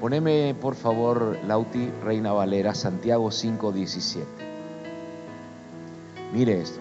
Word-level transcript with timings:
Poneme, 0.00 0.54
por 0.60 0.74
favor, 0.74 1.38
Lauti, 1.46 1.90
Reina 2.04 2.32
Valera, 2.32 2.74
Santiago 2.74 3.30
5:17. 3.30 4.24
Mire 6.32 6.60
esto. 6.60 6.80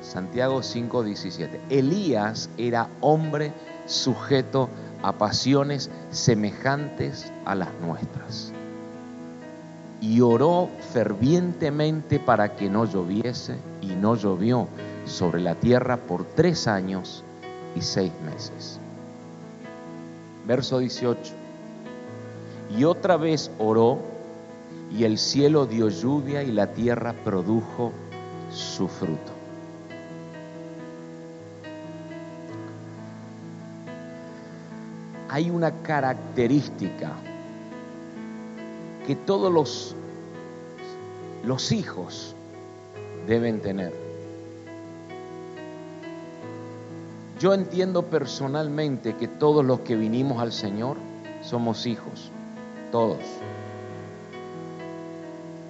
Santiago 0.00 0.62
5:17. 0.62 1.60
Elías 1.68 2.48
era 2.56 2.88
hombre 3.00 3.52
sujeto 3.86 4.68
a 5.02 5.12
pasiones 5.12 5.90
semejantes 6.10 7.32
a 7.44 7.56
las 7.56 7.68
nuestras. 7.80 8.52
Y 10.00 10.20
oró 10.20 10.68
fervientemente 10.92 12.20
para 12.20 12.54
que 12.54 12.70
no 12.70 12.84
lloviese, 12.84 13.56
y 13.80 13.88
no 13.96 14.14
llovió 14.14 14.68
sobre 15.04 15.40
la 15.40 15.56
tierra 15.56 15.96
por 15.96 16.24
tres 16.24 16.68
años 16.68 17.24
y 17.74 17.80
seis 17.80 18.12
meses. 18.24 18.78
Verso 20.46 20.78
18. 20.78 21.45
Y 22.74 22.84
otra 22.84 23.16
vez 23.16 23.50
oró, 23.58 23.98
y 24.90 25.04
el 25.04 25.18
cielo 25.18 25.66
dio 25.66 25.88
lluvia 25.88 26.42
y 26.42 26.52
la 26.52 26.72
tierra 26.72 27.12
produjo 27.24 27.92
su 28.50 28.88
fruto. 28.88 29.32
Hay 35.28 35.50
una 35.50 35.82
característica 35.82 37.12
que 39.06 39.16
todos 39.16 39.52
los, 39.52 39.94
los 41.44 41.72
hijos 41.72 42.34
deben 43.26 43.60
tener. 43.60 43.92
Yo 47.38 47.52
entiendo 47.52 48.04
personalmente 48.06 49.14
que 49.16 49.28
todos 49.28 49.64
los 49.64 49.80
que 49.80 49.94
vinimos 49.94 50.40
al 50.40 50.52
Señor 50.52 50.96
somos 51.42 51.86
hijos 51.86 52.30
todos. 52.90 53.18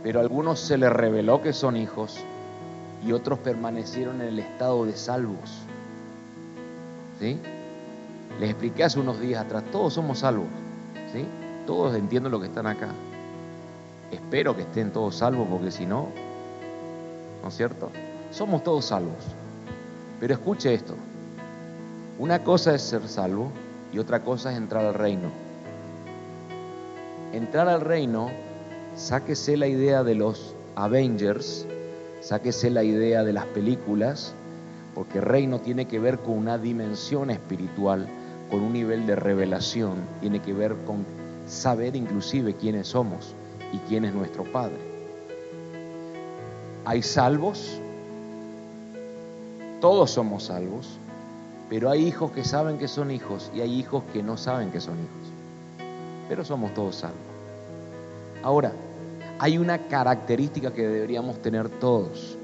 Pero 0.02 0.20
a 0.20 0.22
algunos 0.22 0.60
se 0.60 0.78
les 0.78 0.92
reveló 0.92 1.42
que 1.42 1.52
son 1.52 1.76
hijos 1.76 2.18
y 3.04 3.12
otros 3.12 3.38
permanecieron 3.40 4.20
en 4.20 4.28
el 4.28 4.38
estado 4.38 4.84
de 4.86 4.96
salvos. 4.96 5.62
¿Sí? 7.18 7.40
Les 8.38 8.50
expliqué 8.50 8.84
hace 8.84 9.00
unos 9.00 9.18
días 9.20 9.44
atrás, 9.44 9.64
todos 9.72 9.94
somos 9.94 10.20
salvos. 10.20 10.46
¿Sí? 11.12 11.26
Todos 11.66 11.96
entienden 11.96 12.30
lo 12.30 12.40
que 12.40 12.46
están 12.46 12.66
acá. 12.66 12.88
Espero 14.12 14.54
que 14.54 14.62
estén 14.62 14.92
todos 14.92 15.16
salvos 15.16 15.48
porque 15.50 15.70
si 15.70 15.86
no, 15.86 16.08
¿no 17.42 17.48
es 17.48 17.56
cierto? 17.56 17.90
Somos 18.30 18.62
todos 18.62 18.84
salvos. 18.84 19.24
Pero 20.20 20.34
escuche 20.34 20.72
esto. 20.72 20.94
Una 22.18 22.44
cosa 22.44 22.74
es 22.74 22.82
ser 22.82 23.08
salvo 23.08 23.50
y 23.92 23.98
otra 23.98 24.22
cosa 24.22 24.52
es 24.52 24.56
entrar 24.56 24.84
al 24.84 24.94
reino 24.94 25.45
entrar 27.36 27.68
al 27.68 27.82
reino, 27.82 28.30
sáquese 28.94 29.56
la 29.56 29.66
idea 29.66 30.02
de 30.02 30.14
los 30.14 30.54
Avengers, 30.74 31.66
sáquese 32.20 32.70
la 32.70 32.82
idea 32.82 33.24
de 33.24 33.34
las 33.34 33.44
películas, 33.46 34.34
porque 34.94 35.20
reino 35.20 35.60
tiene 35.60 35.84
que 35.86 35.98
ver 35.98 36.18
con 36.18 36.38
una 36.38 36.56
dimensión 36.56 37.30
espiritual, 37.30 38.06
con 38.50 38.60
un 38.62 38.72
nivel 38.72 39.06
de 39.06 39.16
revelación, 39.16 39.96
tiene 40.20 40.40
que 40.40 40.54
ver 40.54 40.74
con 40.86 41.04
saber 41.46 41.94
inclusive 41.94 42.54
quiénes 42.54 42.88
somos 42.88 43.34
y 43.72 43.78
quién 43.88 44.06
es 44.06 44.14
nuestro 44.14 44.44
Padre. 44.44 44.78
Hay 46.86 47.02
salvos, 47.02 47.80
todos 49.80 50.10
somos 50.10 50.44
salvos, 50.44 50.98
pero 51.68 51.90
hay 51.90 52.06
hijos 52.06 52.30
que 52.30 52.44
saben 52.44 52.78
que 52.78 52.88
son 52.88 53.10
hijos 53.10 53.50
y 53.54 53.60
hay 53.60 53.78
hijos 53.78 54.04
que 54.12 54.22
no 54.22 54.38
saben 54.38 54.70
que 54.70 54.80
son 54.80 54.94
hijos 54.94 55.36
pero 56.28 56.44
somos 56.44 56.74
todos 56.74 56.96
salvos. 56.96 57.18
Ahora, 58.42 58.72
hay 59.38 59.58
una 59.58 59.86
característica 59.88 60.72
que 60.72 60.86
deberíamos 60.86 61.40
tener 61.42 61.68
todos. 61.68 62.38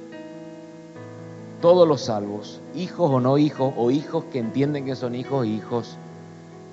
Todos 1.60 1.86
los 1.86 2.02
salvos, 2.02 2.60
hijos 2.74 3.10
o 3.10 3.20
no 3.20 3.38
hijos, 3.38 3.72
o 3.76 3.90
hijos 3.90 4.24
que 4.32 4.40
entienden 4.40 4.84
que 4.84 4.96
son 4.96 5.14
hijos, 5.14 5.46
hijos 5.46 5.96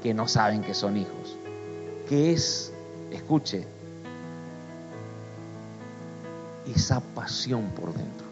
que 0.02 0.14
no 0.14 0.28
saben 0.28 0.62
que 0.62 0.74
son 0.74 0.98
hijos. 0.98 1.38
Que 2.08 2.32
es, 2.34 2.74
escuche, 3.12 3.66
esa 6.76 7.00
pasión 7.00 7.70
por 7.70 7.94
dentro, 7.94 8.26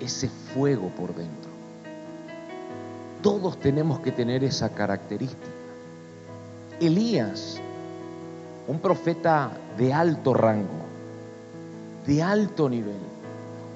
ese 0.00 0.28
fuego 0.28 0.88
por 0.90 1.14
dentro. 1.14 1.50
Todos 3.22 3.58
tenemos 3.58 4.00
que 4.00 4.12
tener 4.12 4.44
esa 4.44 4.68
característica. 4.68 5.48
Elías 6.80 7.60
un 8.68 8.80
profeta 8.80 9.50
de 9.78 9.92
alto 9.92 10.34
rango, 10.34 10.86
de 12.06 12.22
alto 12.22 12.68
nivel, 12.68 12.98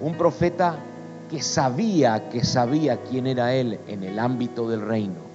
un 0.00 0.14
profeta 0.14 0.76
que 1.30 1.42
sabía, 1.42 2.28
que 2.28 2.44
sabía 2.44 3.00
quién 3.02 3.28
era 3.28 3.54
él 3.54 3.78
en 3.86 4.02
el 4.02 4.18
ámbito 4.18 4.68
del 4.68 4.80
reino. 4.80 5.30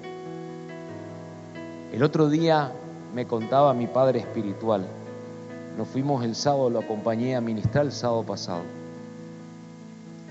El 1.94 2.04
otro 2.04 2.30
día 2.30 2.72
me 3.14 3.26
contaba 3.26 3.74
mi 3.74 3.88
padre 3.88 4.20
espiritual, 4.20 4.86
nos 5.78 5.88
fuimos 5.88 6.26
el 6.26 6.36
sábado, 6.36 6.70
lo 6.70 6.80
acompañé 6.80 7.36
a 7.36 7.42
ministrar 7.42 7.86
el 7.86 7.94
sábado 7.94 8.24
pasado, 8.24 8.64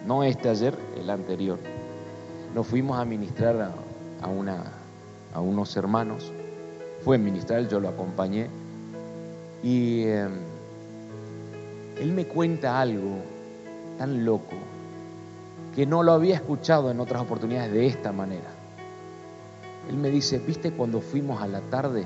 no 0.06 0.22
este 0.22 0.50
ayer, 0.50 0.76
el 0.98 1.08
anterior. 1.08 1.58
Nos 2.54 2.66
fuimos 2.66 2.98
a 2.98 3.04
ministrar 3.04 3.56
a, 3.60 3.72
a 5.34 5.40
unos 5.40 5.76
hermanos, 5.76 6.30
fue 7.02 7.16
ministrar, 7.16 7.66
yo 7.68 7.80
lo 7.80 7.88
acompañé 7.88 8.48
y 9.64 10.02
em, 10.02 10.30
él 11.98 12.12
me 12.12 12.26
cuenta 12.26 12.78
algo 12.78 13.16
tan 13.96 14.22
loco 14.22 14.52
que 15.74 15.86
no 15.86 16.02
lo 16.02 16.12
había 16.12 16.34
escuchado 16.34 16.90
en 16.90 17.00
otras 17.00 17.22
oportunidades 17.22 17.72
de 17.72 17.86
esta 17.86 18.12
manera. 18.12 18.50
Él 19.88 19.96
me 19.96 20.10
dice, 20.10 20.38
¿viste 20.38 20.70
cuando 20.70 21.00
fuimos 21.00 21.42
a 21.42 21.48
la 21.48 21.60
tarde 21.62 22.04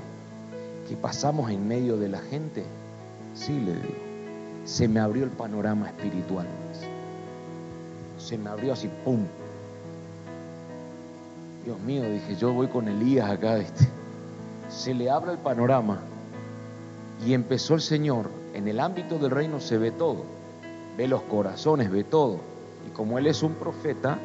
que 0.87 0.95
pasamos 0.95 1.51
en 1.51 1.67
medio 1.67 1.97
de 1.97 2.07
la 2.07 2.19
gente? 2.19 2.63
Sí, 3.35 3.59
le 3.59 3.73
digo, 3.73 3.99
se 4.63 4.87
me 4.87 5.01
abrió 5.01 5.25
el 5.25 5.29
panorama 5.29 5.87
espiritual. 5.87 6.47
Se 8.17 8.37
me 8.37 8.49
abrió 8.49 8.71
así, 8.71 8.89
¡pum! 9.03 9.25
Dios 11.65 11.79
mío, 11.81 12.03
dije, 12.09 12.37
yo 12.37 12.53
voy 12.53 12.67
con 12.67 12.87
Elías 12.87 13.29
acá. 13.29 13.59
Se 14.69 14.93
le 14.93 15.09
abre 15.09 15.33
el 15.33 15.39
panorama 15.39 15.99
y 17.25 17.33
empezó 17.33 17.75
el 17.75 17.81
Señor, 17.81 18.29
en 18.53 18.67
el 18.67 18.79
ámbito 18.79 19.19
del 19.19 19.31
reino 19.31 19.59
se 19.59 19.77
ve 19.77 19.91
todo, 19.91 20.23
ve 20.97 21.07
los 21.07 21.21
corazones, 21.23 21.91
ve 21.91 22.03
todo. 22.03 22.39
Y 22.87 22.91
como 22.91 23.17
Él 23.17 23.27
es 23.27 23.43
un 23.43 23.53
profeta, 23.55 24.17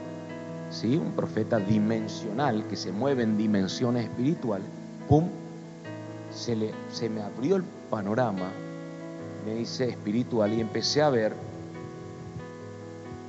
¿sí? 0.70 0.96
un 0.96 1.12
profeta 1.12 1.58
dimensional 1.58 2.66
que 2.68 2.76
se 2.76 2.92
mueve 2.92 3.24
en 3.24 3.36
dimensiones 3.36 4.04
espirituales, 4.04 4.66
¡pum! 5.08 5.28
Se, 6.32 6.56
le, 6.56 6.72
se 6.90 7.08
me 7.08 7.22
abrió 7.22 7.56
el 7.56 7.64
panorama, 7.90 8.50
me 9.44 9.54
dice 9.54 9.88
espiritual, 9.88 10.52
y 10.52 10.60
empecé 10.60 11.02
a 11.02 11.10
ver 11.10 11.34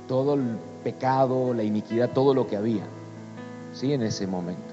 todo 0.08 0.34
el 0.34 0.58
pecado, 0.84 1.52
la 1.54 1.64
iniquidad, 1.64 2.10
todo 2.10 2.34
lo 2.34 2.46
que 2.46 2.56
había, 2.56 2.84
¿sí? 3.72 3.92
en 3.92 4.02
ese 4.02 4.26
momento. 4.26 4.65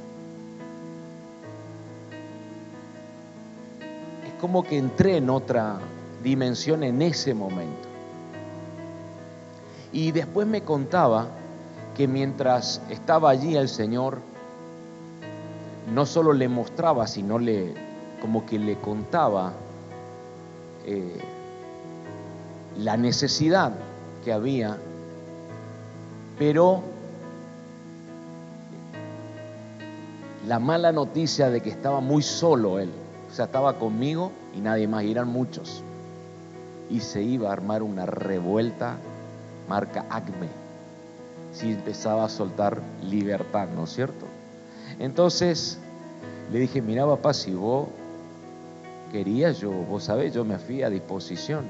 Como 4.44 4.62
que 4.62 4.78
entré 4.78 5.16
en 5.16 5.30
otra 5.30 5.80
dimensión 6.22 6.84
en 6.84 7.02
ese 7.02 7.34
momento. 7.34 7.88
Y 9.94 10.12
después 10.12 10.46
me 10.46 10.64
contaba 10.64 11.28
que 11.96 12.09
mientras 12.09 12.81
estaba 12.90 13.30
allí 13.30 13.56
el 13.56 13.70
Señor, 13.70 14.18
no 15.94 16.06
solo 16.06 16.34
le 16.34 16.50
mostraba, 16.50 17.08
sino 17.08 17.40
le, 17.40 17.74
como 18.22 18.46
que 18.46 18.59
le 18.59 18.76
contaba 18.80 19.54
eh, 20.86 21.22
la 22.80 22.98
necesidad 22.98 23.72
que 24.25 24.34
había, 24.34 24.75
pero 26.38 26.84
la 30.45 30.60
mala 30.60 30.92
noticia 30.92 31.50
de 31.50 31.62
que 31.62 31.69
estaba 31.69 32.01
muy 32.01 32.22
solo 32.22 32.78
él. 32.80 32.90
O 33.33 33.35
sea, 33.35 33.45
estaba 33.45 33.80
conmigo 33.80 34.31
y 34.53 34.62
nadie 34.62 34.88
más, 34.88 35.03
y 35.06 35.09
eran 35.09 35.27
muchos. 35.27 35.81
Y 36.91 37.00
se 37.00 37.24
iba 37.24 37.50
a 37.50 37.53
armar 37.53 37.81
una 37.81 38.06
revuelta 38.06 38.97
marca 39.68 40.06
Acme. 40.12 40.50
Si 41.51 41.71
empezaba 41.71 42.25
a 42.25 42.30
soltar 42.30 42.80
libertad, 43.01 43.69
¿no 43.75 43.85
es 43.85 43.89
cierto? 43.89 44.27
Entonces 45.00 45.80
le 46.51 46.59
dije, 46.59 46.80
mira 46.83 47.07
papá, 47.07 47.33
si 47.33 47.56
vos 47.56 47.88
querías, 49.12 49.57
yo, 49.57 49.71
vos 49.71 50.03
sabés, 50.03 50.31
yo 50.31 50.45
me 50.45 50.59
fui 50.59 50.83
a 50.83 50.91
disposición. 50.91 51.65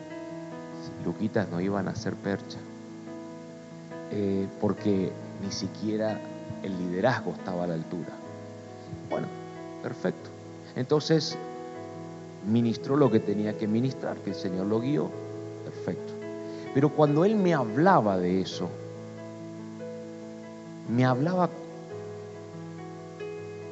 Luquitas 1.05 1.47
no 1.47 1.61
iban 1.61 1.87
a 1.87 1.91
hacer 1.91 2.15
percha. 2.15 2.57
Eh, 4.11 4.49
porque 4.59 5.13
ni 5.41 5.49
siquiera 5.49 6.19
el 6.61 6.77
liderazgo 6.77 7.31
estaba 7.31 7.63
a 7.63 7.67
la 7.67 7.75
altura. 7.75 8.11
Bueno, 9.09 9.27
perfecto. 9.81 10.29
Entonces 10.75 11.37
ministró 12.47 12.95
lo 12.95 13.09
que 13.09 13.19
tenía 13.19 13.57
que 13.57 13.67
ministrar, 13.67 14.17
que 14.17 14.31
el 14.31 14.35
Señor 14.35 14.67
lo 14.67 14.79
guió. 14.79 15.09
Perfecto. 15.63 16.13
Pero 16.73 16.89
cuando 16.89 17.25
Él 17.25 17.35
me 17.35 17.53
hablaba 17.53 18.17
de 18.17 18.41
eso, 18.41 18.69
me 20.89 21.05
hablaba 21.05 21.49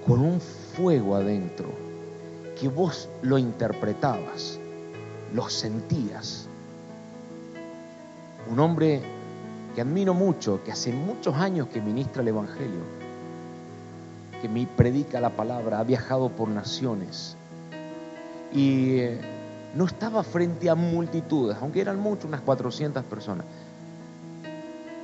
con 0.06 0.20
un 0.20 0.40
fuego 0.40 1.16
adentro, 1.16 1.70
que 2.60 2.68
vos 2.68 3.10
lo 3.22 3.38
interpretabas, 3.38 4.60
lo 5.34 5.50
sentías. 5.50 6.48
Un 8.50 8.60
hombre 8.60 9.02
que 9.76 9.82
admiro 9.82 10.14
mucho, 10.14 10.64
que 10.64 10.72
hace 10.72 10.92
muchos 10.92 11.36
años 11.36 11.68
que 11.68 11.82
ministra 11.82 12.22
el 12.22 12.30
Evangelio, 12.30 12.82
que 14.42 14.50
me 14.50 14.66
predica 14.66 15.20
la 15.20 15.30
palabra, 15.30 15.80
ha 15.80 15.84
viajado 15.84 16.30
por 16.30 16.50
naciones 16.50 17.38
y 18.54 19.00
eh, 19.00 19.22
no 19.76 19.86
estaba 19.86 20.24
frente 20.24 20.70
a 20.70 20.76
multitudes, 20.76 21.58
aunque 21.62 21.82
eran 21.82 22.00
muchos, 22.00 22.26
unas 22.26 22.42
400 22.42 23.04
personas. 23.06 23.46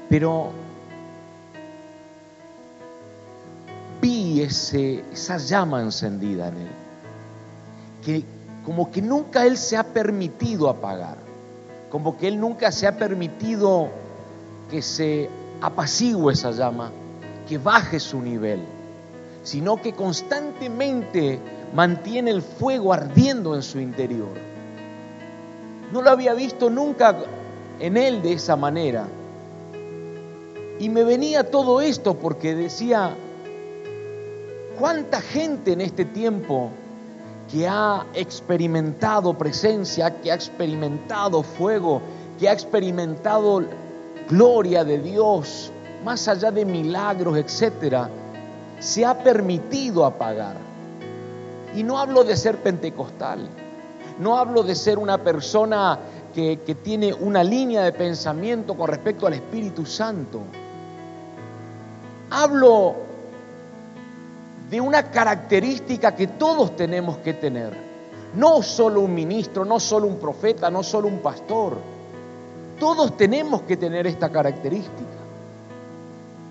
Pero 0.10 0.52
vi 4.02 4.42
esa 4.42 5.38
llama 5.38 5.82
encendida 5.82 6.50
en 6.50 6.58
él, 6.58 6.72
que 8.04 8.24
como 8.66 8.92
que 8.92 9.02
nunca 9.02 9.46
él 9.46 9.58
se 9.58 9.78
ha 9.78 9.84
permitido 9.84 10.70
apagar, 10.70 11.18
como 11.90 12.18
que 12.18 12.28
él 12.28 12.40
nunca 12.40 12.72
se 12.72 12.88
ha 12.88 12.98
permitido 12.98 13.90
que 14.70 14.82
se 14.82 15.30
apacigüe 15.62 16.34
esa 16.34 16.52
llama, 16.52 16.92
que 17.48 17.58
baje 17.58 18.00
su 18.00 18.22
nivel, 18.22 18.62
sino 19.48 19.82
que 19.82 19.94
constantemente 19.94 21.40
mantiene 21.74 22.32
el 22.32 22.42
fuego 22.42 22.92
ardiendo 22.92 23.56
en 23.56 23.64
su 23.64 23.80
interior. 23.80 24.28
No 25.94 26.02
lo 26.02 26.10
había 26.10 26.34
visto 26.34 26.70
nunca 26.70 27.16
en 27.80 27.96
él 27.96 28.22
de 28.22 28.34
esa 28.34 28.58
manera. 28.58 29.08
Y 30.82 30.90
me 30.90 31.06
venía 31.06 31.50
todo 31.50 31.80
esto 31.80 32.16
porque 32.16 32.56
decía, 32.56 33.16
¿cuánta 34.78 35.22
gente 35.22 35.72
en 35.72 35.80
este 35.80 36.04
tiempo 36.04 36.70
que 37.50 37.70
ha 37.70 38.06
experimentado 38.16 39.38
presencia, 39.38 40.20
que 40.20 40.30
ha 40.30 40.36
experimentado 40.36 41.42
fuego, 41.42 42.02
que 42.38 42.50
ha 42.50 42.52
experimentado 42.52 43.64
gloria 44.30 44.84
de 44.84 45.00
Dios, 45.00 45.72
más 46.04 46.28
allá 46.28 46.52
de 46.52 46.66
milagros, 46.66 47.38
etcétera, 47.38 48.10
se 48.80 49.06
ha 49.06 49.24
permitido 49.24 50.06
apagar. 50.06 50.56
Y 51.76 51.84
no 51.84 52.00
hablo 52.00 52.24
de 52.24 52.36
ser 52.36 52.58
pentecostal, 52.58 53.48
no 54.20 54.38
hablo 54.38 54.64
de 54.64 54.76
ser 54.76 54.98
una 54.98 55.18
persona 55.18 56.00
que, 56.34 56.60
que 56.66 56.76
tiene 56.76 57.14
una 57.14 57.44
línea 57.44 57.84
de 57.84 57.92
pensamiento 57.92 58.76
con 58.76 58.88
respecto 58.88 59.28
al 59.28 59.34
Espíritu 59.34 59.86
Santo. 59.86 60.42
Hablo 62.30 62.96
de 64.70 64.82
una 64.82 65.12
característica 65.12 66.16
que 66.16 66.28
todos 66.28 66.76
tenemos 66.76 67.18
que 67.18 67.34
tener. 67.34 67.88
No 68.36 68.62
solo 68.62 69.02
un 69.02 69.14
ministro, 69.14 69.66
no 69.66 69.80
solo 69.80 70.08
un 70.08 70.18
profeta, 70.18 70.70
no 70.70 70.84
solo 70.84 71.08
un 71.08 71.20
pastor 71.20 71.78
todos 72.80 73.18
tenemos 73.18 73.62
que 73.64 73.78
tener 73.78 74.08
esta 74.08 74.30
característica. 74.30 75.07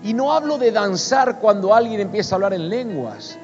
Y 0.07 0.13
no 0.13 0.31
hablo 0.31 0.57
de 0.57 0.71
danzar 0.71 1.37
cuando 1.37 1.73
alguien 1.73 1.99
empieza 1.99 2.33
a 2.33 2.37
hablar 2.37 2.53
en 2.53 2.69
lenguas. 2.69 3.37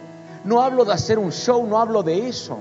No 0.45 0.61
hablo 0.61 0.85
de 0.85 0.93
hacer 0.93 1.19
un 1.19 1.33
show, 1.33 1.67
no 1.67 1.77
hablo 1.77 2.03
de 2.03 2.29
eso. 2.29 2.57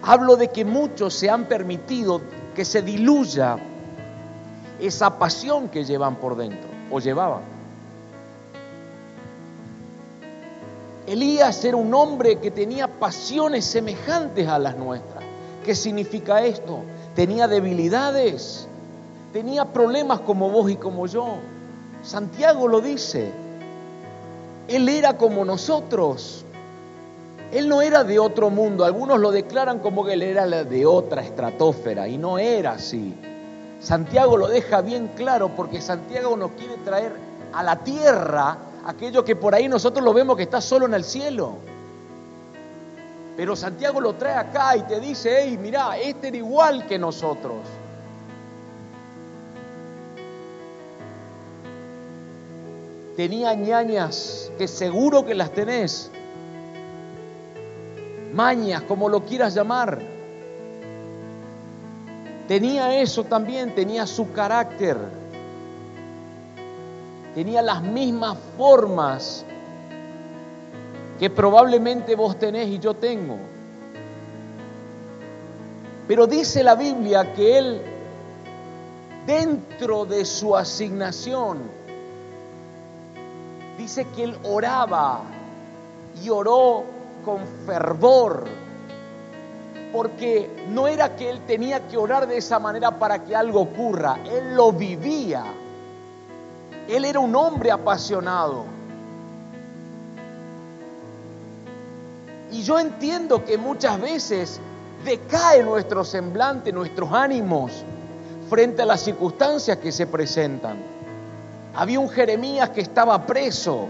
Hablo 0.00 0.36
de 0.36 0.48
que 0.48 0.64
muchos 0.64 1.12
se 1.12 1.28
han 1.28 1.44
permitido 1.44 2.22
que 2.54 2.64
se 2.64 2.80
diluya 2.80 3.58
esa 4.80 5.18
pasión 5.18 5.68
que 5.68 5.84
llevan 5.84 6.16
por 6.16 6.34
dentro 6.34 6.70
o 6.90 6.98
llevaban. 6.98 7.42
Elías 11.06 11.62
era 11.62 11.76
un 11.76 11.92
hombre 11.92 12.38
que 12.38 12.50
tenía 12.50 12.88
pasiones 12.88 13.66
semejantes 13.66 14.48
a 14.48 14.58
las 14.58 14.78
nuestras. 14.78 15.22
¿Qué 15.62 15.74
significa 15.74 16.40
esto? 16.40 16.80
tenía 17.14 17.48
debilidades, 17.48 18.66
tenía 19.34 19.66
problemas 19.66 20.20
como 20.20 20.50
vos 20.50 20.70
y 20.70 20.76
como 20.76 21.06
yo. 21.06 21.36
Santiago 22.06 22.68
lo 22.68 22.80
dice, 22.80 23.32
él 24.68 24.88
era 24.88 25.18
como 25.18 25.44
nosotros. 25.44 26.44
Él 27.50 27.68
no 27.68 27.82
era 27.82 28.04
de 28.04 28.20
otro 28.20 28.48
mundo, 28.48 28.84
algunos 28.84 29.18
lo 29.18 29.32
declaran 29.32 29.80
como 29.80 30.04
que 30.04 30.12
él 30.12 30.22
era 30.22 30.46
de 30.46 30.86
otra 30.86 31.22
estratosfera 31.22 32.06
y 32.06 32.16
no 32.16 32.38
era 32.38 32.72
así. 32.72 33.12
Santiago 33.80 34.36
lo 34.36 34.46
deja 34.46 34.82
bien 34.82 35.10
claro 35.16 35.50
porque 35.56 35.80
Santiago 35.80 36.36
nos 36.36 36.52
quiere 36.52 36.76
traer 36.84 37.12
a 37.52 37.64
la 37.64 37.82
tierra 37.82 38.56
aquello 38.86 39.24
que 39.24 39.34
por 39.34 39.56
ahí 39.56 39.68
nosotros 39.68 40.04
lo 40.04 40.14
vemos 40.14 40.36
que 40.36 40.44
está 40.44 40.60
solo 40.60 40.86
en 40.86 40.94
el 40.94 41.02
cielo. 41.02 41.54
Pero 43.36 43.56
Santiago 43.56 44.00
lo 44.00 44.14
trae 44.14 44.34
acá 44.34 44.76
y 44.76 44.82
te 44.82 45.00
dice, 45.00 45.40
hey, 45.42 45.58
mirá, 45.60 45.98
este 45.98 46.28
era 46.28 46.36
igual 46.36 46.86
que 46.86 47.00
nosotros. 47.00 47.58
Tenía 53.16 53.54
ñañas, 53.54 54.52
que 54.58 54.68
seguro 54.68 55.24
que 55.24 55.34
las 55.34 55.50
tenés. 55.50 56.10
Mañas, 58.34 58.82
como 58.82 59.08
lo 59.08 59.24
quieras 59.24 59.54
llamar. 59.54 59.98
Tenía 62.46 63.00
eso 63.00 63.24
también, 63.24 63.74
tenía 63.74 64.06
su 64.06 64.32
carácter. 64.32 64.98
Tenía 67.34 67.62
las 67.62 67.82
mismas 67.82 68.36
formas 68.58 69.46
que 71.18 71.30
probablemente 71.30 72.14
vos 72.14 72.38
tenés 72.38 72.68
y 72.68 72.78
yo 72.78 72.92
tengo. 72.92 73.38
Pero 76.06 76.26
dice 76.26 76.62
la 76.62 76.74
Biblia 76.74 77.32
que 77.32 77.58
Él, 77.58 77.80
dentro 79.26 80.04
de 80.04 80.26
su 80.26 80.54
asignación, 80.54 81.85
dice 83.76 84.06
que 84.14 84.24
Él 84.24 84.38
oraba 84.42 85.22
y 86.22 86.30
oró 86.30 86.84
con 87.24 87.40
fervor, 87.66 88.44
porque 89.92 90.50
no 90.68 90.86
era 90.86 91.16
que 91.16 91.30
Él 91.30 91.40
tenía 91.46 91.86
que 91.88 91.96
orar 91.96 92.26
de 92.26 92.38
esa 92.38 92.58
manera 92.58 92.98
para 92.98 93.24
que 93.24 93.34
algo 93.34 93.60
ocurra, 93.60 94.18
Él 94.24 94.54
lo 94.54 94.72
vivía. 94.72 95.44
Él 96.88 97.04
era 97.04 97.18
un 97.18 97.34
hombre 97.34 97.70
apasionado. 97.70 98.64
Y 102.52 102.62
yo 102.62 102.78
entiendo 102.78 103.44
que 103.44 103.58
muchas 103.58 104.00
veces 104.00 104.60
decae 105.04 105.62
nuestro 105.62 106.04
semblante, 106.04 106.72
nuestros 106.72 107.12
ánimos 107.12 107.72
frente 108.48 108.82
a 108.82 108.86
las 108.86 109.00
circunstancias 109.00 109.78
que 109.78 109.90
se 109.90 110.06
presentan. 110.06 110.95
Había 111.76 112.00
un 112.00 112.08
Jeremías 112.08 112.70
que 112.70 112.80
estaba 112.80 113.26
preso, 113.26 113.88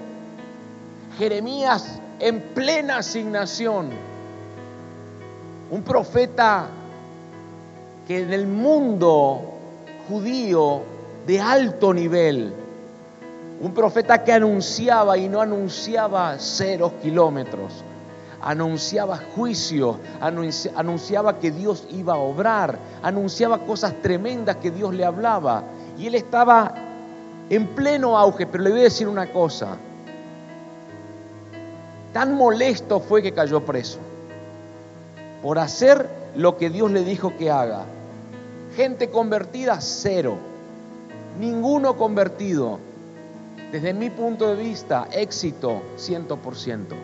Jeremías 1.18 2.00
en 2.18 2.40
plena 2.52 2.98
asignación, 2.98 3.90
un 5.70 5.82
profeta 5.82 6.66
que 8.08 8.22
en 8.22 8.32
el 8.32 8.48
mundo 8.48 9.40
judío 10.08 10.82
de 11.28 11.40
alto 11.40 11.94
nivel, 11.94 12.52
un 13.60 13.72
profeta 13.72 14.24
que 14.24 14.32
anunciaba 14.32 15.16
y 15.16 15.28
no 15.28 15.40
anunciaba 15.40 16.40
ceros 16.40 16.92
kilómetros, 17.00 17.84
anunciaba 18.42 19.20
juicio, 19.36 20.00
anunciaba 20.20 21.38
que 21.38 21.52
Dios 21.52 21.86
iba 21.90 22.14
a 22.14 22.18
obrar, 22.18 22.80
anunciaba 23.04 23.58
cosas 23.58 23.94
tremendas 24.02 24.56
que 24.56 24.72
Dios 24.72 24.92
le 24.92 25.04
hablaba. 25.04 25.62
Y 25.96 26.08
él 26.08 26.16
estaba 26.16 26.85
en 27.50 27.66
pleno 27.68 28.18
auge, 28.18 28.46
pero 28.46 28.64
le 28.64 28.70
voy 28.70 28.80
a 28.80 28.84
decir 28.84 29.08
una 29.08 29.32
cosa. 29.32 29.76
Tan 32.12 32.34
molesto 32.34 33.00
fue 33.00 33.22
que 33.22 33.32
cayó 33.32 33.64
preso 33.64 33.98
por 35.42 35.58
hacer 35.58 36.08
lo 36.34 36.56
que 36.56 36.70
Dios 36.70 36.90
le 36.90 37.04
dijo 37.04 37.36
que 37.36 37.50
haga. 37.50 37.84
Gente 38.74 39.10
convertida, 39.10 39.80
cero. 39.80 40.36
Ninguno 41.38 41.96
convertido. 41.96 42.78
Desde 43.70 43.94
mi 43.94 44.10
punto 44.10 44.54
de 44.54 44.62
vista, 44.62 45.08
éxito, 45.12 45.82
ciento 45.96 46.36
por 46.36 46.56
ciento. 46.56 46.94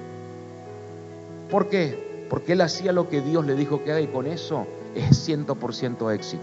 ¿Por 1.51 1.69
qué? 1.69 2.27
Porque 2.31 2.53
él 2.53 2.63
hacía 2.63 2.93
lo 2.93 3.09
que 3.09 3.21
Dios 3.21 3.45
le 3.45 3.55
dijo 3.55 3.85
que 3.85 3.93
haga 3.93 4.01
y 4.01 4.07
con 4.07 4.27
eso 4.27 4.67
es 4.95 5.29
100% 5.29 6.15
éxito. 6.15 6.43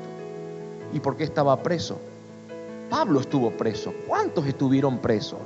¿Y 0.94 1.00
por 1.00 1.18
qué 1.18 1.24
estaba 1.24 1.62
preso? 1.64 2.00
Pablo 2.90 3.20
estuvo 3.20 3.52
preso. 3.52 3.94
¿Cuántos 4.08 4.46
estuvieron 4.48 4.98
presos? 5.00 5.40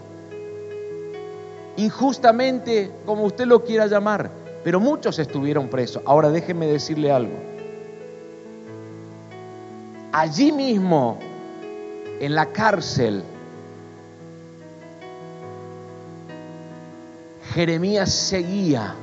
Injustamente, 1.78 2.92
como 3.06 3.24
usted 3.24 3.46
lo 3.46 3.64
quiera 3.64 3.88
llamar, 3.88 4.30
pero 4.64 4.80
muchos 4.80 5.20
estuvieron 5.20 5.68
presos. 5.68 6.02
Ahora 6.06 6.30
déjenme 6.30 6.68
decirle 6.68 7.12
algo. 7.12 7.34
Allí 10.12 10.52
mismo, 10.52 11.18
en 12.20 12.36
la 12.36 12.46
cárcel, 12.46 13.24
Jeremías 17.54 18.12
seguía 18.12 18.96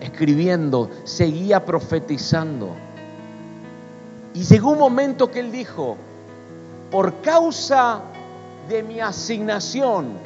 escribiendo, 0.00 0.88
seguía 1.04 1.64
profetizando. 1.64 2.74
Y 4.34 4.44
llegó 4.44 4.70
un 4.70 4.78
momento 4.78 5.30
que 5.30 5.40
él 5.40 5.52
dijo, 5.52 5.96
por 6.90 7.14
causa 7.22 8.00
de 8.68 8.82
mi 8.82 9.00
asignación, 9.00 10.18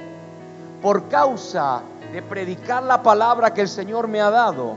por 0.83 1.09
causa 1.09 1.83
de 2.13 2.23
predicar 2.23 2.83
la 2.83 3.03
palabra 3.03 3.53
que 3.53 3.63
el 3.63 3.69
Señor 3.69 4.09
me 4.09 4.21
ha 4.21 4.31
dado, 4.31 4.75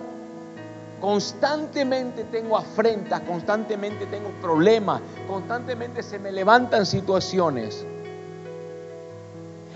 constantemente 0.99 2.23
tengo 2.25 2.57
afrentas, 2.57 3.21
constantemente 3.21 4.05
tengo 4.07 4.29
problemas, 4.41 5.01
constantemente 5.27 6.01
se 6.01 6.19
me 6.19 6.31
levantan 6.31 6.85
situaciones. 6.85 7.85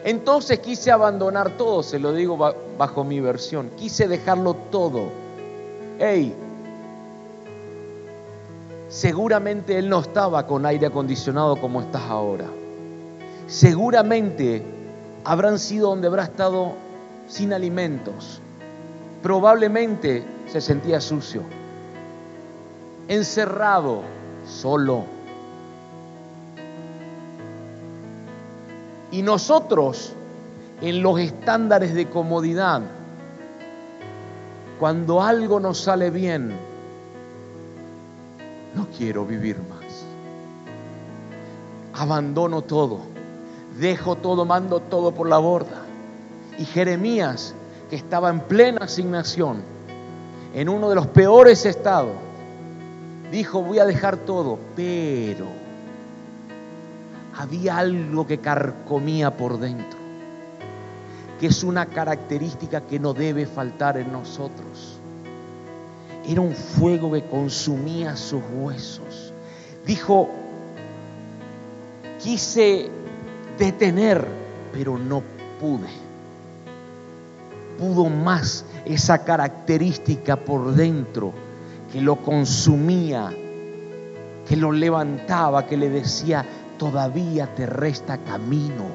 Entonces 0.03 0.60
quise 0.60 0.91
abandonar 0.91 1.51
todo, 1.58 1.84
se 1.84 2.00
lo 2.00 2.12
digo 2.12 2.38
bajo 2.77 3.03
mi 3.03 3.20
versión, 3.20 3.70
quise 3.77 4.08
dejarlo 4.08 4.56
todo. 4.72 5.10
Hey, 6.00 6.36
seguramente 8.91 9.79
él 9.79 9.88
no 9.88 10.01
estaba 10.01 10.45
con 10.45 10.65
aire 10.65 10.88
acondicionado 10.88 11.55
como 11.55 11.79
estás 11.79 12.03
ahora. 12.03 12.45
Seguramente 13.48 14.63
habrán 15.24 15.60
sido 15.60 15.89
donde 15.89 16.07
habrá 16.07 16.24
estado 16.24 16.74
sin 17.27 17.53
alimentos. 17.53 18.41
Probablemente 19.24 20.25
se 20.48 20.60
sentía 20.60 21.00
sucio, 21.00 21.43
encerrado, 23.07 24.01
solo. 24.45 25.05
Y 29.12 29.21
nosotros, 29.21 30.12
en 30.81 31.01
los 31.01 31.17
estándares 31.19 31.93
de 31.93 32.10
comodidad, 32.10 32.81
cuando 34.79 35.21
algo 35.21 35.60
nos 35.62 35.79
sale 35.79 36.10
bien, 36.10 36.71
no 38.75 38.88
quiero 38.98 39.25
vivir 39.25 39.58
más. 39.70 40.06
Abandono 41.94 42.62
todo, 42.62 43.00
dejo 43.80 44.16
todo, 44.16 44.46
mando 44.46 44.80
todo 44.80 45.13
por 45.13 45.28
la 45.28 45.38
borda. 45.38 45.84
Y 46.58 46.66
Jeremías, 46.66 47.54
que 47.90 47.96
estaba 47.96 48.30
en 48.30 48.42
plena 48.42 48.86
asignación, 48.86 49.62
en 50.54 50.70
uno 50.70 50.90
de 50.90 50.96
los 50.96 51.08
peores 51.08 51.66
estados, 51.66 52.16
dijo, 53.32 53.62
voy 53.62 53.80
a 53.80 53.86
dejar 53.86 54.18
todo, 54.18 54.60
pero 54.75 55.46
había 57.38 57.78
algo 57.78 58.28
que 58.28 58.40
carcomía 58.40 59.36
por 59.36 59.58
dentro, 59.58 60.00
que 61.40 61.48
es 61.48 61.63
una 61.63 61.86
característica 61.86 62.82
que 62.82 63.00
no 63.00 63.13
debe 63.13 63.46
faltar 63.46 63.98
en 63.98 64.12
nosotros. 64.12 64.90
Era 66.28 66.42
un 66.42 66.54
fuego 66.54 67.12
que 67.12 67.24
consumía 67.25 68.16
sus 68.16 68.42
huesos. 68.54 69.34
Dijo, 69.86 70.30
quise 72.22 72.90
detener, 73.58 74.28
pero 74.72 74.98
no 74.98 75.24
pude. 75.60 75.90
Pudo 77.78 78.06
más 78.06 78.66
esa 78.86 79.24
característica 79.24 80.36
por 80.36 80.74
dentro 80.74 81.34
que 81.92 82.01
lo 82.01 82.18
consumía, 82.18 83.32
que 84.48 84.56
lo 84.56 84.72
levantaba, 84.72 85.66
que 85.66 85.78
le 85.78 85.90
decía, 85.90 86.46
todavía 86.78 87.54
te 87.54 87.66
resta 87.66 88.18
camino, 88.18 88.86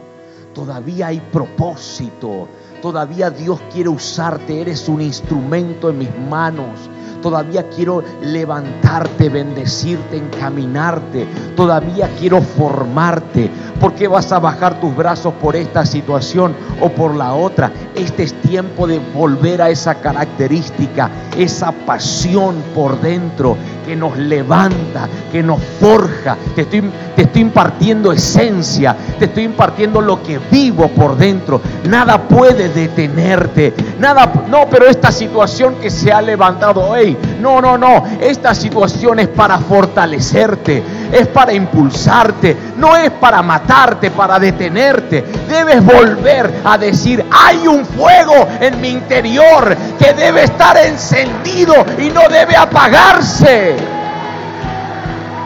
todavía 0.55 1.09
hay 1.09 1.21
propósito, 1.21 2.49
todavía 2.81 3.31
Dios 3.31 3.61
quiere 3.73 3.89
usarte, 3.89 4.61
eres 4.61 4.89
un 4.89 5.01
instrumento 5.01 5.91
en 5.91 5.99
mis 5.99 6.19
manos. 6.19 6.91
Todavía 7.27 7.69
quiero 7.69 8.05
levantarte, 8.23 9.29
bendecirte, 9.29 10.17
encaminarte. 10.17 11.27
Todavía 11.57 12.09
quiero 12.21 12.41
formarte. 12.41 13.51
¿Por 13.81 13.95
qué 13.95 14.07
vas 14.07 14.31
a 14.31 14.39
bajar 14.39 14.81
tus 14.81 14.95
brazos 14.95 15.35
por 15.35 15.57
esta 15.57 15.85
situación 15.85 16.55
o 16.81 16.89
por 16.89 17.17
la 17.17 17.35
otra? 17.35 17.73
Este 17.97 18.23
es 18.23 18.33
tiempo 18.43 18.87
de 18.87 19.01
volver 19.13 19.61
a 19.61 19.71
esa 19.71 19.97
característica, 19.97 21.11
esa 21.37 21.73
pasión 21.73 22.63
por 22.77 23.01
dentro 23.01 23.57
que 23.87 23.95
nos 23.95 24.19
levanta, 24.19 25.09
que 25.31 25.43
nos 25.43 25.63
forja. 25.81 26.37
Te 26.55 26.63
estoy, 26.63 26.91
te 27.15 27.23
estoy 27.23 27.43
impartiendo 27.43 28.13
esencia, 28.13 28.97
te 29.19 29.27
estoy 29.27 29.45
impartiendo 29.45 30.01
lo 30.01 30.23
que 30.23 30.41
vivo 30.51 30.89
por 30.89 31.17
dentro. 31.17 31.61
Nada 31.89 32.21
puede 32.23 32.69
detenerte. 32.69 33.73
Nada, 34.01 34.33
no, 34.49 34.69
pero 34.69 34.87
esta 34.87 35.13
situación 35.13 35.77
que 35.77 35.91
se 35.91 36.13
ha 36.13 36.21
levantado 36.21 36.83
hoy, 36.83 37.17
no, 37.41 37.61
no, 37.61 37.79
no. 37.79 38.05
Esta 38.21 38.55
situación 38.55 39.21
es 39.21 39.29
para 39.29 39.59
fortalecerte, 39.59 40.83
es 41.13 41.29
para 41.29 41.53
impulsarte, 41.53 42.57
no 42.77 42.97
es 42.97 43.11
para 43.11 43.43
matarte, 43.43 44.11
para 44.11 44.39
detenerte. 44.39 45.23
Debes 45.49 45.85
volver 45.85 46.63
a 46.65 46.79
decir, 46.79 47.25
hay 47.31 47.67
un 47.67 47.85
fuego 47.85 48.49
en 48.61 48.81
mi 48.81 48.89
interior 48.91 49.77
que 49.99 50.13
debe 50.13 50.45
estar 50.45 50.77
encendido 50.77 51.75
y 51.99 52.11
no 52.11 52.29
debe 52.29 52.57
apagarse. 52.57 53.77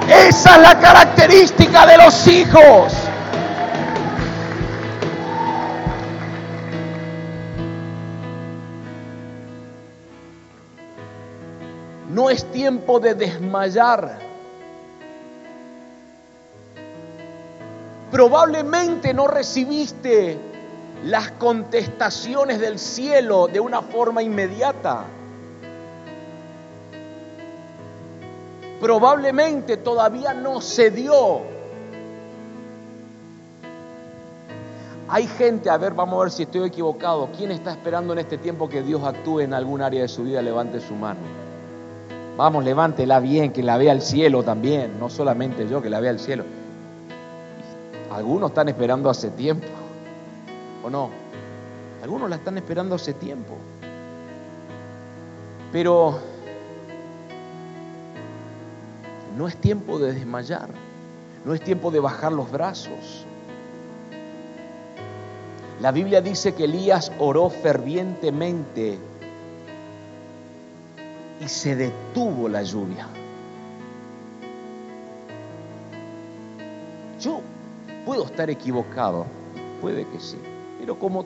Esa 0.09 0.57
es 0.57 0.63
la 0.63 0.79
característica 0.79 1.87
de 1.87 1.97
los 1.99 2.27
hijos. 2.27 2.93
No 12.09 12.29
es 12.29 12.45
tiempo 12.51 12.99
de 12.99 13.15
desmayar. 13.15 14.30
Probablemente 18.11 19.15
no 19.15 19.29
recibiste 19.29 20.39
las 21.05 21.31
contestaciones 21.33 22.61
del 22.61 22.79
cielo 22.79 23.47
de 23.47 23.61
una 23.61 23.83
forma 23.83 24.23
inmediata. 24.23 25.05
Probablemente 28.81 29.77
todavía 29.77 30.35
no 30.35 30.61
se 30.61 30.91
dio. 30.91 31.43
Hay 35.09 35.27
gente, 35.27 35.69
a 35.71 35.77
ver, 35.77 35.93
vamos 35.93 36.19
a 36.19 36.23
ver 36.23 36.31
si 36.31 36.45
estoy 36.45 36.69
equivocado. 36.69 37.29
¿Quién 37.37 37.51
está 37.51 37.73
esperando 37.73 38.13
en 38.13 38.21
este 38.21 38.39
tiempo 38.39 38.69
que 38.69 38.83
Dios 38.83 39.03
actúe 39.05 39.41
en 39.41 39.55
algún 39.55 39.83
área 39.83 40.03
de 40.03 40.09
su 40.09 40.25
vida? 40.25 40.41
Levante 40.41 40.81
su 40.81 40.95
mano. 40.95 41.21
Vamos, 42.37 42.65
levántela 42.65 43.21
bien, 43.21 43.53
que 43.53 43.63
la 43.63 43.77
vea 43.77 43.93
el 43.93 44.03
cielo 44.03 44.43
también, 44.43 44.99
no 44.99 45.11
solamente 45.11 45.69
yo, 45.69 45.83
que 45.83 45.91
la 45.91 46.01
vea 46.01 46.13
el 46.13 46.21
cielo. 46.21 46.45
Algunos 48.11 48.51
están 48.51 48.69
esperando 48.69 49.09
hace 49.09 49.31
tiempo, 49.31 49.69
¿o 50.83 50.91
no? 50.91 51.11
Algunos 52.03 52.29
la 52.29 52.37
están 52.37 52.59
esperando 52.59 52.97
hace 52.97 53.15
tiempo. 53.15 53.57
Pero 55.71 56.19
no 59.37 59.47
es 59.47 59.57
tiempo 59.57 60.01
de 60.01 60.13
desmayar, 60.13 60.69
no 61.45 61.55
es 61.55 61.61
tiempo 61.61 61.93
de 61.93 62.01
bajar 62.01 62.33
los 62.33 62.51
brazos. 62.51 63.25
La 65.81 65.93
Biblia 65.93 66.21
dice 66.21 66.55
que 66.55 66.65
Elías 66.65 67.13
oró 67.19 67.49
fervientemente 67.49 68.99
y 71.41 71.49
se 71.49 71.77
detuvo 71.77 72.49
la 72.49 72.65
lluvia. 72.65 73.07
Yo 77.21 77.41
puedo 78.05 78.25
estar 78.25 78.51
equivocado, 78.51 79.27
puede 79.81 80.07
que 80.07 80.21
sí, 80.21 80.39
pero 80.79 80.99
como 80.99 81.25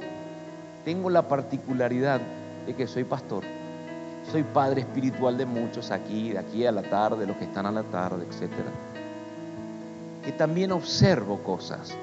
tengo 0.85 1.11
la 1.11 1.27
particularidad 1.29 2.21
de 2.67 2.75
que 2.75 2.87
soy 2.87 3.05
pastor, 3.05 3.45
soy 4.31 4.43
padre 4.43 4.83
espiritual 4.83 5.37
de 5.37 5.47
muchos 5.47 5.91
aquí, 5.91 6.33
de 6.33 6.39
aquí 6.39 6.67
a 6.67 6.73
la 6.73 6.83
tarde, 6.83 7.27
los 7.27 7.37
que 7.37 7.45
están 7.45 7.67
a 7.67 7.73
la 7.73 7.83
tarde, 7.83 8.25
etc. 8.25 8.51
Que 10.25 10.33
también 10.33 10.73
observo 10.73 11.39
cosas, 11.43 11.95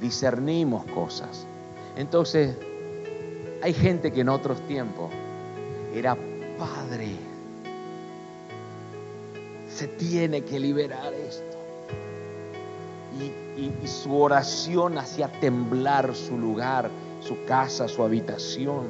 discernimos 0.00 0.84
cosas. 0.86 1.46
Entonces, 1.96 2.56
hay 3.62 3.72
gente 3.72 4.12
que 4.12 4.20
en 4.20 4.28
otros 4.28 4.60
tiempos 4.66 5.10
era 5.94 6.16
padre 6.58 7.16
se 9.78 9.86
tiene 9.86 10.42
que 10.42 10.58
liberar 10.58 11.14
esto. 11.14 11.56
Y, 13.20 13.47
su 13.84 14.20
oración 14.20 14.98
hacía 14.98 15.28
temblar 15.40 16.14
su 16.14 16.38
lugar, 16.38 16.90
su 17.20 17.44
casa, 17.44 17.88
su 17.88 18.02
habitación. 18.02 18.86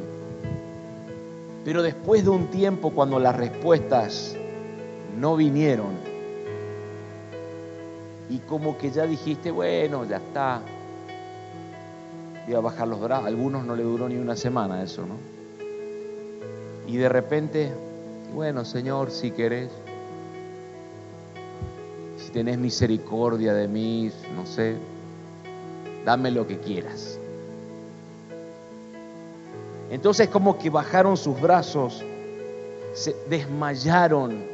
Pero 1.65 1.83
después 1.83 2.25
de 2.25 2.31
un 2.31 2.47
tiempo, 2.49 2.91
cuando 2.91 3.19
las 3.19 3.37
respuestas 3.37 4.37
no 5.19 5.37
vinieron, 5.37 6.09
y 8.31 8.39
como 8.39 8.77
que 8.77 8.91
ya 8.91 9.07
dijiste, 9.07 9.51
bueno, 9.51 10.05
ya 10.05 10.19
está, 10.19 10.61
voy 12.47 12.55
a 12.55 12.61
bajar 12.61 12.89
los 12.89 13.01
brazos, 13.01 13.27
algunos 13.27 13.65
no 13.65 13.75
le 13.75 13.83
duró 13.83 14.09
ni 14.09 14.17
una 14.17 14.37
semana 14.37 14.83
eso, 14.83 15.07
¿no? 15.07 15.17
Y 16.87 16.97
de 16.97 17.09
repente, 17.09 17.73
bueno, 18.35 18.65
Señor, 18.65 19.11
si 19.11 19.31
querés, 19.31 19.71
si 22.29 22.35
tenés 22.35 22.59
misericordia 22.59 23.55
de 23.55 23.67
mí, 23.67 24.13
no 24.37 24.45
sé, 24.45 24.77
dame 26.05 26.31
lo 26.31 26.47
que 26.47 26.59
quieras. 26.59 27.19
Entonces 29.91 30.29
como 30.29 30.59
que 30.59 30.69
bajaron 30.69 31.17
sus 31.17 31.41
brazos, 31.41 32.05
se 32.93 33.17
desmayaron, 33.31 34.45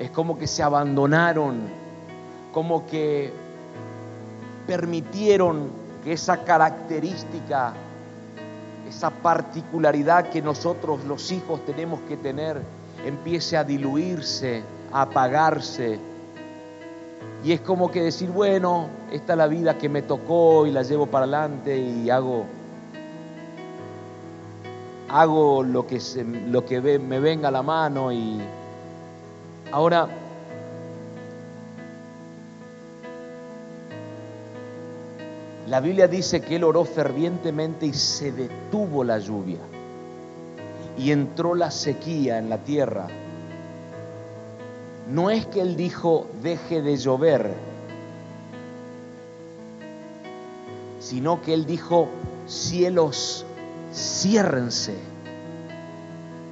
es 0.00 0.10
como 0.10 0.36
que 0.36 0.48
se 0.48 0.64
abandonaron, 0.64 1.68
como 2.52 2.84
que 2.84 3.30
permitieron 4.66 5.70
que 6.02 6.14
esa 6.14 6.42
característica, 6.42 7.74
esa 8.88 9.10
particularidad 9.10 10.30
que 10.30 10.42
nosotros 10.42 11.04
los 11.04 11.30
hijos 11.30 11.64
tenemos 11.64 12.00
que 12.08 12.16
tener, 12.16 12.60
empiece 13.06 13.56
a 13.56 13.62
diluirse, 13.62 14.64
a 14.92 15.02
apagarse. 15.02 16.09
Y 17.42 17.52
es 17.52 17.60
como 17.60 17.90
que 17.90 18.02
decir, 18.02 18.30
bueno, 18.30 18.88
esta 19.10 19.32
es 19.32 19.38
la 19.38 19.46
vida 19.46 19.78
que 19.78 19.88
me 19.88 20.02
tocó 20.02 20.66
y 20.66 20.70
la 20.70 20.82
llevo 20.82 21.06
para 21.06 21.24
adelante 21.24 21.78
y 21.78 22.10
hago 22.10 22.46
hago 25.10 25.64
lo 25.64 25.86
que, 25.86 26.00
lo 26.46 26.64
que 26.64 26.80
me 26.80 27.18
venga 27.18 27.48
a 27.48 27.50
la 27.50 27.62
mano 27.62 28.12
y 28.12 28.40
ahora 29.72 30.08
la 35.66 35.80
Biblia 35.80 36.06
dice 36.06 36.40
que 36.40 36.56
él 36.56 36.64
oró 36.64 36.84
fervientemente 36.84 37.86
y 37.86 37.92
se 37.92 38.30
detuvo 38.30 39.02
la 39.02 39.18
lluvia 39.18 39.58
y 40.96 41.12
entró 41.12 41.54
la 41.54 41.70
sequía 41.70 42.38
en 42.38 42.50
la 42.50 42.58
tierra. 42.58 43.06
No 45.10 45.30
es 45.30 45.44
que 45.46 45.60
él 45.60 45.76
dijo 45.76 46.28
deje 46.40 46.82
de 46.82 46.96
llover, 46.96 47.54
sino 51.00 51.42
que 51.42 51.52
él 51.52 51.66
dijo 51.66 52.08
cielos 52.46 53.44
ciérrense, 53.92 54.94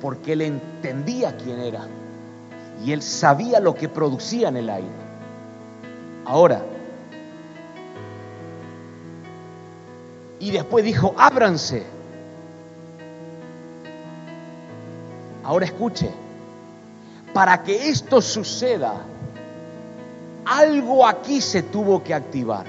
porque 0.00 0.32
él 0.32 0.42
entendía 0.42 1.36
quién 1.36 1.60
era 1.60 1.86
y 2.84 2.92
él 2.92 3.02
sabía 3.02 3.60
lo 3.60 3.74
que 3.74 3.88
producía 3.88 4.48
en 4.48 4.56
el 4.56 4.70
aire. 4.70 4.88
Ahora, 6.24 6.64
y 10.40 10.50
después 10.50 10.84
dijo, 10.84 11.14
ábranse. 11.16 11.84
Ahora 15.44 15.64
escuche, 15.64 16.10
para 17.38 17.62
que 17.62 17.88
esto 17.88 18.20
suceda, 18.20 18.94
algo 20.44 21.06
aquí 21.06 21.40
se 21.40 21.62
tuvo 21.62 22.02
que 22.02 22.12
activar. 22.12 22.66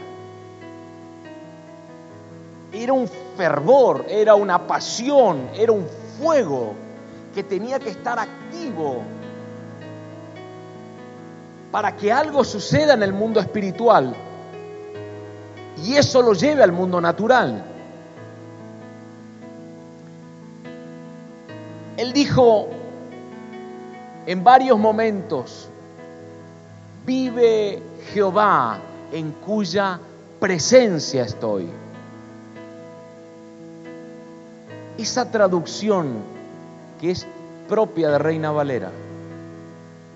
Era 2.72 2.94
un 2.94 3.10
fervor, 3.36 4.06
era 4.08 4.36
una 4.36 4.68
pasión, 4.68 5.50
era 5.56 5.72
un 5.72 5.88
fuego 6.20 6.76
que 7.34 7.42
tenía 7.42 7.80
que 7.80 7.90
estar 7.90 8.20
activo 8.20 9.02
para 11.72 11.96
que 11.96 12.12
algo 12.12 12.44
suceda 12.44 12.94
en 12.94 13.02
el 13.02 13.12
mundo 13.12 13.40
espiritual 13.40 14.16
y 15.84 15.96
eso 15.96 16.22
lo 16.22 16.34
lleve 16.34 16.62
al 16.62 16.74
mundo 16.74 17.02
natural. 17.02 17.66
Él 21.98 22.14
dijo 22.14 22.70
en 24.30 24.44
varios 24.44 24.78
momentos, 24.78 25.68
vive 27.04 27.82
Jehová 28.14 28.80
en 29.12 29.32
cuya 29.32 30.00
presencia 30.40 31.24
estoy. 31.24 31.68
esa 35.02 35.32
traducción 35.32 36.18
que 37.00 37.12
es 37.12 37.26
propia 37.68 38.10
de 38.10 38.20
Reina 38.20 38.52
Valera, 38.52 38.92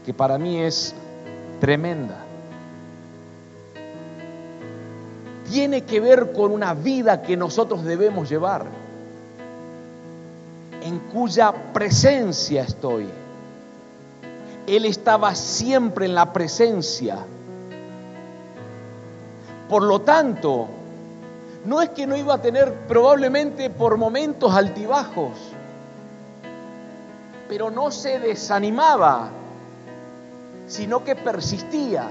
que 0.05 0.13
para 0.13 0.37
mí 0.37 0.59
es 0.59 0.93
tremenda, 1.59 2.17
tiene 5.49 5.83
que 5.83 5.99
ver 5.99 6.33
con 6.33 6.51
una 6.51 6.73
vida 6.73 7.21
que 7.21 7.37
nosotros 7.37 7.83
debemos 7.83 8.29
llevar, 8.29 8.65
en 10.81 10.99
cuya 10.99 11.53
presencia 11.73 12.63
estoy. 12.63 13.22
Él 14.67 14.85
estaba 14.85 15.35
siempre 15.35 16.05
en 16.05 16.15
la 16.15 16.31
presencia. 16.31 17.17
Por 19.69 19.83
lo 19.83 20.01
tanto, 20.01 20.67
no 21.65 21.81
es 21.81 21.89
que 21.89 22.05
no 22.05 22.15
iba 22.15 22.35
a 22.35 22.41
tener 22.41 22.73
probablemente 22.87 23.69
por 23.69 23.97
momentos 23.97 24.53
altibajos, 24.53 25.31
pero 27.47 27.71
no 27.71 27.91
se 27.91 28.19
desanimaba, 28.19 29.29
sino 30.67 31.03
que 31.03 31.15
persistía. 31.15 32.07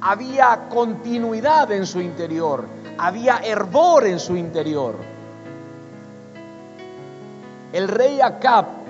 Había 0.00 0.68
continuidad 0.68 1.70
en 1.72 1.86
su 1.86 2.00
interior, 2.00 2.64
había 2.98 3.38
hervor 3.38 4.06
en 4.06 4.18
su 4.18 4.36
interior. 4.36 4.96
El 7.72 7.88
rey 7.88 8.20
Acab 8.20 8.81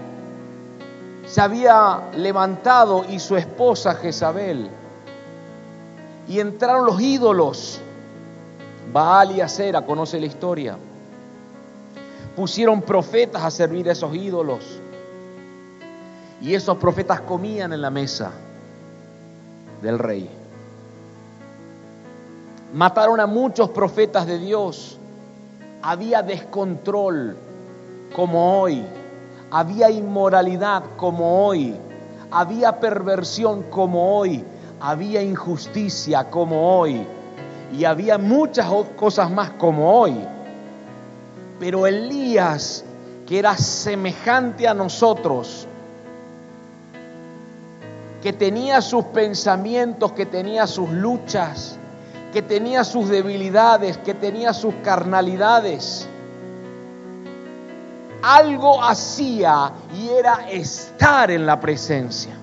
se 1.32 1.40
había 1.40 2.10
levantado 2.14 3.06
y 3.08 3.18
su 3.18 3.38
esposa 3.38 3.94
Jezabel, 3.94 4.68
y 6.28 6.40
entraron 6.40 6.84
los 6.84 7.00
ídolos 7.00 7.80
Baal 8.92 9.34
y 9.34 9.40
Acera, 9.40 9.80
conoce 9.80 10.20
la 10.20 10.26
historia. 10.26 10.76
Pusieron 12.36 12.82
profetas 12.82 13.42
a 13.42 13.50
servir 13.50 13.88
a 13.88 13.92
esos 13.92 14.14
ídolos. 14.14 14.78
Y 16.42 16.54
esos 16.54 16.76
profetas 16.76 17.22
comían 17.22 17.72
en 17.72 17.80
la 17.80 17.88
mesa 17.88 18.30
del 19.80 19.98
rey. 19.98 20.28
Mataron 22.74 23.20
a 23.20 23.26
muchos 23.26 23.70
profetas 23.70 24.26
de 24.26 24.38
Dios. 24.38 24.98
Había 25.80 26.20
descontrol 26.20 27.38
como 28.14 28.60
hoy. 28.60 28.84
Había 29.54 29.90
inmoralidad 29.90 30.82
como 30.96 31.46
hoy. 31.46 31.76
Había 32.30 32.80
perversión 32.80 33.64
como 33.64 34.16
hoy. 34.18 34.42
Había 34.80 35.22
injusticia 35.22 36.30
como 36.30 36.78
hoy 36.78 37.06
y 37.70 37.84
había 37.84 38.16
muchas 38.16 38.66
cosas 38.96 39.30
más 39.30 39.50
como 39.50 39.92
hoy. 40.00 40.18
Pero 41.60 41.86
Elías, 41.86 42.82
que 43.26 43.38
era 43.38 43.56
semejante 43.56 44.66
a 44.66 44.74
nosotros, 44.74 45.66
que 48.22 48.32
tenía 48.32 48.80
sus 48.80 49.04
pensamientos, 49.04 50.12
que 50.12 50.26
tenía 50.26 50.66
sus 50.66 50.90
luchas, 50.90 51.76
que 52.32 52.40
tenía 52.40 52.84
sus 52.84 53.10
debilidades, 53.10 53.98
que 53.98 54.14
tenía 54.14 54.54
sus 54.54 54.74
carnalidades, 54.82 56.08
algo 58.22 58.82
hacía 58.82 59.72
y 59.94 60.08
era 60.08 60.48
estar 60.48 61.30
en 61.30 61.44
la 61.44 61.58
presencia. 61.58 62.34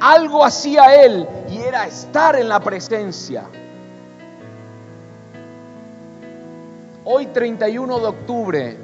Algo 0.00 0.44
hacía 0.44 1.02
él 1.04 1.26
y 1.50 1.58
era 1.58 1.86
estar 1.86 2.36
en 2.36 2.48
la 2.48 2.60
presencia. 2.60 3.44
Hoy 7.04 7.26
31 7.26 7.98
de 8.00 8.06
octubre, 8.06 8.76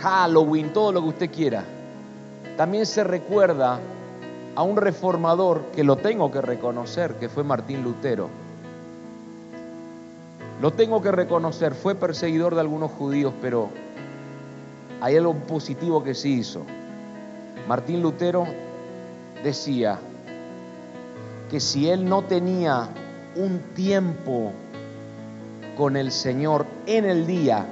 Halloween, 0.00 0.72
todo 0.72 0.92
lo 0.92 1.02
que 1.02 1.08
usted 1.08 1.30
quiera, 1.30 1.64
también 2.56 2.86
se 2.86 3.02
recuerda 3.02 3.80
a 4.56 4.62
un 4.62 4.76
reformador 4.78 5.66
que 5.74 5.84
lo 5.84 5.96
tengo 5.96 6.30
que 6.30 6.40
reconocer, 6.40 7.14
que 7.16 7.28
fue 7.28 7.44
Martín 7.44 7.82
Lutero. 7.82 8.30
Lo 10.62 10.72
tengo 10.72 11.02
que 11.02 11.12
reconocer, 11.12 11.74
fue 11.74 11.94
perseguidor 11.94 12.54
de 12.54 12.62
algunos 12.62 12.90
judíos, 12.90 13.34
pero 13.42 13.68
hay 15.02 15.16
algo 15.16 15.34
positivo 15.34 16.02
que 16.02 16.14
sí 16.14 16.38
hizo. 16.38 16.62
Martín 17.68 18.00
Lutero 18.00 18.46
decía 19.44 19.98
que 21.50 21.60
si 21.60 21.90
él 21.90 22.08
no 22.08 22.22
tenía 22.22 22.88
un 23.36 23.58
tiempo 23.74 24.52
con 25.76 25.98
el 25.98 26.10
Señor 26.10 26.64
en 26.86 27.04
el 27.04 27.26
día, 27.26 27.66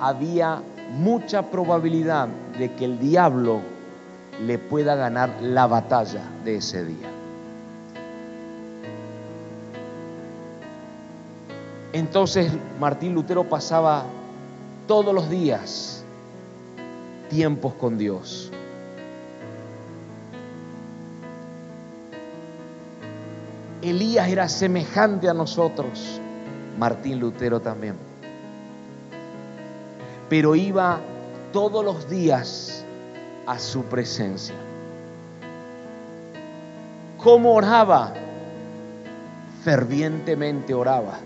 había 0.00 0.62
mucha 0.92 1.42
probabilidad 1.50 2.28
de 2.58 2.72
que 2.72 2.86
el 2.86 2.98
diablo 2.98 3.60
le 4.38 4.58
pueda 4.58 4.94
ganar 4.94 5.30
la 5.42 5.66
batalla 5.66 6.22
de 6.44 6.56
ese 6.56 6.84
día. 6.84 7.08
Entonces 11.92 12.52
Martín 12.78 13.14
Lutero 13.14 13.44
pasaba 13.44 14.04
todos 14.86 15.14
los 15.14 15.28
días 15.28 16.04
tiempos 17.28 17.74
con 17.74 17.96
Dios. 17.96 18.50
Elías 23.82 24.28
era 24.28 24.48
semejante 24.48 25.28
a 25.28 25.34
nosotros, 25.34 26.20
Martín 26.78 27.18
Lutero 27.18 27.60
también. 27.60 27.96
Pero 30.28 30.54
iba 30.54 31.00
todos 31.52 31.84
los 31.84 32.08
días 32.08 32.79
a 33.50 33.58
su 33.58 33.82
presencia. 33.82 34.54
¿Cómo 37.18 37.54
oraba? 37.54 38.12
Fervientemente 39.64 40.72
oraba. 40.72 41.18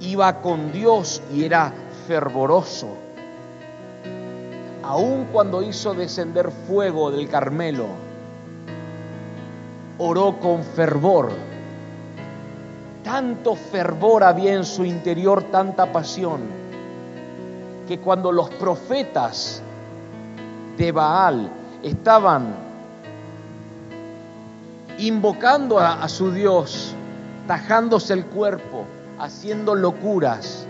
Iba 0.00 0.42
con 0.42 0.70
Dios 0.70 1.22
y 1.32 1.44
era 1.44 1.72
fervoroso. 2.06 2.88
Aun 4.82 5.28
cuando 5.32 5.62
hizo 5.62 5.94
descender 5.94 6.50
fuego 6.68 7.10
del 7.10 7.26
Carmelo, 7.30 7.86
oró 9.96 10.38
con 10.40 10.62
fervor. 10.62 11.30
Tanto 13.02 13.56
fervor 13.56 14.24
había 14.24 14.52
en 14.52 14.64
su 14.66 14.84
interior, 14.84 15.44
tanta 15.44 15.90
pasión, 15.90 16.42
que 17.88 17.98
cuando 17.98 18.30
los 18.30 18.50
profetas 18.50 19.63
de 20.76 20.92
Baal 20.92 21.50
estaban 21.82 22.54
invocando 24.98 25.78
a, 25.78 26.08
su 26.08 26.30
Dios, 26.30 26.94
tajándose 27.46 28.12
el 28.14 28.24
cuerpo, 28.26 28.84
haciendo 29.18 29.74
locuras, 29.74 30.66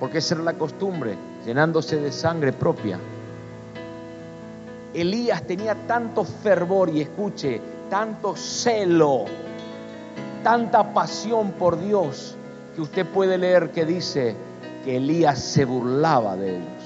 porque 0.00 0.18
esa 0.18 0.34
era 0.34 0.44
la 0.44 0.54
costumbre, 0.54 1.16
llenándose 1.46 1.96
de 1.96 2.12
sangre 2.12 2.52
propia. 2.52 2.98
Elías 4.94 5.42
tenía 5.44 5.74
tanto 5.86 6.24
fervor 6.24 6.90
y 6.90 7.00
escuche, 7.00 7.60
tanto 7.88 8.36
celo, 8.36 9.24
tanta 10.42 10.92
pasión 10.92 11.52
por 11.52 11.80
Dios, 11.80 12.36
que 12.74 12.82
usted 12.82 13.06
puede 13.06 13.38
leer 13.38 13.70
que 13.70 13.84
dice 13.86 14.34
que 14.84 14.96
Elías 14.96 15.38
se 15.38 15.64
burlaba 15.64 16.36
de 16.36 16.56
ellos. 16.56 16.81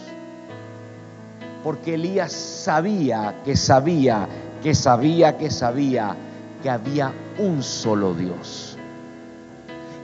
Porque 1.66 1.94
Elías 1.94 2.30
sabía 2.30 3.42
que 3.44 3.56
sabía, 3.56 4.28
que 4.62 4.72
sabía, 4.72 5.36
que 5.36 5.50
sabía 5.50 6.14
que 6.62 6.70
había 6.70 7.12
un 7.38 7.60
solo 7.60 8.14
Dios. 8.14 8.78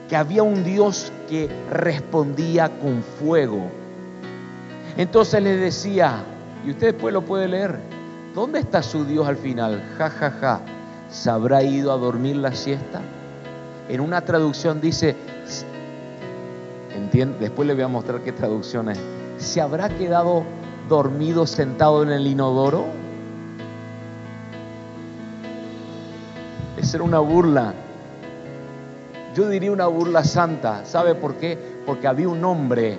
Que 0.09 0.17
había 0.17 0.43
un 0.43 0.65
Dios 0.65 1.13
que 1.29 1.49
respondía 1.71 2.67
con 2.81 3.01
fuego. 3.01 3.61
Entonces 4.97 5.41
le 5.41 5.55
decía, 5.55 6.25
y 6.65 6.71
usted 6.71 6.91
después 6.91 7.13
lo 7.13 7.21
puede 7.21 7.47
leer, 7.47 7.79
¿dónde 8.35 8.59
está 8.59 8.83
su 8.83 9.05
Dios 9.05 9.25
al 9.25 9.37
final? 9.37 9.81
Ja, 9.97 10.09
ja, 10.09 10.31
ja 10.31 10.59
¿se 11.09 11.29
habrá 11.29 11.63
ido 11.63 11.93
a 11.93 11.97
dormir 11.97 12.35
la 12.35 12.53
siesta? 12.53 12.99
En 13.87 14.01
una 14.01 14.19
traducción 14.25 14.81
dice, 14.81 15.15
después 17.39 17.65
le 17.65 17.73
voy 17.73 17.83
a 17.83 17.87
mostrar 17.87 18.19
qué 18.19 18.33
traducción 18.33 18.89
es, 18.89 18.99
¿se 19.37 19.61
habrá 19.61 19.87
quedado 19.87 20.43
dormido 20.89 21.47
sentado 21.47 22.03
en 22.03 22.11
el 22.11 22.27
inodoro? 22.27 22.85
Esa 26.77 26.97
era 26.97 27.03
una 27.03 27.19
burla. 27.19 27.73
Yo 29.35 29.49
diría 29.49 29.71
una 29.71 29.87
burla 29.87 30.23
santa. 30.23 30.85
¿Sabe 30.85 31.15
por 31.15 31.35
qué? 31.35 31.57
Porque 31.85 32.07
había 32.07 32.29
un 32.29 32.43
hombre 32.43 32.97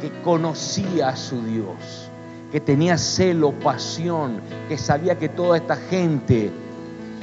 que 0.00 0.22
conocía 0.22 1.08
a 1.08 1.16
su 1.16 1.42
Dios, 1.42 2.08
que 2.52 2.60
tenía 2.60 2.96
celo, 2.96 3.52
pasión, 3.52 4.40
que 4.68 4.78
sabía 4.78 5.18
que 5.18 5.28
toda 5.28 5.56
esta 5.56 5.76
gente 5.76 6.50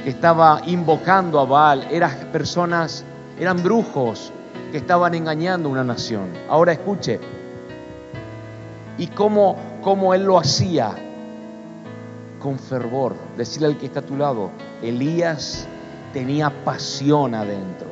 estaba 0.04 0.60
invocando 0.66 1.40
a 1.40 1.44
Baal, 1.44 1.86
eran 1.90 2.12
personas, 2.32 3.04
eran 3.38 3.62
brujos 3.62 4.32
que 4.70 4.78
estaban 4.78 5.14
engañando 5.14 5.68
a 5.68 5.72
una 5.72 5.84
nación. 5.84 6.30
Ahora 6.48 6.72
escuche, 6.72 7.18
y 8.98 9.08
cómo, 9.08 9.56
cómo 9.86 10.12
él 10.14 10.24
lo 10.24 10.36
hacía 10.36 10.96
con 12.40 12.58
fervor. 12.58 13.14
Decirle 13.36 13.68
al 13.68 13.78
que 13.78 13.86
está 13.86 14.00
a 14.00 14.02
tu 14.02 14.16
lado, 14.16 14.50
Elías 14.82 15.68
tenía 16.12 16.50
pasión 16.64 17.36
adentro. 17.36 17.86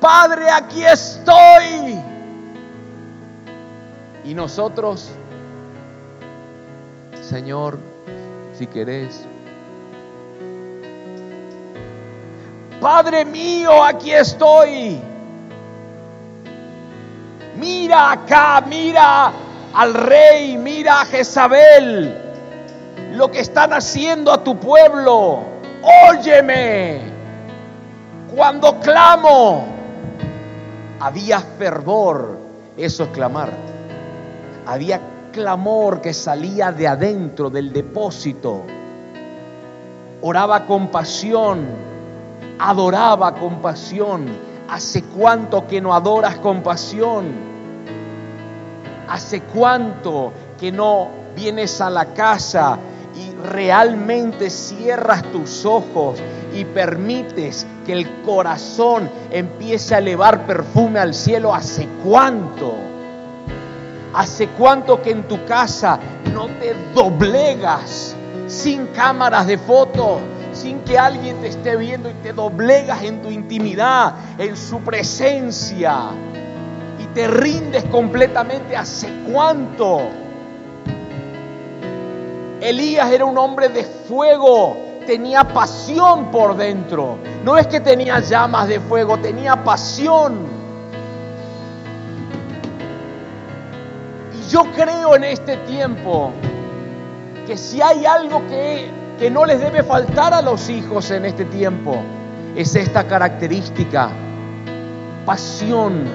Padre, 0.00 0.48
aquí 0.48 0.82
estoy. 0.86 2.00
Y 4.24 4.32
nosotros, 4.32 5.10
Señor, 7.20 7.78
si 8.54 8.66
querés, 8.66 9.26
Padre 12.82 13.24
mío, 13.24 13.82
aquí 13.82 14.12
estoy. 14.12 15.00
Mira 17.56 18.12
acá, 18.12 18.62
mira 18.66 19.32
al 19.72 19.94
rey, 19.94 20.58
mira 20.58 21.00
a 21.00 21.04
Jezabel, 21.06 22.14
lo 23.12 23.30
que 23.30 23.40
están 23.40 23.72
haciendo 23.72 24.30
a 24.32 24.44
tu 24.44 24.58
pueblo. 24.58 25.44
Óyeme, 26.10 27.00
cuando 28.34 28.78
clamo, 28.80 29.64
había 31.00 31.40
fervor, 31.40 32.38
eso 32.76 33.04
es 33.04 33.10
clamar 33.10 33.50
había 34.66 35.00
clamor 35.32 36.00
que 36.00 36.14
salía 36.14 36.72
de 36.72 36.86
adentro 36.88 37.50
del 37.50 37.72
depósito. 37.72 38.62
Oraba 40.20 40.66
con 40.66 40.88
pasión, 40.88 41.91
adoraba 42.58 43.34
con 43.34 43.60
pasión. 43.60 44.26
¿Hace 44.68 45.02
cuánto 45.02 45.66
que 45.66 45.80
no 45.80 45.92
adoras 45.94 46.36
con 46.36 46.62
pasión? 46.62 47.26
¿Hace 49.08 49.42
cuánto 49.42 50.32
que 50.58 50.72
no 50.72 51.08
vienes 51.36 51.80
a 51.80 51.90
la 51.90 52.06
casa 52.14 52.78
y 53.14 53.34
realmente 53.46 54.48
cierras 54.48 55.22
tus 55.24 55.66
ojos 55.66 56.18
y 56.54 56.64
permites 56.64 57.66
que 57.84 57.92
el 57.92 58.22
corazón 58.22 59.10
empiece 59.30 59.94
a 59.94 59.98
elevar 59.98 60.46
perfume 60.46 61.00
al 61.00 61.12
cielo? 61.12 61.54
¿Hace 61.54 61.86
cuánto? 62.02 62.74
¿Hace 64.14 64.48
cuánto 64.48 65.02
que 65.02 65.10
en 65.10 65.28
tu 65.28 65.44
casa 65.44 65.98
no 66.32 66.46
te 66.46 66.74
doblegas 66.94 68.16
sin 68.46 68.86
cámaras 68.88 69.46
de 69.46 69.58
foto, 69.58 70.20
sin 70.52 70.80
que 70.80 70.98
alguien 70.98 71.40
te 71.40 71.48
esté 71.48 71.76
viendo 71.76 72.10
y 72.10 72.14
te 72.14 72.32
doblegas 72.32 73.02
en 73.02 73.22
tu 73.22 73.30
intimidad, 73.30 74.14
en 74.38 74.56
su 74.56 74.80
presencia 74.80 76.10
y 76.98 77.06
te 77.14 77.26
rindes 77.26 77.84
completamente? 77.84 78.76
¿Hace 78.76 79.08
cuánto? 79.30 80.02
Elías 82.60 83.10
era 83.10 83.24
un 83.24 83.36
hombre 83.38 83.68
de 83.68 83.82
fuego, 83.82 84.76
tenía 85.04 85.42
pasión 85.42 86.30
por 86.30 86.56
dentro. 86.56 87.18
No 87.44 87.58
es 87.58 87.66
que 87.66 87.80
tenía 87.80 88.20
llamas 88.20 88.68
de 88.68 88.78
fuego, 88.78 89.18
tenía 89.18 89.64
pasión. 89.64 90.46
Yo 94.48 94.64
creo 94.76 95.16
en 95.16 95.24
este 95.24 95.56
tiempo 95.56 96.30
que 97.46 97.56
si 97.56 97.82
hay 97.82 98.06
algo 98.06 98.46
que, 98.48 98.90
que 99.22 99.30
no 99.30 99.46
les 99.46 99.60
debe 99.60 99.84
faltar 99.84 100.34
a 100.34 100.42
los 100.42 100.68
hijos 100.68 101.12
en 101.12 101.24
este 101.24 101.44
tiempo, 101.44 101.94
es 102.56 102.74
esta 102.74 103.06
característica, 103.06 104.10
pasión, 105.24 106.06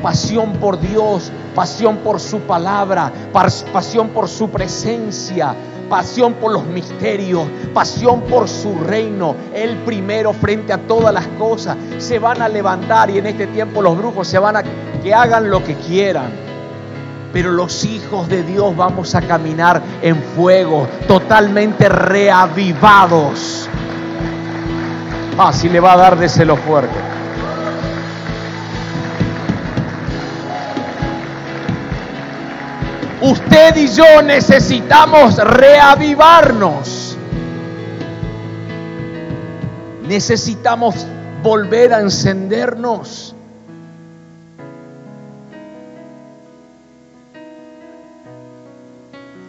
pasión 0.00 0.52
por 0.52 0.80
Dios, 0.80 1.32
pasión 1.56 1.96
por 1.96 2.20
su 2.20 2.38
palabra, 2.42 3.10
pasión 3.32 4.10
por 4.10 4.28
su 4.28 4.48
presencia, 4.48 5.56
pasión 5.90 6.34
por 6.34 6.52
los 6.52 6.64
misterios, 6.66 7.48
pasión 7.74 8.20
por 8.20 8.48
su 8.48 8.78
reino, 8.78 9.34
el 9.52 9.78
primero 9.78 10.32
frente 10.32 10.72
a 10.72 10.78
todas 10.78 11.12
las 11.12 11.26
cosas. 11.36 11.76
Se 11.98 12.20
van 12.20 12.42
a 12.42 12.48
levantar 12.48 13.10
y 13.10 13.18
en 13.18 13.26
este 13.26 13.48
tiempo 13.48 13.82
los 13.82 13.98
brujos 13.98 14.28
se 14.28 14.38
van 14.38 14.58
a 14.58 14.62
que 15.02 15.12
hagan 15.12 15.50
lo 15.50 15.64
que 15.64 15.74
quieran 15.74 16.51
Pero 17.32 17.52
los 17.52 17.84
hijos 17.84 18.28
de 18.28 18.42
Dios 18.42 18.76
vamos 18.76 19.14
a 19.14 19.22
caminar 19.22 19.82
en 20.02 20.22
fuego, 20.36 20.86
totalmente 21.08 21.88
reavivados. 21.88 23.68
Ah, 25.38 25.52
si 25.52 25.68
le 25.68 25.80
va 25.80 25.94
a 25.94 25.96
dar 25.96 26.18
de 26.18 26.28
celo 26.28 26.56
fuerte. 26.56 27.12
Usted 33.22 33.76
y 33.76 33.86
yo 33.88 34.20
necesitamos 34.22 35.36
reavivarnos. 35.36 37.16
Necesitamos 40.08 41.06
volver 41.42 41.94
a 41.94 42.00
encendernos. 42.00 43.31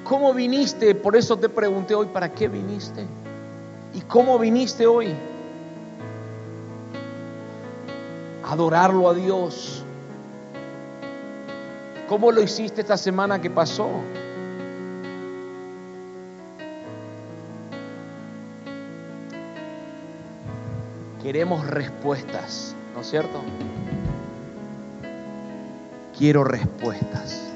¿Cómo 0.04 0.34
viniste? 0.34 0.96
Por 0.96 1.16
eso 1.16 1.38
te 1.38 1.48
pregunté 1.48 1.96
hoy, 1.96 2.08
¿para 2.08 2.32
qué 2.32 2.48
viniste? 2.48 3.06
¿Y 3.94 4.02
cómo 4.02 4.38
viniste 4.38 4.86
hoy? 4.86 5.16
Adorarlo 8.44 9.10
a 9.10 9.14
Dios. 9.14 9.84
¿Cómo 12.10 12.32
lo 12.32 12.42
hiciste 12.42 12.82
esta 12.82 12.98
semana 12.98 13.40
que 13.40 13.50
pasó? 13.50 13.90
Queremos 21.24 21.66
respuestas, 21.66 22.76
¿no 22.94 23.00
es 23.00 23.10
cierto? 23.10 23.42
Quiero 26.18 26.44
respuestas, 26.44 27.53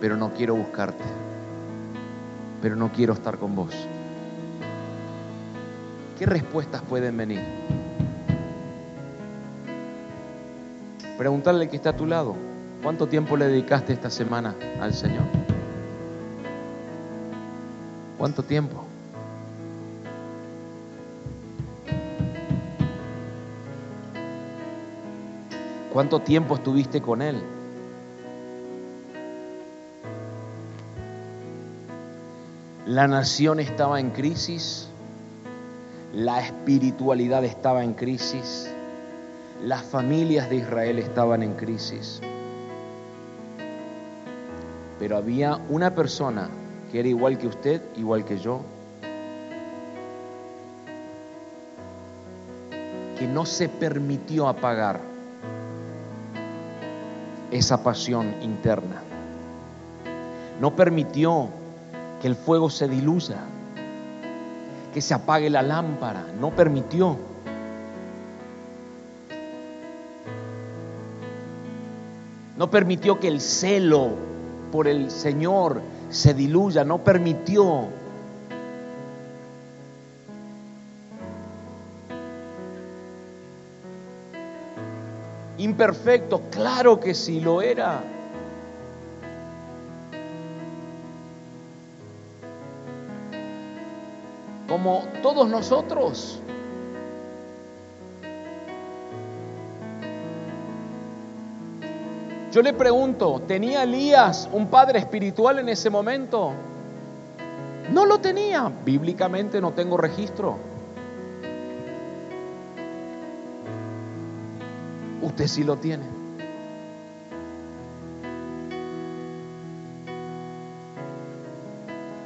pero 0.00 0.16
no 0.16 0.32
quiero 0.32 0.54
buscarte, 0.54 1.04
pero 2.62 2.74
no 2.74 2.90
quiero 2.90 3.12
estar 3.12 3.38
con 3.38 3.54
vos. 3.54 3.74
¿Qué 6.18 6.26
respuestas 6.26 6.82
pueden 6.82 7.16
venir? 7.16 7.40
Preguntarle 11.18 11.68
que 11.68 11.76
está 11.76 11.90
a 11.90 11.96
tu 11.96 12.06
lado, 12.06 12.34
¿cuánto 12.82 13.06
tiempo 13.06 13.36
le 13.36 13.46
dedicaste 13.46 13.92
esta 13.92 14.08
semana 14.08 14.54
al 14.80 14.94
Señor? 14.94 15.24
¿Cuánto 18.16 18.42
tiempo? 18.42 18.84
¿Cuánto 25.92 26.20
tiempo 26.20 26.54
estuviste 26.54 27.02
con 27.02 27.20
Él? 27.20 27.42
La 32.90 33.06
nación 33.06 33.60
estaba 33.60 34.00
en 34.00 34.10
crisis, 34.10 34.88
la 36.12 36.40
espiritualidad 36.40 37.44
estaba 37.44 37.84
en 37.84 37.94
crisis, 37.94 38.68
las 39.62 39.84
familias 39.84 40.50
de 40.50 40.56
Israel 40.56 40.98
estaban 40.98 41.44
en 41.44 41.54
crisis. 41.54 42.20
Pero 44.98 45.16
había 45.16 45.60
una 45.68 45.94
persona 45.94 46.50
que 46.90 46.98
era 46.98 47.08
igual 47.08 47.38
que 47.38 47.46
usted, 47.46 47.80
igual 47.94 48.24
que 48.24 48.38
yo, 48.40 48.62
que 53.16 53.28
no 53.28 53.46
se 53.46 53.68
permitió 53.68 54.48
apagar 54.48 54.98
esa 57.52 57.84
pasión 57.84 58.34
interna. 58.42 59.00
No 60.60 60.74
permitió 60.74 61.59
que 62.20 62.28
el 62.28 62.36
fuego 62.36 62.70
se 62.70 62.88
diluya, 62.88 63.38
que 64.92 65.00
se 65.00 65.14
apague 65.14 65.50
la 65.50 65.62
lámpara. 65.62 66.26
No 66.40 66.50
permitió. 66.50 67.16
No 72.56 72.70
permitió 72.70 73.18
que 73.18 73.28
el 73.28 73.40
celo 73.40 74.10
por 74.70 74.86
el 74.86 75.10
Señor 75.10 75.80
se 76.10 76.34
diluya. 76.34 76.84
No 76.84 76.98
permitió 76.98 77.88
Imperfecto, 85.60 86.40
claro 86.50 87.00
que 87.00 87.12
sí 87.12 87.38
lo 87.38 87.60
era. 87.60 88.02
Como 94.82 95.02
todos 95.22 95.46
nosotros. 95.46 96.40
Yo 102.50 102.62
le 102.62 102.72
pregunto, 102.72 103.42
¿tenía 103.46 103.82
Elías 103.82 104.48
un 104.50 104.68
padre 104.68 104.98
espiritual 104.98 105.58
en 105.58 105.68
ese 105.68 105.90
momento? 105.90 106.54
No 107.92 108.06
lo 108.06 108.20
tenía. 108.20 108.72
Bíblicamente 108.82 109.60
no 109.60 109.72
tengo 109.72 109.98
registro. 109.98 110.56
Usted 115.20 115.46
sí 115.46 115.62
lo 115.62 115.76
tiene. 115.76 116.19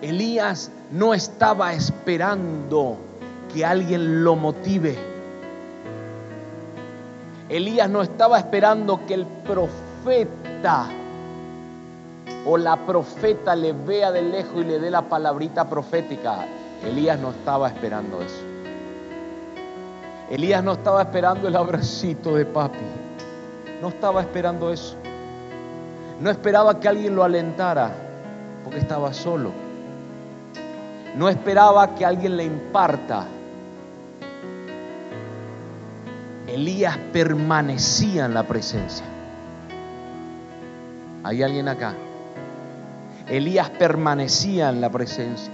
Elías 0.04 0.70
no 0.90 1.14
estaba 1.14 1.72
esperando 1.72 2.98
que 3.50 3.64
alguien 3.64 4.22
lo 4.22 4.36
motive. 4.36 4.98
Elías 7.48 7.88
no 7.88 8.02
estaba 8.02 8.36
esperando 8.36 9.06
que 9.06 9.14
el 9.14 9.24
profeta 9.24 10.88
o 12.44 12.58
la 12.58 12.76
profeta 12.84 13.56
le 13.56 13.72
vea 13.72 14.12
de 14.12 14.20
lejos 14.20 14.56
y 14.60 14.64
le 14.64 14.78
dé 14.78 14.90
la 14.90 15.08
palabrita 15.08 15.70
profética. 15.70 16.44
Elías 16.84 17.18
no 17.18 17.30
estaba 17.30 17.68
esperando 17.68 18.20
eso. 18.20 18.42
Elías 20.28 20.62
no 20.62 20.72
estaba 20.72 21.00
esperando 21.00 21.48
el 21.48 21.56
abracito 21.56 22.34
de 22.34 22.44
papi. 22.44 22.84
No 23.80 23.88
estaba 23.88 24.20
esperando 24.20 24.70
eso. 24.70 24.96
No 26.20 26.28
esperaba 26.28 26.78
que 26.78 26.88
alguien 26.88 27.16
lo 27.16 27.24
alentara 27.24 27.90
porque 28.64 28.80
estaba 28.80 29.14
solo. 29.14 29.63
No 31.14 31.28
esperaba 31.28 31.94
que 31.94 32.04
alguien 32.04 32.36
le 32.36 32.44
imparta. 32.44 33.26
Elías 36.48 36.98
permanecía 37.12 38.26
en 38.26 38.34
la 38.34 38.42
presencia. 38.42 39.06
¿Hay 41.22 41.42
alguien 41.42 41.68
acá? 41.68 41.94
Elías 43.28 43.70
permanecía 43.70 44.68
en 44.68 44.80
la 44.80 44.90
presencia. 44.90 45.52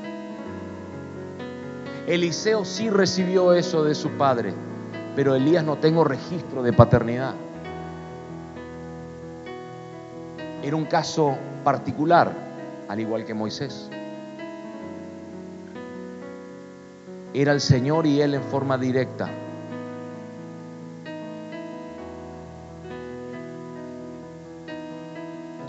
Eliseo 2.06 2.64
sí 2.64 2.90
recibió 2.90 3.52
eso 3.52 3.84
de 3.84 3.94
su 3.94 4.10
padre, 4.10 4.52
pero 5.14 5.34
Elías 5.34 5.62
no 5.62 5.76
tengo 5.76 6.02
registro 6.02 6.62
de 6.62 6.72
paternidad. 6.72 7.34
Era 10.62 10.74
un 10.74 10.86
caso 10.86 11.36
particular, 11.62 12.32
al 12.88 12.98
igual 12.98 13.24
que 13.24 13.32
Moisés. 13.32 13.88
Era 17.32 17.52
el 17.52 17.60
Señor 17.60 18.06
y 18.06 18.20
Él 18.20 18.34
en 18.34 18.42
forma 18.42 18.76
directa. 18.76 19.28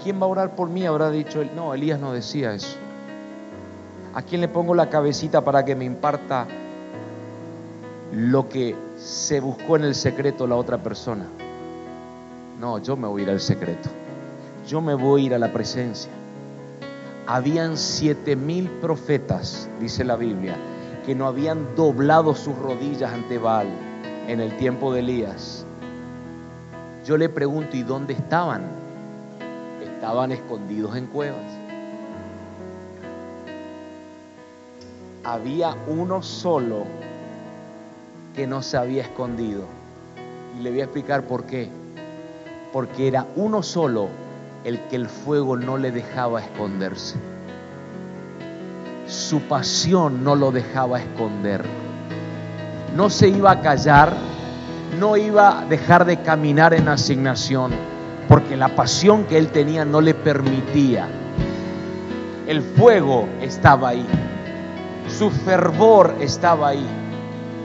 ¿Quién 0.03 0.19
va 0.19 0.25
a 0.25 0.29
orar 0.29 0.55
por 0.55 0.69
mí? 0.69 0.85
Habrá 0.85 1.11
dicho 1.11 1.41
él. 1.41 1.51
No, 1.55 1.73
Elías 1.73 1.99
no 1.99 2.11
decía 2.11 2.53
eso. 2.53 2.75
¿A 4.13 4.23
quién 4.23 4.41
le 4.41 4.47
pongo 4.47 4.73
la 4.73 4.89
cabecita 4.89 5.41
para 5.41 5.63
que 5.63 5.75
me 5.75 5.85
imparta 5.85 6.47
lo 8.11 8.49
que 8.49 8.75
se 8.97 9.39
buscó 9.39 9.75
en 9.75 9.83
el 9.83 9.95
secreto 9.95 10.47
la 10.47 10.55
otra 10.55 10.79
persona? 10.79 11.27
No, 12.59 12.79
yo 12.79 12.97
me 12.97 13.07
voy 13.07 13.21
a 13.21 13.23
ir 13.25 13.29
al 13.29 13.39
secreto. 13.39 13.89
Yo 14.67 14.81
me 14.81 14.95
voy 14.95 15.21
a 15.21 15.25
ir 15.27 15.33
a 15.35 15.39
la 15.39 15.53
presencia. 15.53 16.11
Habían 17.27 17.77
siete 17.77 18.35
mil 18.35 18.69
profetas, 18.69 19.69
dice 19.79 20.03
la 20.03 20.15
Biblia, 20.15 20.55
que 21.05 21.15
no 21.15 21.25
habían 21.27 21.75
doblado 21.75 22.35
sus 22.35 22.57
rodillas 22.57 23.11
ante 23.11 23.37
Baal 23.37 23.67
en 24.27 24.39
el 24.39 24.55
tiempo 24.57 24.93
de 24.93 24.99
Elías. 24.99 25.65
Yo 27.05 27.17
le 27.17 27.29
pregunto, 27.29 27.75
¿y 27.75 27.83
dónde 27.83 28.13
estaban? 28.13 28.63
Estaban 29.81 30.31
escondidos 30.31 30.95
en 30.95 31.07
cuevas. 31.07 31.61
había 35.23 35.75
uno 35.87 36.21
solo 36.21 36.85
que 38.35 38.47
no 38.47 38.61
se 38.61 38.77
había 38.77 39.03
escondido. 39.03 39.65
Y 40.57 40.63
le 40.63 40.71
voy 40.71 40.81
a 40.81 40.85
explicar 40.85 41.23
por 41.23 41.45
qué. 41.45 41.69
porque 42.71 43.05
era 43.05 43.27
uno 43.35 43.61
solo 43.63 44.07
el 44.63 44.79
que 44.87 44.95
el 44.95 45.09
fuego 45.09 45.57
no 45.57 45.77
le 45.77 45.91
dejaba 45.91 46.39
esconderse. 46.41 47.17
Su 49.11 49.41
pasión 49.41 50.23
no 50.23 50.37
lo 50.37 50.53
dejaba 50.53 51.01
esconder. 51.01 51.65
No 52.95 53.09
se 53.09 53.27
iba 53.27 53.51
a 53.51 53.59
callar, 53.59 54.13
no 55.01 55.17
iba 55.17 55.59
a 55.59 55.65
dejar 55.65 56.05
de 56.05 56.21
caminar 56.21 56.73
en 56.73 56.87
asignación, 56.87 57.73
porque 58.29 58.55
la 58.55 58.69
pasión 58.69 59.25
que 59.25 59.37
él 59.37 59.49
tenía 59.49 59.83
no 59.83 59.99
le 59.99 60.13
permitía. 60.13 61.09
El 62.47 62.61
fuego 62.61 63.27
estaba 63.41 63.89
ahí, 63.89 64.05
su 65.09 65.29
fervor 65.29 66.15
estaba 66.21 66.69
ahí, 66.69 66.87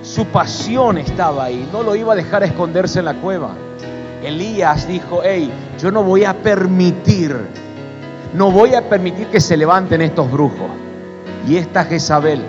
su 0.03 0.25
pasión 0.27 0.99
estaba 0.99 1.45
ahí, 1.45 1.69
no 1.73 1.85
lo 1.85 1.95
iba 1.95 2.15
a 2.15 2.17
dejar 2.17 2.43
esconderse 2.43 2.99
en 2.99 3.05
la 3.05 3.15
cueva. 3.15 3.53
Elías 4.25 4.89
dijo, 4.89 5.21
hey, 5.23 5.49
yo 5.79 5.93
no 5.93 6.03
voy 6.03 6.25
a 6.25 6.35
permitir, 6.35 7.37
no 8.35 8.51
voy 8.51 8.75
a 8.75 8.89
permitir 8.89 9.29
que 9.29 9.41
se 9.41 9.57
levanten 9.57 10.03
estos 10.03 10.29
brujos. 10.29 10.86
Y 11.47 11.57
esta 11.57 11.85
Jezabel, 11.85 12.43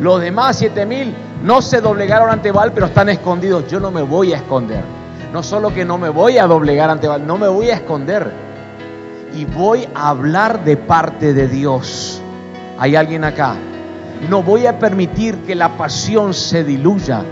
los 0.00 0.20
demás 0.20 0.56
siete 0.56 0.86
mil 0.86 1.14
no 1.42 1.62
se 1.62 1.80
doblegaron 1.80 2.30
ante 2.30 2.52
Baal, 2.52 2.72
pero 2.72 2.86
están 2.86 3.08
escondidos. 3.08 3.66
Yo 3.68 3.80
no 3.80 3.90
me 3.90 4.02
voy 4.02 4.32
a 4.32 4.36
esconder. 4.36 4.82
No 5.32 5.42
solo 5.42 5.72
que 5.72 5.84
no 5.84 5.98
me 5.98 6.08
voy 6.08 6.38
a 6.38 6.46
doblegar 6.46 6.90
ante 6.90 7.08
Baal, 7.08 7.26
no 7.26 7.38
me 7.38 7.48
voy 7.48 7.70
a 7.70 7.74
esconder. 7.74 8.30
Y 9.34 9.44
voy 9.44 9.88
a 9.94 10.08
hablar 10.10 10.64
de 10.64 10.76
parte 10.76 11.34
de 11.34 11.48
Dios. 11.48 12.20
¿Hay 12.78 12.96
alguien 12.96 13.24
acá? 13.24 13.54
No 14.28 14.42
voy 14.42 14.66
a 14.66 14.78
permitir 14.78 15.38
que 15.42 15.54
la 15.54 15.76
pasión 15.76 16.34
se 16.34 16.64
diluya. 16.64 17.24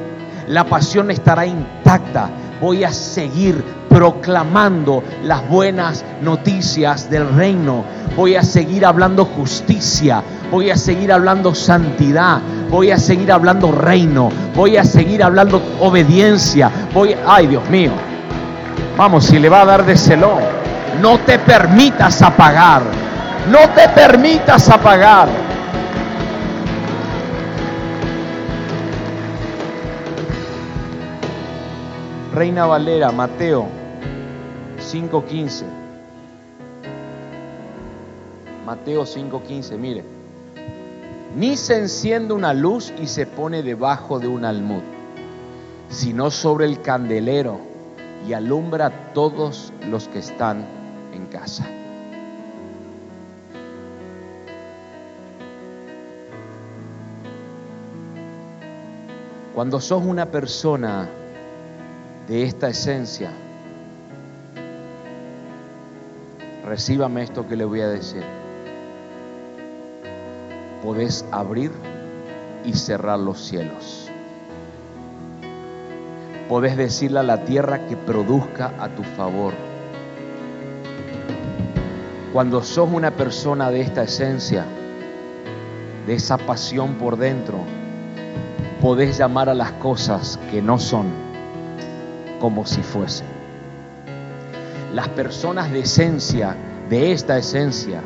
La 0.47 0.65
pasión 0.65 1.11
estará 1.11 1.45
intacta 1.45 2.31
voy 2.61 2.85
a 2.85 2.93
seguir 2.93 3.63
proclamando 3.89 5.03
las 5.25 5.49
buenas 5.49 6.05
noticias 6.23 7.11
del 7.11 7.29
reino. 7.35 7.85
Voy 8.17 8.37
a 8.37 8.43
seguir 8.43 8.85
hablando 8.85 9.25
justicia. 9.25 10.23
Voy 10.51 10.71
a 10.71 10.77
seguir 10.77 11.13
hablando 11.13 11.55
santidad. 11.55 12.41
Voy 12.71 12.91
a 12.91 12.99
seguir 12.99 13.31
hablando 13.31 13.73
reino. 13.73 14.31
Voy 14.55 14.77
a 14.77 14.85
seguir 14.85 15.23
hablando 15.23 15.63
obediencia. 15.81 16.71
Voy, 16.95 17.15
ay 17.27 17.47
Dios 17.47 17.69
mío. 17.69 17.93
Vamos, 18.97 19.25
si 19.25 19.39
le 19.39 19.49
va 19.49 19.63
a 19.63 19.65
dar 19.65 19.85
de 19.85 19.97
celón, 19.97 20.43
no 21.01 21.19
te 21.19 21.39
permitas 21.39 22.23
apagar. 22.23 22.83
No 23.51 23.61
te 23.75 23.89
permitas 23.91 24.69
apagar. 24.69 25.29
Reina 32.35 32.67
Valera, 32.67 33.11
Mateo 33.11 33.67
5.15. 34.79 35.65
Mateo 38.65 39.03
5.15, 39.03 39.79
mire. 39.79 40.18
Ni 41.35 41.57
se 41.57 41.79
enciende 41.79 42.35
una 42.35 42.55
luz 42.55 42.93
y 43.01 43.07
se 43.07 43.27
pone 43.27 43.63
debajo 43.63 44.19
de 44.19 44.29
un 44.29 44.45
almud, 44.45 44.83
sino 45.91 46.31
sobre 46.31 46.67
el 46.67 46.81
candelero 46.81 47.61
y 48.27 48.33
alumbra 48.33 48.87
a 48.87 49.13
todos 49.13 49.73
los 49.89 50.09
que 50.09 50.19
están 50.19 50.65
en 51.13 51.27
casa. 51.27 51.67
Cuando 59.55 59.81
sos 59.81 60.05
una 60.05 60.27
persona 60.27 61.09
de 62.29 62.45
esta 62.45 62.69
esencia, 62.69 63.33
recíbame 66.65 67.25
esto 67.25 67.47
que 67.49 67.57
le 67.57 67.65
voy 67.65 67.81
a 67.81 67.89
decir. 67.89 68.38
Podés 70.83 71.25
abrir 71.33 71.73
y 72.65 72.73
cerrar 72.73 73.19
los 73.19 73.41
cielos. 73.41 74.09
Podés 76.49 76.77
decirle 76.77 77.19
a 77.19 77.25
la 77.25 77.45
tierra 77.45 77.87
que 77.87 77.97
produzca 77.97 78.73
a 78.79 78.89
tu 78.89 79.03
favor. 79.03 79.55
Cuando 82.33 82.63
sos 82.63 82.89
una 82.93 83.11
persona 83.11 83.71
de 83.71 83.81
esta 83.81 84.05
esencia, 84.05 84.65
de 86.07 86.15
esa 86.15 86.39
pasión 86.39 86.95
por 86.95 87.17
dentro, 87.17 87.59
podés 88.81 89.19
llamar 89.19 89.49
a 89.49 89.55
las 89.55 89.73
cosas 89.73 90.39
que 90.51 90.63
no 90.63 90.79
son 90.79 91.07
como 92.41 92.65
si 92.65 92.83
fuese. 92.83 93.25
Las 94.95 95.09
personas 95.09 95.71
de 95.73 95.81
esencia, 95.81 96.57
de 96.89 97.13
esta 97.13 97.37
esencia, 97.37 98.01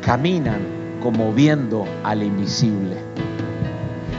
caminan 0.00 0.83
como 1.04 1.32
viendo 1.32 1.86
al 2.02 2.24
invisible. 2.24 2.96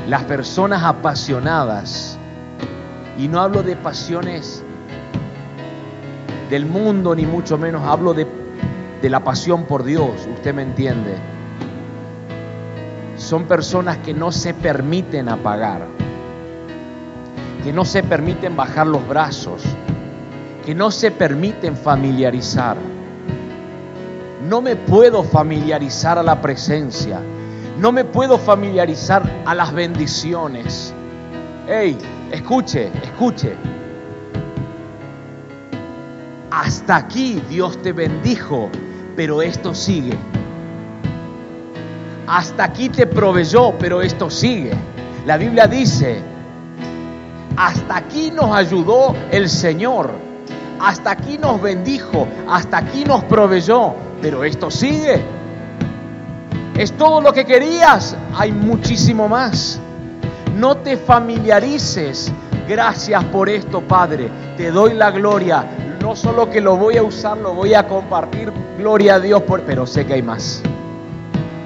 Las 0.08 0.24
personas 0.24 0.84
apasionadas, 0.84 2.18
y 3.18 3.28
no 3.28 3.42
hablo 3.42 3.62
de 3.62 3.76
pasiones 3.76 4.64
del 6.50 6.66
mundo, 6.66 7.14
ni 7.14 7.26
mucho 7.26 7.58
menos, 7.58 7.84
hablo 7.84 8.14
de, 8.14 8.26
de 9.02 9.10
la 9.10 9.22
pasión 9.22 9.66
por 9.66 9.84
Dios, 9.84 10.26
usted 10.34 10.54
me 10.54 10.62
entiende. 10.62 11.16
Son 13.18 13.44
personas 13.44 13.98
que 13.98 14.14
no 14.14 14.32
se 14.32 14.54
permiten 14.54 15.28
apagar 15.28 15.88
que 17.66 17.74
no 17.74 17.84
se 17.84 18.04
permiten 18.04 18.56
bajar 18.56 18.86
los 18.86 19.08
brazos, 19.08 19.64
que 20.64 20.76
no 20.76 20.92
se 20.92 21.10
permiten 21.10 21.76
familiarizar. 21.76 22.78
No 24.48 24.62
me 24.62 24.76
puedo 24.76 25.24
familiarizar 25.24 26.20
a 26.20 26.24
la 26.24 26.40
presencia, 26.40 27.20
no 27.80 27.92
me 27.92 28.06
puedo 28.06 28.38
familiarizar 28.38 29.44
a 29.46 29.56
las 29.56 29.74
bendiciones. 29.74 30.94
Hey, 31.68 31.98
escuche, 32.32 32.92
escuche. 33.02 33.56
Hasta 36.52 36.96
aquí 36.96 37.42
Dios 37.50 37.82
te 37.82 37.92
bendijo, 37.92 38.70
pero 39.16 39.42
esto 39.42 39.74
sigue. 39.74 40.16
Hasta 42.28 42.66
aquí 42.66 42.90
te 42.90 43.08
proveyó, 43.08 43.74
pero 43.80 44.02
esto 44.02 44.30
sigue. 44.30 44.72
La 45.26 45.38
Biblia 45.38 45.68
dice, 45.68 46.22
hasta 47.58 47.98
aquí 47.98 48.32
nos 48.32 48.56
ayudó 48.56 49.16
el 49.32 49.50
Señor. 49.50 50.12
Hasta 50.80 51.12
aquí 51.12 51.38
nos 51.38 51.62
bendijo. 51.62 52.28
Hasta 52.48 52.78
aquí 52.78 53.04
nos 53.06 53.24
proveyó. 53.24 53.96
Pero 54.26 54.44
esto 54.44 54.72
sigue. 54.72 55.24
¿Es 56.76 56.94
todo 56.94 57.22
lo 57.22 57.32
que 57.32 57.46
querías? 57.46 58.18
Hay 58.36 58.52
muchísimo 58.52 59.28
más. 59.28 59.80
No 60.58 60.78
te 60.78 60.98
familiarices. 60.98 62.34
Gracias 62.68 63.24
por 63.26 63.50
esto, 63.50 63.82
Padre. 63.82 64.32
Te 64.58 64.72
doy 64.72 64.96
la 64.96 65.12
gloria. 65.12 65.64
No 66.02 66.16
solo 66.16 66.50
que 66.50 66.60
lo 66.60 66.76
voy 66.76 66.98
a 66.98 67.04
usar, 67.04 67.38
lo 67.38 67.54
voy 67.54 67.76
a 67.76 67.88
compartir. 67.88 68.52
Gloria 68.80 69.14
a 69.14 69.20
Dios, 69.20 69.44
pero 69.64 69.86
sé 69.86 70.08
que 70.08 70.16
hay 70.16 70.24
más. 70.24 70.64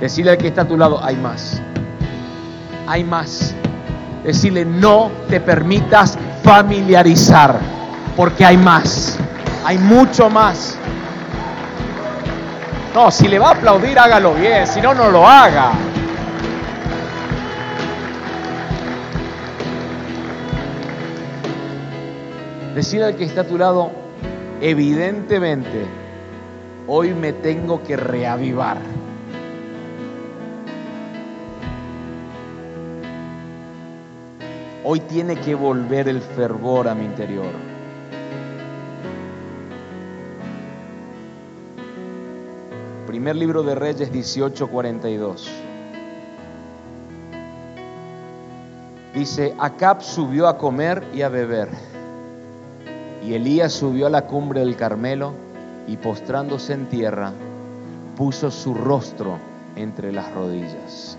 Decirle 0.02 0.32
al 0.32 0.38
que 0.38 0.50
está 0.50 0.63
a 0.63 0.67
tu 0.67 0.76
lado, 0.76 1.02
hay 1.02 1.15
más. 1.15 1.62
Hay 2.88 3.06
más. 3.06 3.56
Decirle, 4.26 4.65
no 4.65 5.12
te 5.30 5.39
permitas 5.39 6.17
familiarizar, 6.43 7.58
porque 8.17 8.43
hay 8.43 8.58
más, 8.58 9.17
hay 9.63 9.78
mucho 9.78 10.30
más. 10.30 10.79
No, 12.93 13.12
si 13.12 13.28
le 13.28 13.38
va 13.38 13.49
a 13.49 13.52
aplaudir, 13.52 13.99
hágalo 13.99 14.34
bien, 14.34 14.65
si 14.65 14.82
no, 14.82 14.95
no 14.95 15.12
lo 15.12 15.28
haga. 15.28 15.73
Decirle 22.73 23.06
al 23.08 23.15
que 23.15 23.25
está 23.25 23.42
a 23.42 23.44
tu 23.44 23.58
lado, 23.58 23.92
evidentemente, 24.60 25.85
hoy 26.87 27.13
me 27.13 27.33
tengo 27.33 27.83
que 27.83 27.96
reavivar. 27.96 28.77
Hoy 34.83 35.02
tiene 35.02 35.35
que 35.35 35.54
volver 35.54 36.08
el 36.08 36.21
fervor 36.21 36.87
a 36.87 36.96
mi 36.96 37.06
interior. 37.06 37.69
Primer 43.20 43.36
libro 43.36 43.63
de 43.63 43.76
Reyes 43.76 44.13
18:42. 44.13 45.50
Dice, 49.13 49.54
Acab 49.60 50.02
subió 50.02 50.48
a 50.48 50.58
comer 50.58 51.04
y 51.13 51.24
a 51.24 51.28
beber. 51.28 51.67
Y 53.22 53.34
Elías 53.34 53.74
subió 53.74 54.08
a 54.08 54.10
la 54.10 54.26
cumbre 54.26 54.62
del 54.62 54.78
Carmelo 54.78 55.34
y 55.86 55.98
postrándose 55.98 56.72
en 56.72 56.88
tierra, 56.88 57.34
puso 58.15 58.50
su 58.52 58.74
rostro 58.74 59.38
entre 59.76 60.13
las 60.13 60.34
rodillas. 60.34 61.17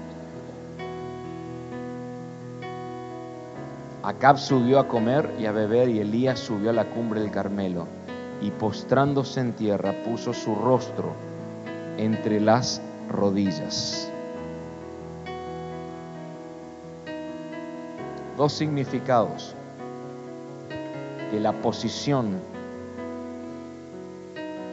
Acab 4.03 4.39
subió 4.39 4.79
a 4.79 4.89
comer 4.89 5.35
y 5.39 5.45
a 5.45 5.53
beber 5.53 5.91
y 5.91 6.01
Elías 6.01 6.39
subió 6.39 6.71
a 6.71 6.73
la 6.73 6.87
cumbre 6.87 7.21
del 7.21 7.31
Carmelo. 7.31 7.87
y 8.41 8.51
postrándose 8.53 9.41
en 9.41 9.53
tierra 9.53 9.93
puso 10.03 10.33
su 10.33 10.55
rostro 10.55 11.30
entre 11.97 12.41
las 12.41 12.81
rodillas. 13.09 14.11
Dos 18.37 18.53
significados 18.53 19.55
de 21.31 21.41
la 21.41 21.53
posición 21.53 22.41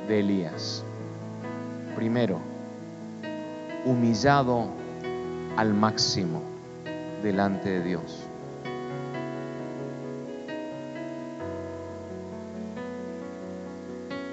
de 0.07 0.19
Elías. 0.19 0.83
Primero, 1.95 2.39
humillado 3.85 4.67
al 5.57 5.73
máximo 5.73 6.41
delante 7.21 7.69
de 7.69 7.83
Dios. 7.83 8.23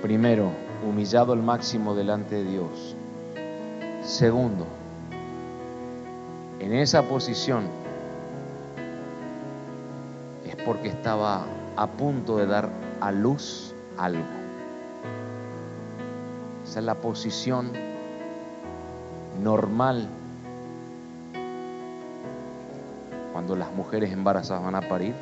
Primero, 0.03 0.64
humillado 0.85 1.33
al 1.33 1.43
máximo 1.43 1.95
delante 1.95 2.37
de 2.37 2.45
Dios. 2.45 2.97
Segundo, 4.03 4.67
en 6.61 6.73
esa 6.73 7.03
posición 7.03 7.65
es 10.47 10.57
porque 10.65 10.89
estaba 10.89 11.47
a 11.77 11.87
punto 11.87 12.37
de 12.37 12.47
dar 12.47 12.69
a 13.01 13.11
luz 13.13 13.75
algo. 13.97 14.25
Esa 16.65 16.79
es 16.81 16.85
la 16.85 16.95
posición 16.95 17.73
normal 19.43 20.09
cuando 23.33 23.57
las 23.57 23.73
mujeres 23.73 24.13
embarazadas 24.13 24.65
van 24.65 24.75
a 24.75 24.89
parir. 24.89 25.15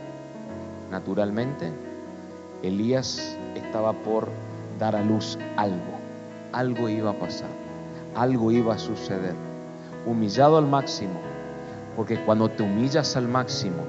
Naturalmente, 0.91 1.73
Elías 2.63 3.37
estaba 3.55 3.93
por 3.93 4.29
dar 4.83 4.97
a 4.97 5.03
luz 5.03 5.39
algo. 5.57 5.95
Algo 6.53 6.89
iba 6.89 7.11
a 7.11 7.15
pasar, 7.15 7.49
algo 8.17 8.51
iba 8.51 8.75
a 8.75 8.79
suceder. 8.79 9.35
Humillado 10.07 10.59
al 10.59 10.67
máximo, 10.67 11.21
porque 11.97 12.17
cuando 12.25 12.49
te 12.49 12.65
humillas 12.65 13.17
al 13.17 13.29
máximo, 13.29 13.85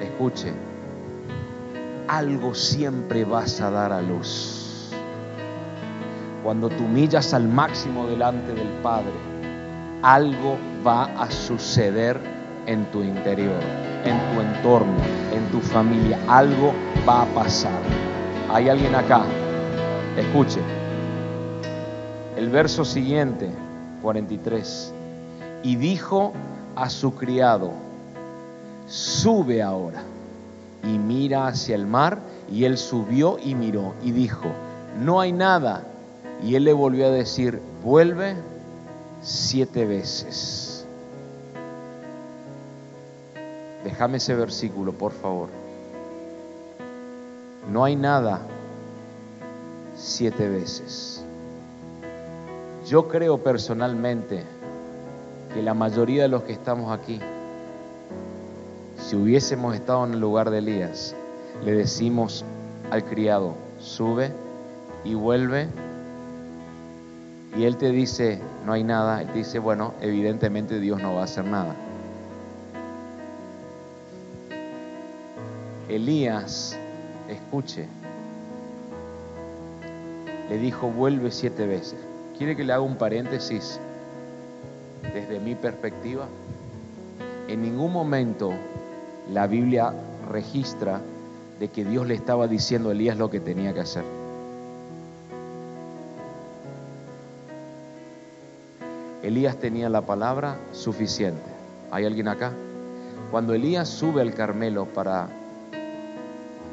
escuche, 0.00 0.54
algo 2.08 2.54
siempre 2.54 3.24
vas 3.24 3.60
a 3.60 3.70
dar 3.70 3.92
a 3.92 4.00
luz. 4.00 4.90
Cuando 6.42 6.70
te 6.70 6.82
humillas 6.82 7.34
al 7.34 7.46
máximo 7.46 8.06
delante 8.06 8.54
del 8.54 8.72
Padre, 8.82 9.18
algo 10.02 10.56
va 10.84 11.04
a 11.22 11.30
suceder 11.30 12.18
en 12.66 12.86
tu 12.86 13.02
interior, 13.02 13.60
en 14.04 14.18
tu 14.32 14.40
entorno, 14.40 14.96
en 15.30 15.44
tu 15.52 15.60
familia. 15.60 16.18
Algo 16.26 16.72
va 17.06 17.22
a 17.22 17.26
pasar. 17.26 17.82
¿Hay 18.50 18.70
alguien 18.70 18.94
acá? 18.94 19.22
Escuche. 20.16 20.60
El 22.36 22.50
verso 22.50 22.84
siguiente, 22.84 23.48
43. 24.02 24.92
Y 25.62 25.76
dijo 25.76 26.34
a 26.76 26.90
su 26.90 27.14
criado, 27.14 27.72
sube 28.86 29.62
ahora 29.62 30.02
y 30.82 30.98
mira 30.98 31.46
hacia 31.46 31.74
el 31.76 31.86
mar. 31.86 32.18
Y 32.50 32.64
él 32.64 32.76
subió 32.76 33.38
y 33.42 33.54
miró 33.54 33.94
y 34.02 34.10
dijo, 34.12 34.48
no 35.00 35.18
hay 35.18 35.32
nada. 35.32 35.82
Y 36.42 36.56
él 36.56 36.64
le 36.64 36.74
volvió 36.74 37.06
a 37.06 37.10
decir, 37.10 37.62
vuelve 37.82 38.36
siete 39.22 39.86
veces. 39.86 40.86
Déjame 43.82 44.18
ese 44.18 44.34
versículo, 44.34 44.92
por 44.92 45.12
favor. 45.12 45.48
No 47.70 47.84
hay 47.84 47.96
nada 47.96 48.42
siete 50.02 50.48
veces. 50.48 51.24
Yo 52.86 53.06
creo 53.06 53.38
personalmente 53.38 54.42
que 55.54 55.62
la 55.62 55.74
mayoría 55.74 56.22
de 56.22 56.28
los 56.28 56.42
que 56.42 56.52
estamos 56.52 56.92
aquí, 56.92 57.20
si 58.98 59.14
hubiésemos 59.14 59.74
estado 59.74 60.04
en 60.04 60.14
el 60.14 60.20
lugar 60.20 60.50
de 60.50 60.58
Elías, 60.58 61.14
le 61.64 61.72
decimos 61.72 62.44
al 62.90 63.04
criado, 63.04 63.54
sube 63.78 64.32
y 65.04 65.14
vuelve, 65.14 65.68
y 67.56 67.64
él 67.64 67.76
te 67.76 67.90
dice, 67.90 68.40
no 68.66 68.72
hay 68.72 68.82
nada, 68.82 69.22
él 69.22 69.28
te 69.28 69.38
dice, 69.38 69.60
bueno, 69.60 69.94
evidentemente 70.00 70.80
Dios 70.80 71.00
no 71.00 71.14
va 71.14 71.20
a 71.20 71.24
hacer 71.24 71.44
nada. 71.44 71.76
Elías, 75.88 76.76
escuche, 77.28 77.86
le 80.48 80.58
dijo, 80.58 80.88
vuelve 80.88 81.30
siete 81.30 81.66
veces. 81.66 81.96
¿Quiere 82.36 82.56
que 82.56 82.64
le 82.64 82.72
haga 82.72 82.82
un 82.82 82.96
paréntesis 82.96 83.78
desde 85.14 85.38
mi 85.40 85.54
perspectiva? 85.54 86.26
En 87.48 87.62
ningún 87.62 87.92
momento 87.92 88.52
la 89.30 89.46
Biblia 89.46 89.92
registra 90.30 91.00
de 91.60 91.68
que 91.68 91.84
Dios 91.84 92.06
le 92.06 92.14
estaba 92.14 92.48
diciendo 92.48 92.88
a 92.88 92.92
Elías 92.92 93.16
lo 93.16 93.30
que 93.30 93.40
tenía 93.40 93.72
que 93.72 93.80
hacer. 93.80 94.04
Elías 99.22 99.56
tenía 99.56 99.88
la 99.88 100.02
palabra 100.02 100.56
suficiente. 100.72 101.42
¿Hay 101.92 102.04
alguien 102.04 102.26
acá? 102.26 102.52
Cuando 103.30 103.54
Elías 103.54 103.88
sube 103.88 104.20
al 104.20 104.34
Carmelo 104.34 104.86
para, 104.86 105.28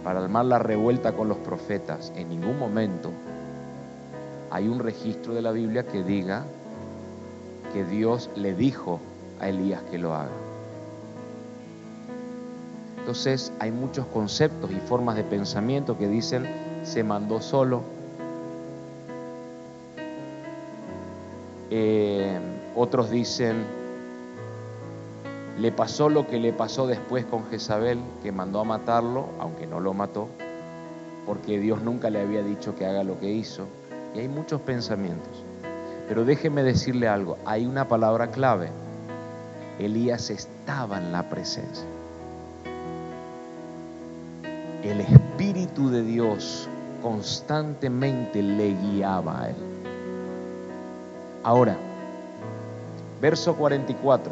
para 0.03 0.19
armar 0.21 0.45
la 0.45 0.57
revuelta 0.57 1.13
con 1.13 1.29
los 1.29 1.37
profetas, 1.37 2.11
en 2.15 2.29
ningún 2.29 2.57
momento 2.57 3.11
hay 4.51 4.67
un 4.67 4.79
registro 4.79 5.33
de 5.33 5.41
la 5.41 5.51
Biblia 5.51 5.83
que 5.83 6.03
diga 6.03 6.45
que 7.73 7.85
Dios 7.85 8.29
le 8.35 8.53
dijo 8.53 8.99
a 9.39 9.49
Elías 9.49 9.81
que 9.91 9.97
lo 9.97 10.13
haga. 10.13 10.31
Entonces 12.97 13.51
hay 13.59 13.71
muchos 13.71 14.05
conceptos 14.07 14.71
y 14.71 14.79
formas 14.81 15.15
de 15.15 15.23
pensamiento 15.23 15.97
que 15.97 16.07
dicen 16.07 16.47
se 16.83 17.03
mandó 17.03 17.41
solo. 17.41 17.81
Eh, 21.71 22.39
otros 22.75 23.09
dicen 23.09 23.63
le 25.59 25.71
pasó 25.73 26.07
lo 26.07 26.25
que 26.25 26.39
le 26.39 26.53
pasó 26.53 26.87
después 26.87 27.25
con 27.25 27.45
Jezabel, 27.47 27.99
que 28.23 28.31
mandó 28.31 28.61
a 28.61 28.63
matarlo, 28.63 29.27
aunque 29.39 29.67
no 29.67 29.81
lo 29.81 29.93
mató, 29.93 30.29
porque 31.25 31.59
Dios 31.59 31.81
nunca 31.81 32.09
le 32.09 32.21
había 32.21 32.41
dicho 32.41 32.75
que 32.75 32.85
haga 32.85 33.03
lo 33.03 33.19
que 33.19 33.29
hizo. 33.29 33.67
Y 34.15 34.19
hay 34.19 34.27
muchos 34.27 34.61
pensamientos. 34.61 35.43
Pero 36.07 36.25
déjeme 36.25 36.63
decirle 36.63 37.07
algo, 37.07 37.37
hay 37.45 37.65
una 37.65 37.87
palabra 37.87 38.31
clave. 38.31 38.71
Elías 39.77 40.29
estaba 40.29 40.97
en 40.97 41.11
la 41.11 41.29
presencia. 41.29 41.85
El 44.83 45.01
Espíritu 45.01 45.89
de 45.89 46.03
Dios 46.03 46.67
constantemente 47.01 48.41
le 48.41 48.73
guiaba 48.73 49.43
a 49.43 49.49
él. 49.49 49.55
Ahora, 51.43 51.77
verso 53.21 53.55
44. 53.55 54.31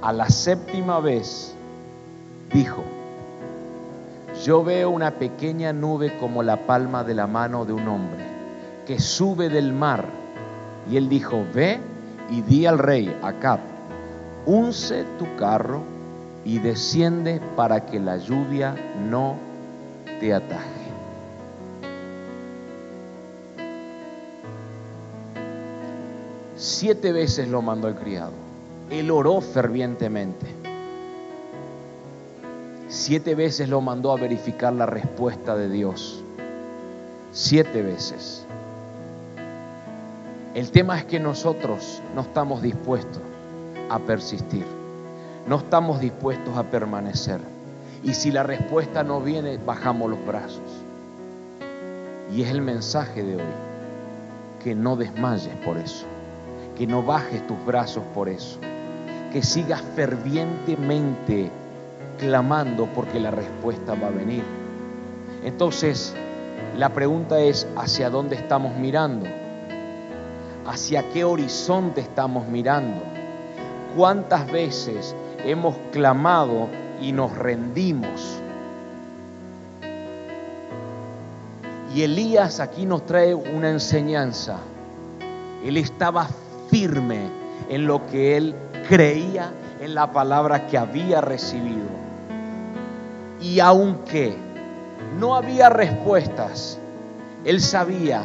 A 0.00 0.12
la 0.12 0.28
séptima 0.28 1.00
vez 1.00 1.54
dijo, 2.52 2.82
yo 4.44 4.62
veo 4.62 4.90
una 4.90 5.12
pequeña 5.12 5.72
nube 5.72 6.16
como 6.18 6.42
la 6.42 6.56
palma 6.66 7.04
de 7.04 7.14
la 7.14 7.26
mano 7.26 7.64
de 7.64 7.72
un 7.72 7.88
hombre 7.88 8.24
que 8.86 8.98
sube 8.98 9.48
del 9.48 9.72
mar. 9.72 10.06
Y 10.90 10.96
él 10.96 11.08
dijo, 11.08 11.44
ve 11.52 11.78
y 12.30 12.40
di 12.40 12.64
al 12.64 12.78
rey 12.78 13.14
Acab, 13.22 13.60
unce 14.46 15.04
tu 15.18 15.26
carro 15.36 15.82
y 16.44 16.58
desciende 16.58 17.40
para 17.56 17.84
que 17.84 18.00
la 18.00 18.16
lluvia 18.16 18.74
no 19.10 19.36
te 20.20 20.32
ataje. 20.32 20.78
Siete 26.56 27.12
veces 27.12 27.48
lo 27.48 27.60
mandó 27.60 27.88
el 27.88 27.94
criado. 27.94 28.32
Él 28.90 29.10
oró 29.10 29.40
fervientemente. 29.40 30.57
Siete 32.90 33.34
veces 33.34 33.68
lo 33.68 33.82
mandó 33.82 34.12
a 34.12 34.16
verificar 34.16 34.72
la 34.72 34.86
respuesta 34.86 35.54
de 35.54 35.68
Dios. 35.68 36.24
Siete 37.32 37.82
veces. 37.82 38.46
El 40.54 40.70
tema 40.70 40.96
es 40.96 41.04
que 41.04 41.20
nosotros 41.20 42.00
no 42.14 42.22
estamos 42.22 42.62
dispuestos 42.62 43.20
a 43.90 43.98
persistir. 43.98 44.64
No 45.46 45.56
estamos 45.56 46.00
dispuestos 46.00 46.56
a 46.56 46.62
permanecer. 46.62 47.40
Y 48.02 48.14
si 48.14 48.30
la 48.30 48.42
respuesta 48.42 49.02
no 49.02 49.20
viene, 49.20 49.58
bajamos 49.58 50.08
los 50.08 50.26
brazos. 50.26 50.62
Y 52.34 52.40
es 52.40 52.50
el 52.50 52.62
mensaje 52.62 53.22
de 53.22 53.36
hoy. 53.36 53.52
Que 54.64 54.74
no 54.74 54.96
desmayes 54.96 55.54
por 55.62 55.76
eso. 55.76 56.06
Que 56.74 56.86
no 56.86 57.02
bajes 57.02 57.46
tus 57.46 57.62
brazos 57.66 58.02
por 58.14 58.30
eso. 58.30 58.58
Que 59.30 59.42
sigas 59.42 59.82
fervientemente 59.94 61.50
clamando 62.18 62.86
porque 62.94 63.18
la 63.20 63.30
respuesta 63.30 63.94
va 63.94 64.08
a 64.08 64.10
venir. 64.10 64.44
Entonces, 65.44 66.14
La 66.76 66.90
pregunta 66.90 67.40
es, 67.40 67.66
¿hacia 67.76 68.08
dónde 68.08 68.36
estamos 68.36 68.76
mirando? 68.76 69.26
¿Hacia 70.66 71.08
qué 71.10 71.24
horizonte 71.24 72.00
estamos 72.00 72.46
mirando? 72.46 73.02
¿Cuántas 73.96 74.50
veces 74.50 75.16
hemos 75.44 75.76
clamado 75.92 76.68
y 77.00 77.10
nos 77.10 77.36
rendimos? 77.36 78.38
Y 81.92 82.02
Elías 82.02 82.60
aquí 82.60 82.86
nos 82.86 83.04
trae 83.06 83.34
una 83.34 83.70
enseñanza. 83.70 84.58
Él 85.64 85.78
estaba 85.78 86.28
firme 86.70 87.28
en 87.68 87.86
lo 87.86 88.06
que 88.06 88.36
él 88.36 88.54
creía 88.88 89.50
en 89.80 89.94
la 89.94 90.12
palabra 90.12 90.68
que 90.68 90.78
había 90.78 91.20
recibido. 91.20 92.07
Y 93.40 93.60
aunque 93.60 94.36
no 95.18 95.34
había 95.34 95.68
respuestas, 95.68 96.78
él 97.44 97.60
sabía 97.60 98.22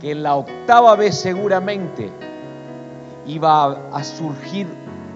que 0.00 0.12
en 0.12 0.22
la 0.22 0.34
octava 0.34 0.96
vez 0.96 1.14
seguramente 1.14 2.10
iba 3.26 3.78
a 3.92 4.02
surgir 4.02 4.66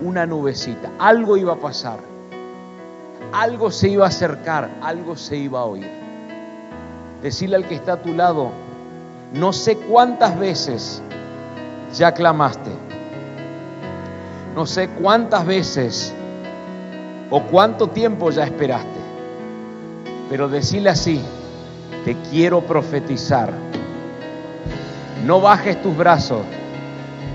una 0.00 0.26
nubecita, 0.26 0.90
algo 0.98 1.36
iba 1.36 1.54
a 1.54 1.56
pasar, 1.56 1.98
algo 3.32 3.70
se 3.70 3.88
iba 3.88 4.04
a 4.04 4.08
acercar, 4.08 4.70
algo 4.82 5.16
se 5.16 5.36
iba 5.36 5.60
a 5.60 5.64
oír. 5.64 5.90
Decirle 7.22 7.56
al 7.56 7.66
que 7.66 7.74
está 7.74 7.94
a 7.94 8.02
tu 8.02 8.12
lado, 8.12 8.50
no 9.32 9.52
sé 9.52 9.76
cuántas 9.76 10.38
veces 10.38 11.02
ya 11.94 12.12
clamaste, 12.12 12.70
no 14.54 14.66
sé 14.66 14.88
cuántas 14.88 15.44
veces 15.46 16.14
o 17.30 17.42
cuánto 17.42 17.88
tiempo 17.88 18.30
ya 18.30 18.44
esperaste, 18.44 19.00
pero 20.30 20.48
decirle 20.48 20.90
así, 20.90 21.20
te 22.04 22.16
quiero 22.30 22.60
profetizar 22.60 23.52
no 25.26 25.40
bajes 25.40 25.82
tus 25.82 25.96
brazos 25.96 26.42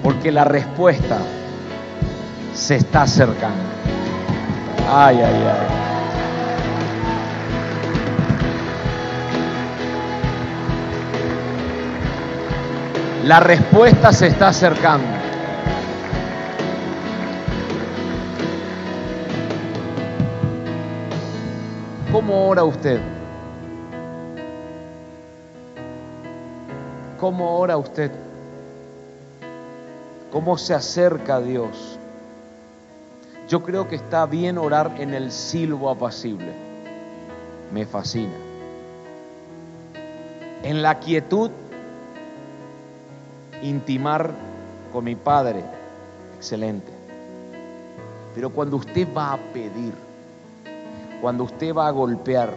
porque 0.02 0.32
la 0.32 0.46
respuesta 0.46 1.18
se 2.56 2.78
está 2.78 3.02
acercando. 3.04 3.64
Ay, 4.90 5.18
ay, 5.18 5.24
ay. 5.24 5.68
La 13.26 13.40
respuesta 13.40 14.14
se 14.14 14.28
está 14.28 14.48
acercando. 14.48 15.21
¿Cómo 22.12 22.50
ora 22.50 22.66
usted? 22.66 23.00
¿Cómo 27.18 27.58
ora 27.58 27.78
usted? 27.78 28.12
¿Cómo 30.30 30.58
se 30.58 30.74
acerca 30.74 31.38
a 31.38 31.42
Dios? 31.42 31.98
Yo 33.48 33.64
creo 33.64 33.88
que 33.88 33.96
está 33.96 34.26
bien 34.26 34.58
orar 34.58 34.96
en 34.98 35.14
el 35.14 35.32
silbo 35.32 35.90
apacible. 35.90 36.52
Me 37.72 37.86
fascina. 37.86 38.36
En 40.64 40.82
la 40.82 41.00
quietud, 41.00 41.50
intimar 43.62 44.32
con 44.92 45.06
mi 45.06 45.16
Padre. 45.16 45.64
Excelente. 46.36 46.92
Pero 48.36 48.50
cuando 48.50 48.76
usted 48.76 49.08
va 49.16 49.32
a 49.32 49.38
pedir, 49.38 50.11
cuando 51.22 51.44
usted 51.44 51.74
va 51.74 51.88
a 51.88 51.92
golpear, 51.92 52.52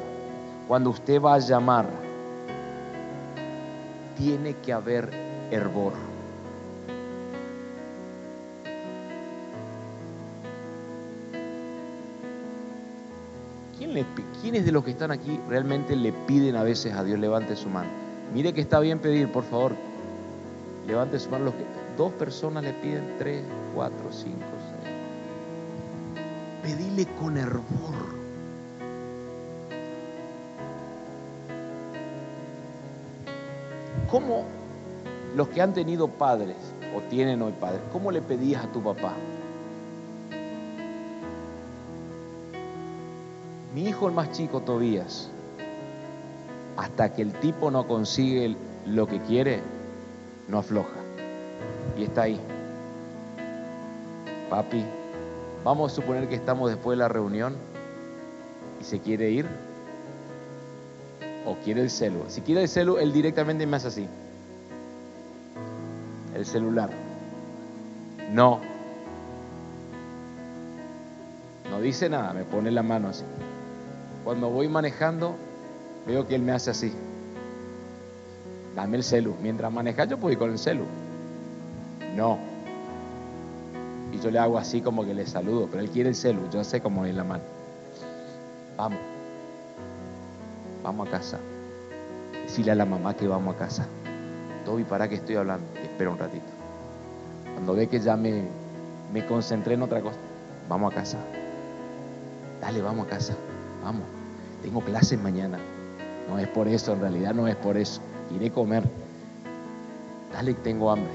cuando 0.66 0.90
usted 0.90 1.20
va 1.20 1.34
a 1.34 1.38
llamar, 1.38 1.86
tiene 4.16 4.54
que 4.54 4.72
haber 4.72 5.10
hervor. 5.50 5.92
¿Quién 13.76 14.06
¿Quiénes 14.40 14.64
de 14.64 14.72
los 14.72 14.84
que 14.84 14.92
están 14.92 15.10
aquí 15.10 15.38
realmente 15.48 15.94
le 15.94 16.12
piden 16.12 16.56
a 16.56 16.62
veces 16.62 16.94
a 16.94 17.04
Dios 17.04 17.18
levante 17.18 17.56
su 17.56 17.68
mano? 17.68 17.90
Mire 18.32 18.54
que 18.54 18.62
está 18.62 18.80
bien 18.80 18.98
pedir, 18.98 19.30
por 19.30 19.44
favor. 19.44 19.72
Levante 20.86 21.18
su 21.18 21.28
mano. 21.30 21.52
Dos 21.96 22.12
personas 22.12 22.64
le 22.64 22.72
piden, 22.74 23.16
tres, 23.18 23.44
cuatro, 23.74 24.10
cinco, 24.10 24.46
seis. 24.82 24.94
Pedile 26.62 27.06
con 27.20 27.36
hervor. 27.36 28.23
¿Cómo 34.14 34.44
los 35.34 35.48
que 35.48 35.60
han 35.60 35.74
tenido 35.74 36.06
padres 36.06 36.54
o 36.96 37.00
tienen 37.10 37.42
hoy 37.42 37.50
padres, 37.50 37.80
cómo 37.92 38.12
le 38.12 38.22
pedías 38.22 38.64
a 38.64 38.68
tu 38.68 38.80
papá? 38.80 39.12
Mi 43.74 43.88
hijo 43.88 44.06
el 44.06 44.14
más 44.14 44.30
chico, 44.30 44.60
Tobías, 44.60 45.30
hasta 46.76 47.12
que 47.12 47.22
el 47.22 47.32
tipo 47.32 47.72
no 47.72 47.88
consigue 47.88 48.54
lo 48.86 49.08
que 49.08 49.18
quiere, 49.18 49.62
no 50.46 50.58
afloja. 50.58 51.00
Y 51.98 52.04
está 52.04 52.22
ahí. 52.22 52.40
Papi, 54.48 54.84
vamos 55.64 55.90
a 55.90 55.96
suponer 55.96 56.28
que 56.28 56.36
estamos 56.36 56.70
después 56.70 56.96
de 56.96 57.02
la 57.02 57.08
reunión 57.08 57.56
y 58.80 58.84
se 58.84 59.00
quiere 59.00 59.32
ir 59.32 59.73
o 61.46 61.56
quiere 61.56 61.82
el 61.82 61.90
celu. 61.90 62.24
Si 62.28 62.40
quiere 62.40 62.62
el 62.62 62.68
celu, 62.68 62.98
él 62.98 63.12
directamente 63.12 63.66
me 63.66 63.76
hace 63.76 63.88
así. 63.88 64.08
El 66.34 66.46
celular. 66.46 66.90
No. 68.30 68.60
No 71.70 71.80
dice 71.80 72.08
nada, 72.08 72.32
me 72.32 72.44
pone 72.44 72.70
la 72.70 72.82
mano 72.82 73.08
así. 73.08 73.24
Cuando 74.24 74.50
voy 74.50 74.68
manejando, 74.68 75.36
veo 76.06 76.26
que 76.26 76.34
él 76.34 76.42
me 76.42 76.52
hace 76.52 76.70
así. 76.70 76.92
Dame 78.74 78.96
el 78.96 79.04
celu. 79.04 79.34
Mientras 79.42 79.72
maneja 79.72 80.04
yo 80.04 80.18
puedo 80.18 80.32
ir 80.32 80.38
con 80.38 80.50
el 80.50 80.58
celu. 80.58 80.84
No. 82.16 82.38
Y 84.12 84.18
yo 84.20 84.30
le 84.30 84.38
hago 84.38 84.58
así 84.58 84.80
como 84.80 85.04
que 85.04 85.14
le 85.14 85.26
saludo, 85.26 85.68
pero 85.70 85.82
él 85.82 85.90
quiere 85.90 86.08
el 86.08 86.14
celu. 86.14 86.48
Yo 86.50 86.64
sé 86.64 86.80
cómo 86.80 87.04
es 87.04 87.14
la 87.14 87.24
mano. 87.24 87.44
Vamos 88.76 89.13
vamos 90.84 91.08
a 91.08 91.10
casa. 91.10 91.40
Decirle 92.44 92.72
a 92.72 92.74
la 92.76 92.84
mamá 92.84 93.14
que 93.14 93.26
vamos 93.26 93.56
a 93.56 93.58
casa. 93.58 93.86
Toby, 94.64 94.84
¿para 94.84 95.08
qué 95.08 95.16
estoy 95.16 95.34
hablando? 95.34 95.66
Espera 95.82 96.10
un 96.10 96.18
ratito. 96.18 96.46
Cuando 97.54 97.74
ve 97.74 97.88
que 97.88 97.98
ya 97.98 98.16
me, 98.16 98.44
concentré 99.26 99.74
en 99.74 99.82
otra 99.82 100.00
cosa, 100.00 100.18
vamos 100.68 100.92
a 100.92 100.94
casa. 100.94 101.18
Dale, 102.60 102.80
vamos 102.82 103.06
a 103.06 103.10
casa. 103.10 103.34
Vamos. 103.82 104.02
Tengo 104.62 104.80
clases 104.82 105.18
mañana. 105.18 105.58
No 106.28 106.38
es 106.38 106.48
por 106.48 106.68
eso, 106.68 106.92
en 106.92 107.00
realidad 107.00 107.34
no 107.34 107.48
es 107.48 107.56
por 107.56 107.76
eso. 107.76 108.00
Iré 108.34 108.48
a 108.48 108.52
comer. 108.52 108.84
Dale, 110.32 110.54
tengo 110.54 110.90
hambre. 110.90 111.12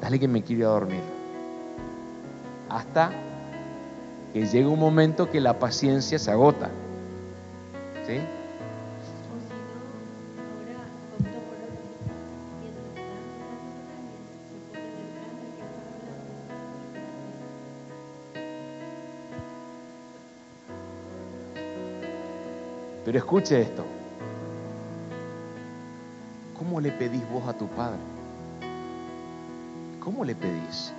Dale 0.00 0.18
que 0.18 0.28
me 0.28 0.42
quiero 0.42 0.70
dormir. 0.70 1.02
Hasta 2.68 3.10
que 4.32 4.46
llegue 4.46 4.66
un 4.66 4.78
momento 4.78 5.30
que 5.30 5.40
la 5.40 5.58
paciencia 5.58 6.18
se 6.18 6.30
agota. 6.30 6.70
¿Sí? 8.06 8.20
Pero 23.10 23.18
escuche 23.18 23.60
esto. 23.60 23.84
¿Cómo 26.56 26.80
le 26.80 26.92
pedís 26.92 27.28
vos 27.28 27.42
a 27.48 27.52
tu 27.52 27.66
padre? 27.66 27.98
¿Cómo 29.98 30.24
le 30.24 30.36
pedís? 30.36 30.92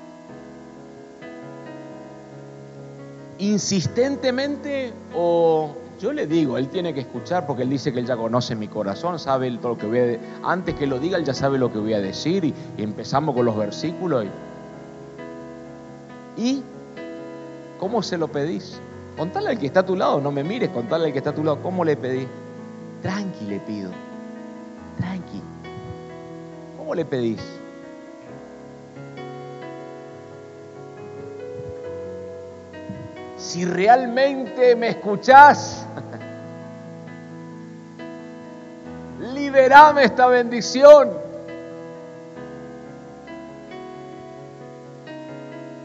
¿Insistentemente 3.39 4.91
o 5.16 5.74
yo 6.01 6.12
le 6.12 6.28
digo, 6.28 6.57
él 6.57 6.68
tiene 6.68 6.93
que 6.93 6.99
escuchar 6.99 7.47
porque 7.47 7.64
él 7.64 7.70
dice 7.70 7.93
que 7.93 7.99
él 7.99 8.05
ya 8.05 8.18
conoce 8.18 8.57
mi 8.57 8.68
corazón, 8.68 9.18
sabe 9.18 9.49
todo 9.51 9.70
lo 9.70 9.78
que 9.78 9.86
voy 9.86 9.99
a 9.99 10.51
antes 10.51 10.76
que 10.76 10.88
lo 10.88 10.99
diga 10.99 11.18
él 11.18 11.24
ya 11.24 11.34
sabe 11.34 11.57
lo 11.57 11.72
que 11.72 11.80
voy 11.80 11.93
a 11.93 12.01
decir 12.01 12.43
y, 12.43 12.53
empezamos 12.78 13.34
con 13.34 13.45
los 13.45 13.55
versículos 13.55 14.26
y, 16.38 16.41
y 16.41 16.64
¿cómo 17.80 18.03
se 18.03 18.18
lo 18.18 18.28
pedís? 18.28 18.82
Contale 19.22 19.50
al 19.50 19.60
que 19.60 19.68
está 19.68 19.82
a 19.82 19.86
tu 19.86 19.96
lado, 19.96 20.20
no 20.20 20.32
me 20.32 20.44
mires, 20.44 20.70
contale 20.70 21.06
al 21.06 21.12
que 21.12 21.20
está 21.20 21.30
a 21.30 21.36
tu 21.36 21.44
lado, 21.44 21.62
¿cómo 21.62 21.86
le 21.86 21.96
pedí? 21.96 22.28
Tranqui 23.04 23.46
le 23.46 23.60
pido, 23.60 23.92
tranqui. 24.98 25.44
¿Cómo 26.76 26.96
le 26.96 27.06
pedís? 27.06 27.40
Si 33.38 33.64
realmente 33.64 34.76
me 34.76 34.88
escuchás, 34.90 35.86
esperame 39.52 40.06
esta 40.06 40.26
bendición. 40.26 41.10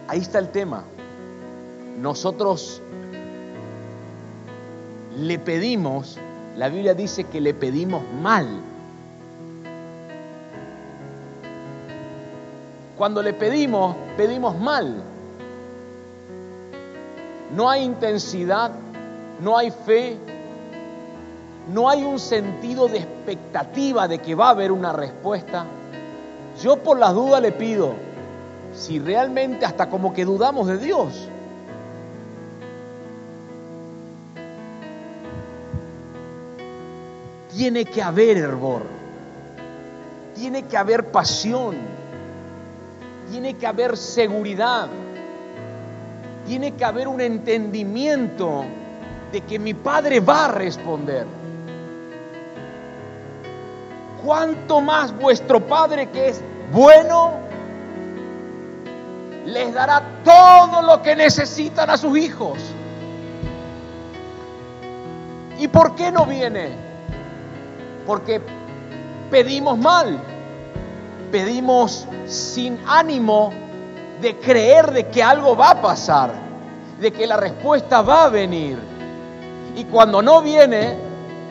Ahí 0.09 0.21
está 0.21 0.39
el 0.39 0.49
tema. 0.49 0.85
Nosotros 1.99 2.81
le 5.17 5.39
pedimos, 5.39 6.19
la 6.57 6.69
Biblia 6.69 6.95
dice 6.95 7.25
que 7.25 7.41
le 7.41 7.55
pedimos 7.55 8.03
mal. 8.21 8.47
Cuando 12.99 13.23
le 13.23 13.33
pedimos, 13.33 13.97
pedimos 14.17 14.59
mal. 14.59 15.03
No 17.55 17.71
hay 17.71 17.85
intensidad, 17.85 18.73
no 19.41 19.57
hay 19.57 19.71
fe, 19.71 20.19
no 21.73 21.89
hay 21.89 22.05
un 22.05 22.19
sentido 22.19 22.89
de 22.89 22.99
expectativa 22.99 24.09
de 24.09 24.19
que 24.19 24.35
va 24.35 24.49
a 24.49 24.51
haber 24.51 24.73
una 24.73 24.93
respuesta. 24.93 25.65
Yo 26.63 26.77
por 26.77 26.99
las 26.99 27.15
dudas 27.15 27.41
le 27.41 27.53
pido, 27.53 27.95
si 28.75 28.99
realmente 28.99 29.65
hasta 29.65 29.89
como 29.89 30.13
que 30.13 30.25
dudamos 30.25 30.67
de 30.67 30.79
Dios, 30.79 31.29
tiene 37.57 37.87
que 37.87 38.03
haber 38.03 38.37
hervor, 38.37 38.83
tiene 40.35 40.65
que 40.65 40.77
haber 40.77 41.11
pasión, 41.11 41.77
tiene 43.31 43.55
que 43.55 43.67
haber 43.67 43.97
seguridad, 43.97 44.89
tiene 46.47 46.75
que 46.75 46.85
haber 46.85 47.09
un 47.09 47.23
entendimiento 47.23 48.65
de 49.33 49.41
que 49.41 49.59
mi 49.59 49.73
Padre 49.73 50.21
va 50.21 50.45
a 50.45 50.49
responder. 50.53 51.27
¿Cuánto 54.23 54.83
más 54.83 55.17
vuestro 55.17 55.61
Padre 55.61 56.11
que 56.11 56.29
es 56.29 56.43
bueno 56.71 57.33
les 59.47 59.73
dará 59.73 60.03
todo 60.23 60.83
lo 60.83 61.01
que 61.01 61.17
necesitan 61.17 61.89
a 61.89 61.97
sus 61.97 62.19
hijos? 62.19 62.59
¿Y 65.59 65.69
por 65.69 65.95
qué 65.95 66.13
no 66.13 66.27
viene? 66.27 66.86
Porque 68.07 68.41
pedimos 69.31 69.77
mal, 69.79 70.19
pedimos 71.31 72.07
sin 72.27 72.79
ánimo 72.87 73.53
de 74.21 74.37
creer 74.37 74.93
de 74.93 75.09
que 75.09 75.23
algo 75.23 75.57
va 75.57 75.71
a 75.71 75.83
pasar, 75.83 76.33
de 77.01 77.13
que 77.13 77.27
la 77.27 77.37
respuesta 77.37 78.03
va 78.03 78.25
a 78.25 78.29
venir. 78.29 78.79
Y 79.77 79.85
cuando 79.85 80.23
no 80.23 80.41
viene, 80.41 80.95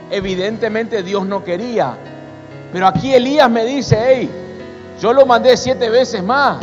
evidentemente 0.09 1.03
Dios 1.03 1.25
no 1.25 1.43
quería. 1.43 1.95
Pero 2.71 2.87
aquí 2.87 3.13
Elías 3.13 3.49
me 3.49 3.65
dice, 3.65 3.97
hey, 4.01 4.29
yo 4.99 5.13
lo 5.13 5.25
mandé 5.25 5.55
siete 5.57 5.89
veces 5.89 6.23
más 6.23 6.57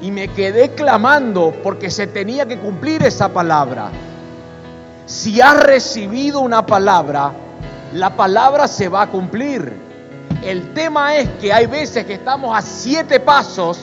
y 0.00 0.10
me 0.10 0.28
quedé 0.28 0.70
clamando 0.70 1.52
porque 1.62 1.90
se 1.90 2.06
tenía 2.06 2.46
que 2.46 2.58
cumplir 2.58 3.02
esa 3.02 3.28
palabra. 3.28 3.90
Si 5.06 5.40
has 5.40 5.62
recibido 5.62 6.40
una 6.40 6.66
palabra, 6.66 7.32
la 7.92 8.16
palabra 8.16 8.68
se 8.68 8.88
va 8.88 9.02
a 9.02 9.06
cumplir. 9.08 9.72
El 10.42 10.72
tema 10.72 11.16
es 11.16 11.28
que 11.40 11.52
hay 11.52 11.66
veces 11.66 12.04
que 12.04 12.14
estamos 12.14 12.56
a 12.56 12.62
siete 12.62 13.20
pasos 13.20 13.80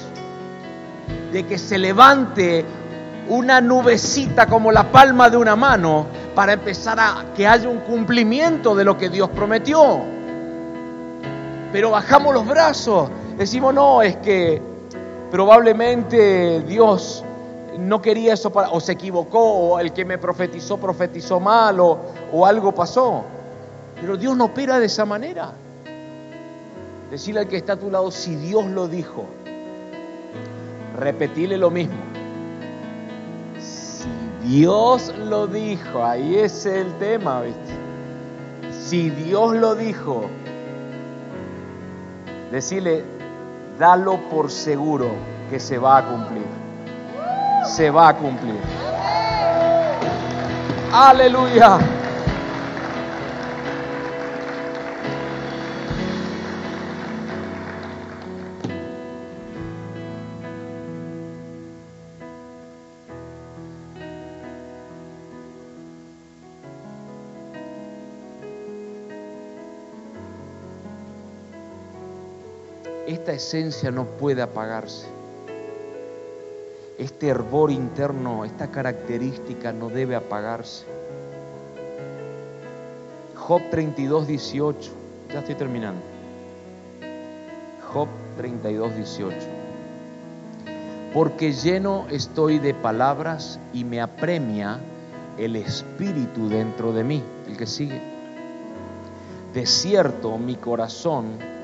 de 1.32 1.44
que 1.44 1.58
se 1.58 1.78
levante 1.78 2.66
una 3.28 3.60
nubecita 3.60 4.46
como 4.46 4.72
la 4.72 4.92
palma 4.92 5.30
de 5.30 5.38
una 5.38 5.56
mano 5.56 6.06
para 6.36 6.54
empezar 6.54 7.00
a 7.00 7.26
que 7.36 7.48
haya 7.48 7.68
un 7.68 7.80
cumplimiento 7.80 8.76
de 8.76 8.84
lo 8.84 8.98
que 8.98 9.10
Dios 9.10 9.30
prometió. 9.30 10.02
Pero 11.72 11.92
bajamos 11.92 12.34
los 12.34 12.46
brazos, 12.46 13.10
decimos, 13.38 13.74
no, 13.74 14.02
es 14.02 14.16
que 14.18 14.62
probablemente 15.32 16.62
Dios 16.62 17.26
no 17.78 18.02
quería 18.02 18.34
eso 18.34 18.52
para, 18.52 18.70
o 18.70 18.80
se 18.80 18.94
equivocó, 18.94 19.40
o 19.40 19.80
el 19.80 19.92
que 19.92 20.06
me 20.06 20.18
profetizó 20.18 20.78
profetizó 20.78 21.40
mal, 21.40 21.80
o, 21.80 22.00
o 22.32 22.46
algo 22.46 22.74
pasó. 22.74 23.26
Pero 24.00 24.18
Dios 24.18 24.36
no 24.36 24.46
opera 24.46 24.80
de 24.80 24.86
esa 24.86 25.06
manera. 25.06 25.52
Decirle 27.10 27.42
al 27.42 27.48
que 27.48 27.58
está 27.58 27.74
a 27.74 27.78
tu 27.78 27.90
lado, 27.90 28.12
si 28.12 28.36
Dios 28.36 28.66
lo 28.66 28.88
dijo, 28.88 29.26
repetirle 30.98 31.58
lo 31.58 31.70
mismo. 31.70 31.96
Si 33.60 34.08
Dios 34.44 35.14
lo 35.18 35.48
dijo, 35.48 36.04
ahí 36.04 36.36
es 36.36 36.66
el 36.66 36.94
tema, 36.98 37.42
¿viste? 37.42 37.74
Si 38.72 39.10
Dios 39.10 39.56
lo 39.56 39.76
dijo, 39.76 40.30
decirle, 42.52 43.04
dalo 43.80 44.20
por 44.30 44.52
seguro 44.52 45.10
que 45.50 45.60
se 45.60 45.78
va 45.78 45.98
a 45.98 46.06
cumplir. 46.06 46.46
Se 47.66 47.90
va 47.90 48.10
a 48.10 48.16
cumplir. 48.16 48.60
Aleluya. 50.92 51.80
Esencia 73.36 73.92
no 73.92 74.06
puede 74.06 74.42
apagarse. 74.42 75.08
Este 76.98 77.28
hervor 77.28 77.72
interno, 77.72 78.46
esta 78.46 78.72
característica 78.72 79.72
no 79.72 79.90
debe 79.90 80.16
apagarse. 80.16 80.86
Job 83.36 83.62
32, 83.70 84.28
18. 84.28 84.92
Ya 85.32 85.40
estoy 85.40 85.56
terminando. 85.56 86.02
Job 87.94 88.08
32, 88.38 88.96
18. 88.96 89.38
Porque 91.14 91.52
lleno 91.52 92.08
estoy 92.10 92.60
de 92.60 92.74
palabras 92.74 93.60
y 93.74 93.84
me 93.84 94.02
apremia 94.02 94.80
el 95.38 95.56
espíritu 95.58 96.50
dentro 96.50 96.92
de 96.92 97.04
mí. 97.04 97.24
El 97.48 97.58
que 97.58 97.68
sigue. 97.68 98.02
De 99.54 99.66
cierto, 99.66 100.38
mi 100.38 100.56
corazón 100.56 101.55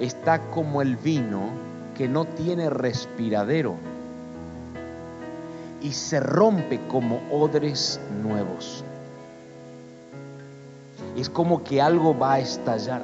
está 0.00 0.40
como 0.50 0.82
el 0.82 0.96
vino 0.96 1.50
que 1.96 2.08
no 2.08 2.24
tiene 2.24 2.70
respiradero 2.70 3.74
y 5.82 5.92
se 5.92 6.20
rompe 6.20 6.80
como 6.88 7.20
odres 7.30 8.00
nuevos. 8.22 8.84
Es 11.16 11.28
como 11.28 11.64
que 11.64 11.80
algo 11.80 12.16
va 12.16 12.34
a 12.34 12.38
estallar. 12.40 13.02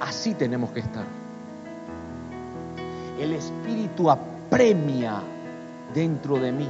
Así 0.00 0.34
tenemos 0.34 0.70
que 0.72 0.80
estar. 0.80 1.04
El 3.18 3.32
Espíritu 3.32 4.10
apremia 4.10 5.22
dentro 5.94 6.36
de 6.38 6.52
mí. 6.52 6.68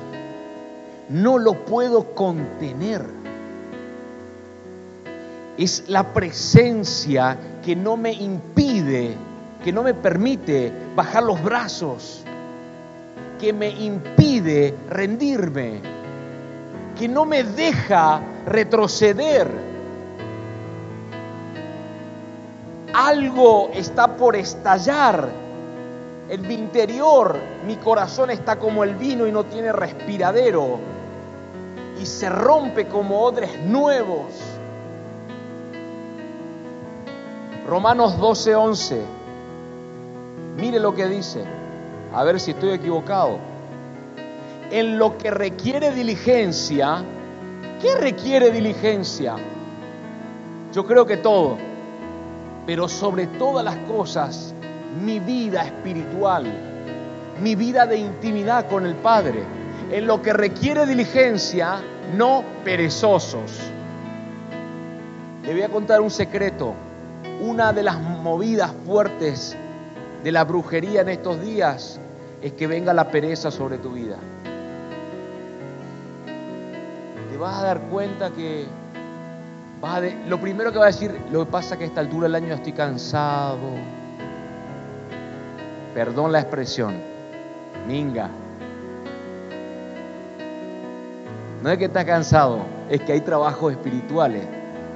No 1.09 1.39
lo 1.39 1.55
puedo 1.65 2.15
contener 2.15 3.05
es 5.61 5.85
la 5.89 6.15
presencia 6.15 7.37
que 7.63 7.77
no 7.77 7.95
me 7.99 8.13
impide, 8.13 9.15
que 9.63 9.71
no 9.71 9.83
me 9.83 9.93
permite 9.93 10.73
bajar 10.97 11.23
los 11.23 11.43
brazos, 11.43 12.25
que 13.39 13.53
me 13.53 13.69
impide 13.69 14.75
rendirme, 14.89 15.83
que 16.99 17.07
no 17.07 17.27
me 17.27 17.45
deja 17.45 18.23
retroceder. 18.47 19.49
Algo 22.95 23.69
está 23.75 24.17
por 24.17 24.37
estallar. 24.37 25.29
En 26.31 26.41
mi 26.49 26.55
interior, 26.55 27.39
mi 27.67 27.77
corazón 27.77 28.31
está 28.31 28.59
como 28.59 28.83
el 28.83 28.95
vino 28.95 29.27
y 29.27 29.33
no 29.33 29.45
tiene 29.45 29.73
respiradero. 29.73 30.79
Y 32.01 32.07
se 32.07 32.31
rompe 32.31 32.87
como 32.87 33.21
odres 33.21 33.61
nuevos 33.67 34.60
Romanos 37.71 38.19
12, 38.19 38.57
11. 38.57 39.01
Mire 40.57 40.81
lo 40.81 40.93
que 40.93 41.07
dice. 41.07 41.45
A 42.13 42.25
ver 42.25 42.41
si 42.41 42.51
estoy 42.51 42.71
equivocado. 42.71 43.39
En 44.73 44.99
lo 44.99 45.17
que 45.17 45.31
requiere 45.31 45.93
diligencia, 45.93 47.05
¿qué 47.81 47.95
requiere 47.95 48.51
diligencia? 48.51 49.37
Yo 50.73 50.85
creo 50.85 51.07
que 51.07 51.19
todo. 51.19 51.59
Pero 52.67 52.89
sobre 52.89 53.29
todas 53.29 53.65
las 53.65 53.77
cosas, 53.87 54.53
mi 55.05 55.21
vida 55.21 55.63
espiritual, 55.63 56.53
mi 57.41 57.55
vida 57.55 57.87
de 57.87 57.99
intimidad 57.99 58.69
con 58.69 58.85
el 58.85 58.97
Padre. 58.97 59.45
En 59.93 60.09
lo 60.09 60.21
que 60.21 60.33
requiere 60.33 60.87
diligencia, 60.87 61.81
no 62.17 62.43
perezosos 62.65 63.61
Le 65.45 65.53
voy 65.53 65.63
a 65.63 65.69
contar 65.69 66.01
un 66.01 66.11
secreto. 66.11 66.90
Una 67.41 67.73
de 67.73 67.83
las 67.83 67.99
movidas 67.99 68.71
fuertes 68.85 69.57
de 70.23 70.33
la 70.33 70.45
brujería 70.45 71.01
en 71.01 71.09
estos 71.09 71.41
días 71.41 71.99
es 72.43 72.53
que 72.53 72.67
venga 72.67 72.93
la 72.93 73.11
pereza 73.11 73.51
sobre 73.51 73.79
tu 73.79 73.93
vida. 73.93 74.17
Te 77.31 77.39
vas 77.39 77.59
a 77.59 77.63
dar 77.63 77.81
cuenta 77.89 78.31
que 78.31 78.67
vas 79.81 80.03
lo 80.29 80.39
primero 80.39 80.71
que 80.71 80.79
va 80.79 80.85
a 80.85 80.89
decir, 80.89 81.19
lo 81.33 81.47
que 81.47 81.51
pasa 81.51 81.79
que 81.79 81.85
a 81.85 81.87
esta 81.87 82.01
altura 82.01 82.25
del 82.25 82.35
año 82.35 82.55
estoy 82.55 82.75
cansado. 82.75 83.71
Perdón 85.95 86.33
la 86.33 86.41
expresión, 86.41 87.01
minga. 87.87 88.29
No 91.63 91.71
es 91.71 91.79
que 91.79 91.87
estás 91.87 92.05
cansado, 92.05 92.61
es 92.91 93.01
que 93.01 93.13
hay 93.13 93.21
trabajos 93.23 93.73
espirituales 93.73 94.45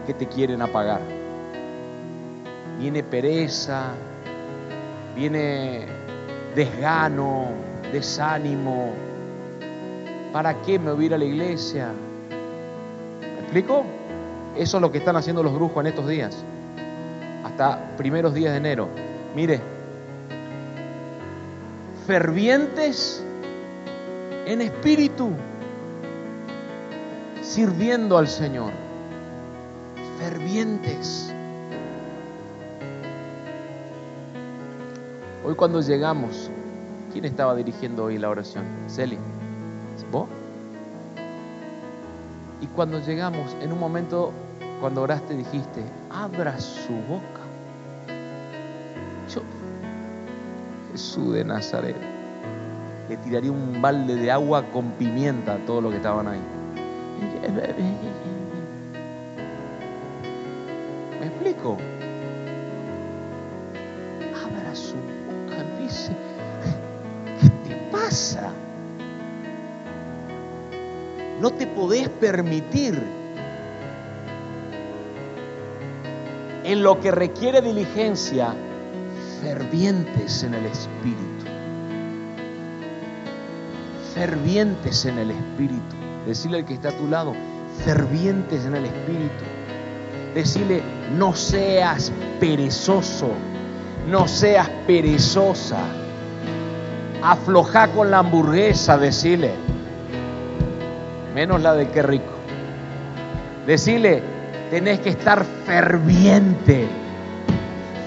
que 0.06 0.12
te 0.12 0.26
quieren 0.26 0.60
apagar. 0.60 1.23
Viene 2.78 3.02
pereza, 3.02 3.92
viene 5.14 5.86
desgano, 6.54 7.48
desánimo. 7.92 8.90
¿Para 10.32 10.60
qué 10.62 10.78
me 10.78 10.92
voy 10.92 11.04
a 11.04 11.06
ir 11.06 11.14
a 11.14 11.18
la 11.18 11.24
iglesia? 11.24 11.92
¿Me 13.20 13.40
explico? 13.40 13.84
Eso 14.56 14.76
es 14.76 14.80
lo 14.80 14.90
que 14.90 14.98
están 14.98 15.16
haciendo 15.16 15.42
los 15.42 15.54
brujos 15.54 15.80
en 15.80 15.88
estos 15.88 16.08
días. 16.08 16.44
Hasta 17.44 17.96
primeros 17.96 18.34
días 18.34 18.52
de 18.52 18.58
enero. 18.58 18.88
Mire, 19.34 19.60
fervientes 22.06 23.24
en 24.46 24.60
espíritu, 24.60 25.30
sirviendo 27.42 28.18
al 28.18 28.28
Señor. 28.28 28.72
Fervientes. 30.18 31.33
Hoy 35.46 35.54
cuando 35.56 35.82
llegamos, 35.82 36.50
¿quién 37.12 37.26
estaba 37.26 37.54
dirigiendo 37.54 38.04
hoy 38.04 38.16
la 38.16 38.30
oración? 38.30 38.64
Celi. 38.88 39.18
¿Vos? 40.10 40.26
Y 42.62 42.66
cuando 42.68 42.98
llegamos, 42.98 43.54
en 43.60 43.70
un 43.70 43.78
momento, 43.78 44.32
cuando 44.80 45.02
oraste, 45.02 45.36
dijiste, 45.36 45.84
abra 46.10 46.58
su 46.58 46.94
boca. 46.94 47.42
Yo, 49.34 49.42
Jesús 50.92 51.34
de 51.34 51.44
Nazaret, 51.44 51.96
le 53.10 53.18
tiraría 53.18 53.52
un 53.52 53.82
balde 53.82 54.16
de 54.16 54.30
agua 54.30 54.64
con 54.72 54.92
pimienta 54.92 55.56
a 55.56 55.58
todos 55.66 55.82
los 55.82 55.92
que 55.92 55.98
estaban 55.98 56.26
ahí. 56.26 56.40
¿Me 61.20 61.26
explico? 61.26 61.76
No 71.40 71.50
te 71.50 71.66
podés 71.66 72.08
permitir 72.08 73.02
en 76.62 76.82
lo 76.84 77.00
que 77.00 77.10
requiere 77.10 77.60
diligencia, 77.60 78.54
fervientes 79.42 80.44
en 80.44 80.54
el 80.54 80.64
Espíritu. 80.66 81.44
Fervientes 84.14 85.04
en 85.06 85.18
el 85.18 85.32
Espíritu. 85.32 85.96
Decirle 86.24 86.58
al 86.58 86.64
que 86.66 86.74
está 86.74 86.90
a 86.90 86.96
tu 86.96 87.08
lado, 87.08 87.34
fervientes 87.84 88.64
en 88.64 88.76
el 88.76 88.84
Espíritu. 88.84 89.44
Decirle, 90.36 90.82
no 91.18 91.34
seas 91.34 92.12
perezoso, 92.38 93.30
no 94.08 94.28
seas 94.28 94.68
perezosa 94.86 96.03
afloja 97.24 97.88
con 97.88 98.10
la 98.10 98.18
hamburguesa, 98.18 98.98
decirle, 98.98 99.52
menos 101.34 101.62
la 101.62 101.72
de 101.72 101.88
qué 101.88 102.02
rico. 102.02 102.34
Decirle, 103.66 104.22
tenés 104.70 105.00
que 105.00 105.08
estar 105.08 105.42
ferviente, 105.64 106.86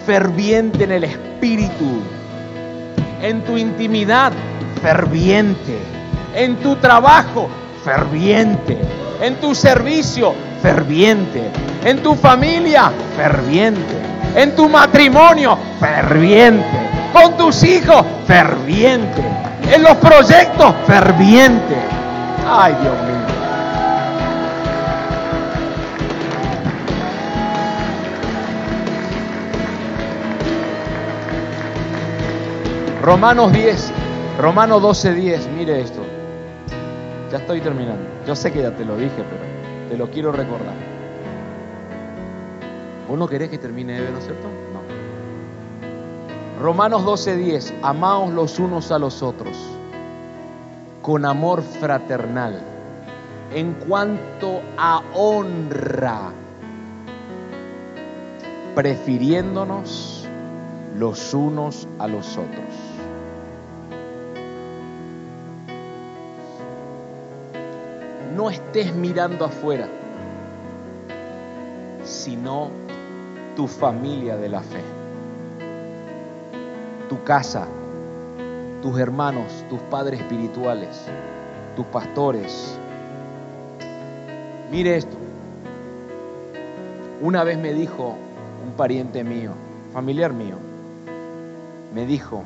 ferviente 0.05 0.83
en 0.83 0.91
el 0.91 1.03
espíritu, 1.03 2.01
en 3.23 3.43
tu 3.43 3.57
intimidad, 3.57 4.31
ferviente, 4.83 5.79
en 6.35 6.57
tu 6.57 6.75
trabajo, 6.75 7.49
ferviente, 7.83 8.77
en 9.19 9.35
tu 9.37 9.55
servicio, 9.55 10.35
ferviente, 10.61 11.41
en 11.83 12.03
tu 12.03 12.13
familia, 12.13 12.91
ferviente, 13.15 13.95
en 14.35 14.55
tu 14.55 14.69
matrimonio, 14.69 15.57
ferviente 15.79 16.86
con 17.21 17.37
tus 17.37 17.63
hijos, 17.63 18.05
ferviente. 18.25 19.23
En 19.71 19.83
los 19.83 19.95
proyectos, 19.97 20.73
ferviente. 20.85 21.75
Ay, 22.47 22.75
Dios 22.81 22.95
mío. 23.03 23.17
Romanos 33.01 33.53
10, 33.53 33.91
Romanos 34.37 34.81
12, 34.81 35.13
10, 35.13 35.47
mire 35.57 35.81
esto. 35.81 36.01
Ya 37.31 37.37
estoy 37.37 37.61
terminando. 37.61 38.03
Yo 38.25 38.35
sé 38.35 38.51
que 38.51 38.61
ya 38.61 38.71
te 38.71 38.83
lo 38.85 38.97
dije, 38.97 39.15
pero 39.15 39.89
te 39.89 39.97
lo 39.97 40.11
quiero 40.11 40.31
recordar. 40.31 40.75
¿Vos 43.07 43.17
no 43.17 43.27
querés 43.27 43.49
que 43.49 43.57
termine 43.57 43.99
¿no 44.11 44.17
es 44.17 44.25
cierto? 44.25 44.49
Romanos 46.59 47.03
12:10, 47.03 47.71
amaos 47.83 48.33
los 48.33 48.57
unos 48.57 48.91
a 48.91 48.97
los 48.97 49.21
otros 49.21 49.55
con 51.03 51.23
amor 51.23 51.61
fraternal. 51.61 52.59
En 53.53 53.73
cuanto 53.73 54.61
a 54.75 55.03
honra, 55.13 56.31
prefiriéndonos 58.73 60.27
los 60.97 61.31
unos 61.35 61.87
a 61.99 62.07
los 62.07 62.25
otros. 62.35 62.73
No 68.35 68.49
estés 68.49 68.95
mirando 68.95 69.45
afuera, 69.45 69.87
sino 72.03 72.71
tu 73.55 73.67
familia 73.67 74.37
de 74.37 74.49
la 74.49 74.61
fe 74.61 74.96
tu 77.07 77.23
casa, 77.23 77.67
tus 78.81 78.99
hermanos, 78.99 79.65
tus 79.69 79.79
padres 79.81 80.19
espirituales, 80.19 81.05
tus 81.75 81.85
pastores. 81.87 82.77
Mire 84.71 84.97
esto. 84.97 85.17
Una 87.21 87.43
vez 87.43 87.57
me 87.57 87.73
dijo 87.73 88.15
un 88.65 88.73
pariente 88.73 89.23
mío, 89.23 89.51
familiar 89.93 90.33
mío, 90.33 90.55
me 91.93 92.05
dijo, 92.05 92.43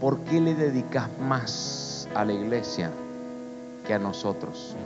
¿por 0.00 0.18
qué 0.20 0.40
le 0.40 0.54
dedicas 0.54 1.08
más 1.20 2.08
a 2.14 2.24
la 2.24 2.32
iglesia 2.32 2.90
que 3.86 3.94
a 3.94 3.98
nosotros? 3.98 4.76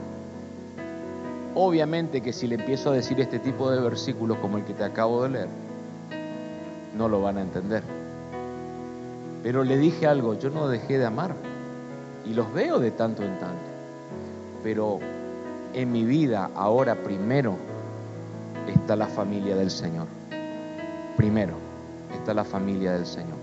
Obviamente 1.53 2.21
que 2.21 2.31
si 2.31 2.47
le 2.47 2.55
empiezo 2.55 2.91
a 2.91 2.93
decir 2.93 3.19
este 3.19 3.39
tipo 3.39 3.69
de 3.69 3.81
versículos 3.81 4.37
como 4.37 4.57
el 4.57 4.63
que 4.63 4.73
te 4.73 4.85
acabo 4.85 5.23
de 5.23 5.29
leer, 5.29 5.49
no 6.95 7.07
lo 7.07 7.21
van 7.21 7.37
a 7.37 7.41
entender. 7.41 7.83
Pero 9.43 9.63
le 9.63 9.77
dije 9.77 10.07
algo, 10.07 10.35
yo 10.35 10.49
no 10.49 10.67
dejé 10.67 10.97
de 10.97 11.05
amar 11.05 11.35
y 12.25 12.33
los 12.33 12.53
veo 12.53 12.79
de 12.79 12.91
tanto 12.91 13.23
en 13.23 13.39
tanto. 13.39 13.63
Pero 14.63 14.99
en 15.73 15.91
mi 15.91 16.05
vida 16.05 16.49
ahora 16.55 16.95
primero 16.95 17.55
está 18.67 18.95
la 18.95 19.07
familia 19.07 19.55
del 19.55 19.71
Señor. 19.71 20.07
Primero 21.17 21.53
está 22.13 22.33
la 22.33 22.43
familia 22.43 22.93
del 22.93 23.05
Señor. 23.05 23.37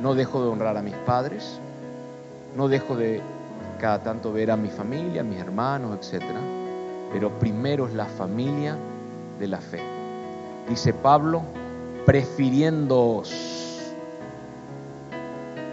No 0.00 0.14
dejo 0.14 0.42
de 0.42 0.48
honrar 0.48 0.76
a 0.76 0.82
mis 0.82 0.94
padres, 0.94 1.58
no 2.56 2.68
dejo 2.68 2.96
de 2.96 3.20
cada 3.80 4.02
tanto 4.02 4.32
ver 4.32 4.50
a 4.50 4.56
mi 4.56 4.68
familia, 4.68 5.22
a 5.22 5.24
mis 5.24 5.38
hermanos, 5.38 5.96
etc. 6.12 6.24
Pero 7.12 7.30
primero 7.38 7.86
es 7.86 7.94
la 7.94 8.06
familia 8.06 8.76
de 9.38 9.48
la 9.48 9.58
fe. 9.58 9.80
Dice 10.68 10.92
Pablo, 10.92 11.42
prefiriendo 12.08 13.22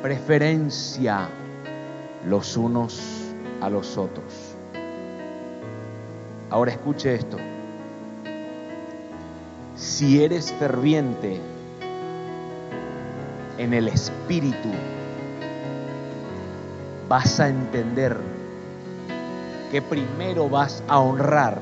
preferencia 0.01 1.29
los 2.27 2.57
unos 2.57 3.01
a 3.61 3.69
los 3.69 3.97
otros. 3.97 4.53
Ahora 6.49 6.73
escuche 6.73 7.15
esto. 7.15 7.37
Si 9.77 10.25
eres 10.25 10.51
ferviente 10.59 11.39
en 13.57 13.73
el 13.73 13.87
espíritu, 13.87 14.71
vas 17.07 17.39
a 17.39 17.47
entender 17.47 18.17
que 19.71 19.81
primero 19.81 20.49
vas 20.49 20.83
a 20.89 20.99
honrar 20.99 21.61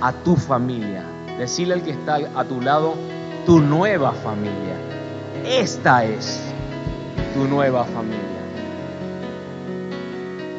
a 0.00 0.10
tu 0.24 0.36
familia. 0.36 1.04
Decirle 1.38 1.74
al 1.74 1.82
que 1.82 1.90
está 1.90 2.18
a 2.34 2.44
tu 2.44 2.60
lado, 2.60 2.94
tu 3.46 3.60
nueva 3.60 4.12
familia. 4.12 4.76
Esta 5.44 6.04
es 6.04 6.40
tu 7.34 7.44
nueva 7.44 7.84
familia. 7.84 8.18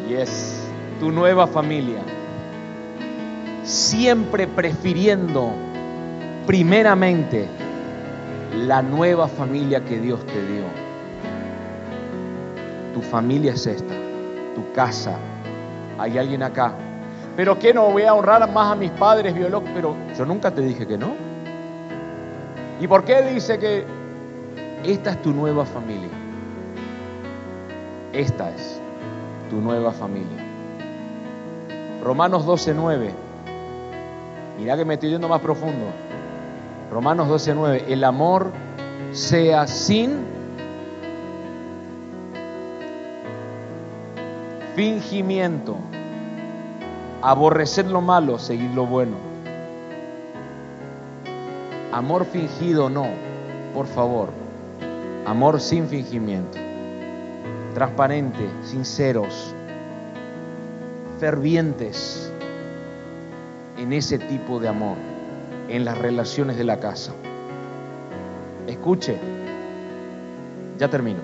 Y 0.10 0.14
es 0.16 0.60
tu 1.00 1.12
nueva 1.12 1.48
familia. 1.48 2.02
Siempre 3.64 4.48
prefiriendo 4.48 5.52
primeramente 6.46 7.48
la 8.58 8.82
nueva 8.82 9.28
familia 9.28 9.84
que 9.86 10.00
Dios 10.00 10.26
te 10.26 10.46
dio. 10.46 10.66
Tu 12.94 13.02
familia 13.02 13.54
es 13.54 13.66
esta, 13.66 13.94
tu 14.56 14.74
casa. 14.74 15.18
Hay 15.98 16.18
alguien 16.18 16.44
acá. 16.44 16.76
Pero 17.36 17.58
que 17.58 17.74
no 17.74 17.92
voy 17.92 18.04
a 18.04 18.14
honrar 18.14 18.52
más 18.52 18.72
a 18.72 18.76
mis 18.76 18.92
padres 18.92 19.34
biológicos, 19.34 19.74
pero 19.74 19.96
yo 20.16 20.26
nunca 20.26 20.52
te 20.52 20.62
dije 20.62 20.86
que 20.86 20.98
no. 20.98 21.16
¿Y 22.80 22.88
por 22.88 23.04
qué 23.04 23.22
dice 23.22 23.58
que 23.58 23.86
esta 24.84 25.12
es 25.12 25.22
tu 25.22 25.32
nueva 25.32 25.66
familia? 25.66 26.10
Esta 28.12 28.52
es 28.52 28.80
tu 29.50 29.62
nueva 29.62 29.92
familia. 29.92 30.38
Romanos 32.04 32.46
12:9. 32.46 33.12
Mira 34.60 34.78
que 34.78 34.86
me 34.86 34.96
estoy 34.96 35.10
yendo 35.10 35.28
más 35.28 35.42
profundo. 35.42 35.86
Romanos 36.92 37.28
12:9. 37.28 37.86
El 37.88 38.04
amor 38.04 38.52
sea 39.12 39.66
sin 39.66 40.26
fingimiento. 44.76 45.78
Aborrecer 47.26 47.86
lo 47.86 48.02
malo, 48.02 48.38
seguir 48.38 48.72
lo 48.72 48.86
bueno. 48.86 49.16
Amor 51.94 52.26
fingido 52.26 52.90
no, 52.90 53.08
por 53.74 53.88
favor. 53.88 54.28
Amor 55.26 55.62
sin 55.62 55.88
fingimiento. 55.88 56.58
Transparente, 57.76 58.46
sinceros, 58.62 59.56
fervientes 61.22 62.30
en 63.78 63.94
ese 63.94 64.20
tipo 64.20 64.60
de 64.60 64.68
amor, 64.68 64.98
en 65.70 65.86
las 65.86 65.98
relaciones 65.98 66.58
de 66.58 66.66
la 66.66 66.82
casa. 66.82 67.14
Escuche, 68.68 69.18
ya 70.78 70.90
termino. 70.90 71.22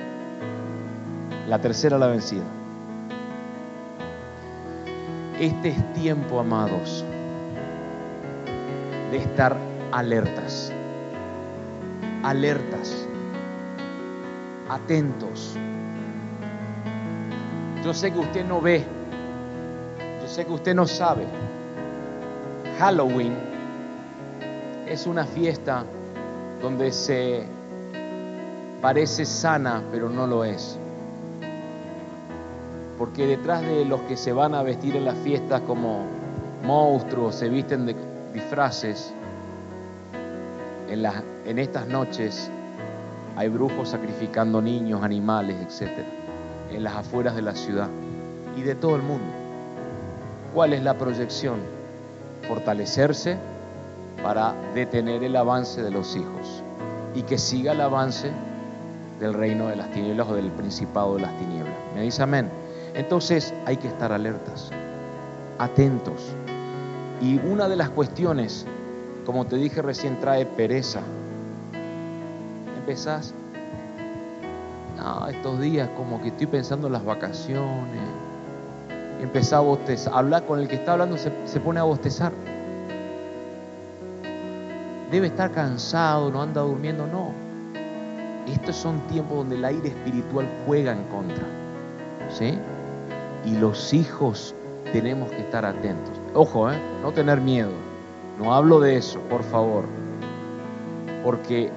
La 1.49 1.59
tercera 1.59 1.97
la 1.97 2.07
vencida. 2.07 2.59
Este 5.39 5.69
es 5.69 5.93
tiempo, 5.93 6.41
amados, 6.41 7.05
de 9.09 9.17
estar 9.19 9.55
alertas, 9.89 10.69
alertas, 12.23 13.07
atentos. 14.67 15.55
Yo 17.85 17.93
sé 17.93 18.11
que 18.11 18.19
usted 18.19 18.43
no 18.43 18.59
ve, 18.59 18.83
yo 20.21 20.27
sé 20.27 20.45
que 20.45 20.51
usted 20.51 20.75
no 20.75 20.85
sabe. 20.85 21.23
Halloween 22.77 23.33
es 24.89 25.07
una 25.07 25.23
fiesta 25.23 25.85
donde 26.61 26.91
se 26.91 27.45
parece 28.81 29.23
sana, 29.23 29.83
pero 29.89 30.09
no 30.09 30.27
lo 30.27 30.43
es 30.43 30.77
porque 32.99 33.25
detrás 33.25 33.61
de 33.61 33.85
los 33.85 34.01
que 34.01 34.17
se 34.17 34.33
van 34.33 34.53
a 34.53 34.61
vestir 34.61 34.97
en 34.97 35.05
las 35.05 35.17
fiestas 35.19 35.61
como 35.61 36.01
monstruos, 36.65 37.33
se 37.33 37.47
visten 37.47 37.85
de 37.85 37.95
disfraces, 38.33 39.13
en, 40.89 41.05
en 41.45 41.59
estas 41.59 41.87
noches 41.87 42.51
hay 43.37 43.47
brujos 43.47 43.89
sacrificando 43.89 44.61
niños, 44.61 45.01
animales, 45.01 45.55
etc. 45.81 46.05
En 46.71 46.83
las 46.83 46.97
afueras 46.97 47.35
de 47.35 47.41
la 47.41 47.55
ciudad 47.55 47.87
y 48.57 48.63
de 48.63 48.75
todo 48.75 48.97
el 48.97 49.01
mundo. 49.01 49.31
¿Cuál 50.53 50.73
es 50.73 50.83
la 50.83 50.95
proyección? 50.95 51.59
Fortalecerse 52.49 53.37
para 54.21 54.53
detener 54.75 55.23
el 55.23 55.37
avance 55.37 55.81
de 55.81 55.91
los 55.91 56.17
hijos 56.17 56.63
y 57.15 57.21
que 57.21 57.37
siga 57.37 57.71
el 57.71 57.79
avance 57.79 58.29
del 59.21 59.33
reino 59.33 59.67
de 59.67 59.77
las 59.77 59.89
tinieblas 59.91 60.27
o 60.27 60.35
del 60.35 60.51
principado 60.51 61.15
de 61.15 61.21
las 61.21 61.37
tinieblas. 61.37 61.75
¿Me 61.95 62.01
dice 62.01 62.23
amén? 62.23 62.59
Entonces 62.93 63.53
hay 63.65 63.77
que 63.77 63.87
estar 63.87 64.11
alertas, 64.11 64.69
atentos. 65.57 66.33
Y 67.21 67.37
una 67.37 67.67
de 67.67 67.75
las 67.75 67.89
cuestiones, 67.89 68.65
como 69.25 69.45
te 69.45 69.57
dije 69.57 69.81
recién, 69.81 70.19
trae 70.19 70.45
pereza. 70.45 71.01
Empezás, 72.77 73.33
estos 75.29 75.59
días 75.59 75.89
como 75.95 76.21
que 76.21 76.29
estoy 76.29 76.47
pensando 76.47 76.87
en 76.87 76.93
las 76.93 77.05
vacaciones. 77.05 78.01
Empezás 79.21 79.53
a 79.53 79.59
bostezar, 79.59 80.13
hablar 80.13 80.45
con 80.45 80.59
el 80.59 80.67
que 80.67 80.75
está 80.75 80.93
hablando 80.93 81.17
se, 81.17 81.31
se 81.45 81.59
pone 81.59 81.79
a 81.79 81.83
bostezar. 81.83 82.31
Debe 85.11 85.27
estar 85.27 85.51
cansado, 85.51 86.29
no 86.31 86.41
anda 86.41 86.61
durmiendo, 86.61 87.07
no. 87.07 87.31
Estos 88.47 88.75
son 88.75 88.99
tiempos 89.07 89.37
donde 89.37 89.55
el 89.55 89.65
aire 89.65 89.89
espiritual 89.89 90.47
juega 90.65 90.93
en 90.93 91.03
contra. 91.05 91.45
¿Sí? 92.29 92.57
Y 93.45 93.57
los 93.57 93.93
hijos 93.93 94.55
tenemos 94.91 95.29
que 95.31 95.39
estar 95.39 95.65
atentos. 95.65 96.13
Ojo, 96.33 96.71
¿eh? 96.71 96.79
no 97.01 97.11
tener 97.11 97.41
miedo. 97.41 97.71
No 98.39 98.53
hablo 98.53 98.79
de 98.79 98.97
eso, 98.97 99.19
por 99.29 99.43
favor. 99.43 99.85
Porque 101.23 101.69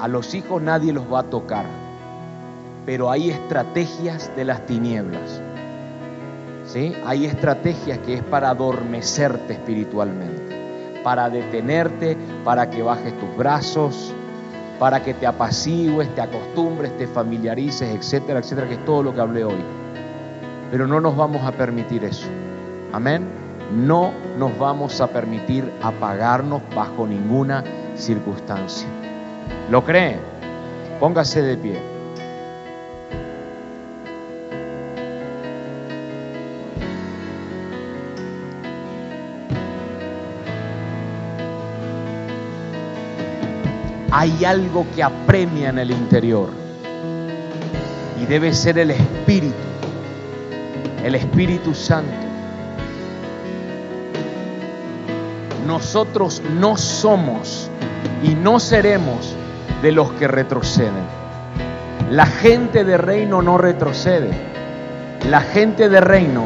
a 0.00 0.08
los 0.08 0.34
hijos 0.34 0.60
nadie 0.62 0.92
los 0.92 1.04
va 1.12 1.20
a 1.20 1.24
tocar. 1.24 1.64
Pero 2.86 3.10
hay 3.10 3.30
estrategias 3.30 4.34
de 4.36 4.44
las 4.44 4.64
tinieblas. 4.66 5.40
¿Sí? 6.66 6.94
Hay 7.06 7.24
estrategias 7.24 7.98
que 8.00 8.14
es 8.14 8.22
para 8.24 8.50
adormecerte 8.50 9.54
espiritualmente, 9.54 11.00
para 11.02 11.30
detenerte, 11.30 12.16
para 12.44 12.68
que 12.68 12.82
bajes 12.82 13.18
tus 13.18 13.36
brazos, 13.38 14.12
para 14.78 15.02
que 15.02 15.14
te 15.14 15.26
apacigues, 15.26 16.14
te 16.14 16.20
acostumbres, 16.20 16.94
te 16.98 17.06
familiarices, 17.06 17.88
etcétera, 17.94 18.40
etcétera, 18.40 18.68
que 18.68 18.74
es 18.74 18.84
todo 18.84 19.02
lo 19.02 19.14
que 19.14 19.20
hablé 19.20 19.44
hoy. 19.44 19.77
Pero 20.70 20.86
no 20.86 21.00
nos 21.00 21.16
vamos 21.16 21.42
a 21.44 21.52
permitir 21.52 22.04
eso. 22.04 22.28
Amén. 22.92 23.26
No 23.74 24.12
nos 24.38 24.56
vamos 24.58 25.00
a 25.00 25.08
permitir 25.08 25.70
apagarnos 25.82 26.62
bajo 26.74 27.06
ninguna 27.06 27.64
circunstancia. 27.94 28.88
¿Lo 29.70 29.84
cree? 29.84 30.18
Póngase 31.00 31.42
de 31.42 31.56
pie. 31.56 31.98
Hay 44.10 44.44
algo 44.44 44.84
que 44.96 45.02
apremia 45.02 45.68
en 45.68 45.78
el 45.78 45.90
interior 45.90 46.48
y 48.20 48.26
debe 48.26 48.52
ser 48.52 48.78
el 48.78 48.90
espíritu 48.90 49.54
el 51.04 51.14
Espíritu 51.14 51.74
Santo. 51.74 52.12
Nosotros 55.66 56.42
no 56.58 56.76
somos 56.76 57.70
y 58.22 58.34
no 58.34 58.58
seremos 58.58 59.34
de 59.82 59.92
los 59.92 60.10
que 60.12 60.26
retroceden. 60.26 61.18
La 62.10 62.26
gente 62.26 62.84
de 62.84 62.96
reino 62.96 63.42
no 63.42 63.58
retrocede. 63.58 64.30
La 65.28 65.40
gente 65.40 65.88
de 65.88 66.00
reino 66.00 66.44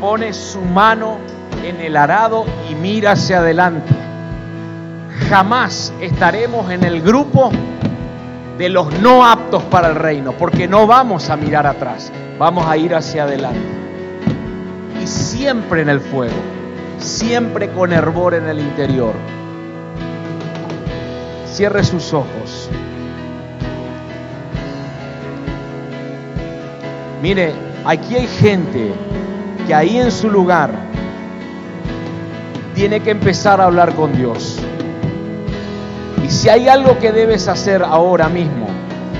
pone 0.00 0.32
su 0.32 0.60
mano 0.62 1.18
en 1.62 1.80
el 1.80 1.96
arado 1.96 2.46
y 2.70 2.74
mira 2.74 3.12
hacia 3.12 3.38
adelante. 3.38 3.92
Jamás 5.28 5.92
estaremos 6.00 6.70
en 6.70 6.84
el 6.84 7.02
grupo 7.02 7.50
de 8.58 8.68
los 8.68 8.92
no 9.00 9.24
aptos 9.24 9.62
para 9.64 9.88
el 9.88 9.94
reino, 9.94 10.32
porque 10.32 10.68
no 10.68 10.86
vamos 10.86 11.30
a 11.30 11.36
mirar 11.36 11.66
atrás, 11.66 12.12
vamos 12.38 12.66
a 12.66 12.76
ir 12.76 12.94
hacia 12.94 13.24
adelante. 13.24 13.60
Y 15.02 15.06
siempre 15.06 15.82
en 15.82 15.88
el 15.88 16.00
fuego, 16.00 16.34
siempre 16.98 17.70
con 17.70 17.92
hervor 17.92 18.34
en 18.34 18.46
el 18.48 18.58
interior. 18.58 19.14
Cierre 21.46 21.84
sus 21.84 22.12
ojos. 22.12 22.70
Mire, 27.20 27.52
aquí 27.84 28.16
hay 28.16 28.26
gente 28.26 28.92
que 29.66 29.74
ahí 29.74 29.98
en 29.98 30.10
su 30.10 30.28
lugar 30.30 30.70
tiene 32.74 33.00
que 33.00 33.10
empezar 33.10 33.60
a 33.60 33.64
hablar 33.64 33.94
con 33.94 34.12
Dios. 34.12 34.58
Si 36.32 36.48
hay 36.48 36.66
algo 36.66 36.98
que 36.98 37.12
debes 37.12 37.46
hacer 37.46 37.84
ahora 37.84 38.28
mismo, 38.28 38.66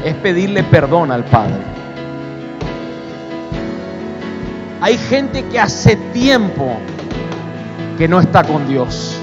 es 0.03 0.15
pedirle 0.15 0.65
perdón 0.65 1.13
al 1.13 1.25
Padre. 1.25 1.61
Hay 4.81 4.97
gente 4.97 5.45
que 5.45 5.61
hace 5.61 5.95
tiempo 6.13 6.79
que 7.99 8.09
no 8.09 8.19
está 8.19 8.43
con 8.43 8.67
Dios. 8.67 9.17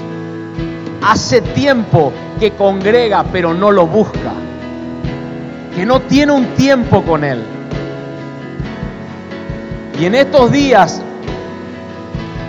hace 1.02 1.40
tiempo 1.40 2.12
que 2.38 2.52
congrega 2.52 3.24
pero 3.24 3.52
no 3.52 3.70
lo 3.70 3.86
busca, 3.86 4.32
que 5.74 5.84
no 5.84 6.00
tiene 6.00 6.32
un 6.32 6.46
tiempo 6.54 7.02
con 7.02 7.24
Él. 7.24 7.42
Y 9.98 10.04
en 10.04 10.14
estos 10.14 10.52
días 10.52 11.02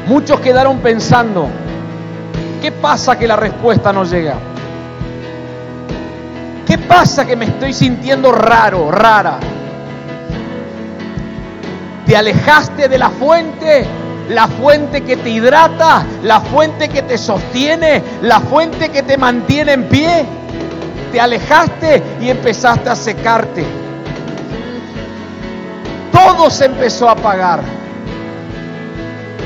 muchos 0.08 0.40
quedaron 0.40 0.78
pensando, 0.78 1.48
¿qué 2.62 2.72
pasa 2.72 3.18
que 3.18 3.28
la 3.28 3.36
respuesta 3.36 3.92
no 3.92 4.06
llega? 4.06 4.51
¿Qué 6.92 6.98
pasa 6.98 7.26
que 7.26 7.38
me 7.38 7.46
estoy 7.46 7.72
sintiendo 7.72 8.34
raro, 8.34 8.92
rara? 8.92 9.40
Te 12.06 12.18
alejaste 12.18 12.90
de 12.90 12.98
la 12.98 13.10
fuente, 13.10 13.86
la 14.28 14.50
fuente 14.50 15.02
que 15.02 15.16
te 15.16 15.30
hidrata, 15.30 16.06
la 16.22 16.42
fuente 16.42 16.90
que 16.90 17.02
te 17.04 17.18
sostiene, 17.18 18.04
la 18.24 18.42
fuente 18.42 18.90
que 18.90 19.04
te 19.04 19.16
mantiene 19.16 19.72
en 19.72 19.84
pie. 19.86 20.26
Te 21.14 21.22
alejaste 21.22 22.04
y 22.20 22.30
empezaste 22.30 22.90
a 22.90 22.96
secarte. 22.98 23.66
Todo 26.12 26.50
se 26.50 26.66
empezó 26.66 27.08
a 27.08 27.14
apagar. 27.14 27.62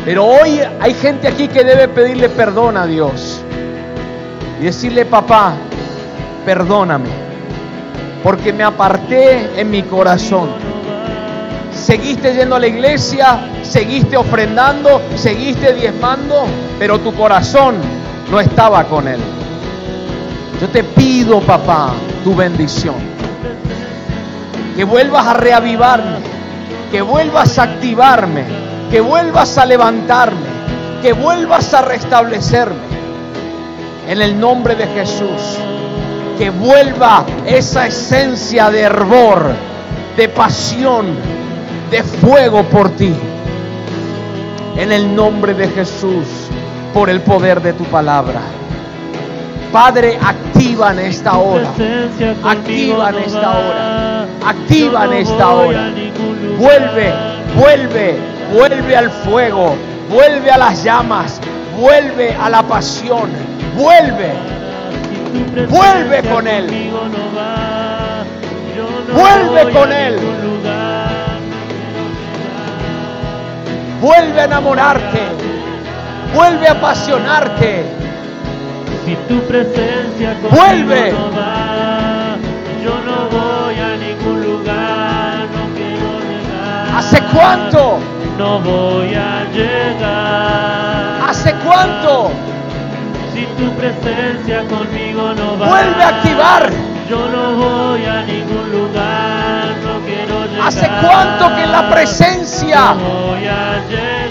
Pero 0.04 0.26
hoy 0.26 0.62
hay 0.80 0.96
gente 0.96 1.28
aquí 1.28 1.48
que 1.48 1.64
debe 1.64 1.90
pedirle 1.90 2.28
perdón 2.28 2.76
a 2.76 2.88
Dios 2.88 3.40
y 4.60 4.64
decirle, 4.64 5.06
papá, 5.06 5.54
perdóname, 6.44 7.25
porque 8.26 8.52
me 8.52 8.64
aparté 8.64 9.62
en 9.62 9.70
mi 9.70 9.84
corazón. 9.84 10.50
Seguiste 11.72 12.34
yendo 12.34 12.56
a 12.56 12.60
la 12.60 12.66
iglesia, 12.66 13.52
seguiste 13.62 14.18
ofrendando, 14.18 15.00
seguiste 15.16 15.76
diezmando, 15.76 16.48
pero 16.80 17.00
tu 17.00 17.14
corazón 17.14 17.76
no 18.32 18.40
estaba 18.40 18.86
con 18.86 19.08
Él. 19.08 19.20
Yo 20.60 20.68
te 20.70 20.84
pido, 20.84 21.40
papá, 21.40 21.92
tu 22.24 22.36
bendición. 22.36 22.96
Que 24.76 24.84
vuelvas 24.86 25.28
a 25.28 25.34
reavivarme, 25.36 26.18
que 26.92 27.04
vuelvas 27.04 27.60
a 27.60 27.64
activarme, 27.64 28.44
que 28.90 29.02
vuelvas 29.02 29.56
a 29.60 29.68
levantarme, 29.68 30.48
que 31.04 31.14
vuelvas 31.14 31.76
a 31.76 31.84
restablecerme. 31.84 32.96
En 34.08 34.20
el 34.20 34.40
nombre 34.40 34.74
de 34.74 34.88
Jesús 34.88 35.60
que 36.38 36.50
vuelva 36.50 37.26
esa 37.46 37.88
esencia 37.88 38.70
de 38.70 38.82
hervor, 38.82 39.54
de 40.18 40.30
pasión, 40.30 41.16
de 41.92 42.04
fuego 42.04 42.64
por 42.64 42.90
ti. 42.92 43.14
En 44.78 44.92
el 44.92 45.16
nombre 45.16 45.54
de 45.54 45.68
Jesús, 45.70 46.26
por 46.94 47.10
el 47.10 47.22
poder 47.22 47.62
de 47.62 47.74
tu 47.74 47.86
palabra. 47.86 48.42
Padre, 49.72 50.18
activa 50.22 50.92
en 50.92 51.00
esta 51.00 51.38
hora. 51.38 51.70
Activa 52.44 53.10
en 53.10 53.16
esta 53.16 53.58
hora. 53.58 54.28
Activa 54.46 55.06
en 55.06 55.14
esta 55.14 55.50
hora. 55.50 55.92
Vuelve, 56.58 57.14
vuelve, 57.58 58.18
vuelve 58.54 58.96
al 58.96 59.12
fuego. 59.12 59.76
Vuelve 60.10 60.52
a 60.52 60.58
las 60.58 60.84
llamas. 60.84 61.42
Vuelve 61.78 62.34
a 62.34 62.50
la 62.50 62.64
pasión. 62.64 63.30
Vuelve 63.76 64.55
Vuelve 65.70 66.22
con 66.24 66.48
Él. 66.48 66.92
Vuelve 69.14 69.72
con 69.74 69.92
Él. 69.92 70.20
Vuelve 74.02 74.42
a 74.42 74.46
enamorarte. 74.46 75.20
Vuelve 76.34 76.68
a 76.68 76.72
apasionarte. 76.74 77.86
Si 79.06 79.16
tu 79.28 79.40
presencia 79.42 80.36
Vuelve. 80.50 81.12
yo 82.84 82.96
no 83.06 83.30
voy 83.30 83.80
a 83.80 83.96
ningún 83.98 84.42
lugar, 84.44 85.46
no 85.54 85.76
quiero 85.76 86.20
llegar. 86.22 86.98
¿Hace 86.98 87.22
cuánto? 87.34 88.00
No 88.38 88.60
voy 88.60 89.14
a 89.16 89.46
llegar. 89.54 91.30
¿Hace 91.30 91.54
cuánto? 91.66 92.32
Si 93.36 93.46
tu 93.58 93.70
presencia 93.74 94.64
conmigo 94.70 95.34
no 95.34 95.58
va, 95.60 95.68
Vuelve 95.68 96.04
a 96.04 96.08
activar. 96.08 96.70
Yo 97.10 97.28
no 97.30 97.52
voy 97.56 98.06
a 98.06 98.22
ningún 98.24 98.72
lugar, 98.72 99.66
no 99.84 100.00
quiero 100.06 100.46
llegar. 100.46 100.68
¿Hace 100.68 100.88
cuánto 101.06 101.54
que 101.56 101.64
en 101.64 101.72
la 101.72 101.90
presencia? 101.90 102.94
No 102.96 103.04
voy 103.28 103.46
a 103.46 103.82
llegar. 103.90 104.26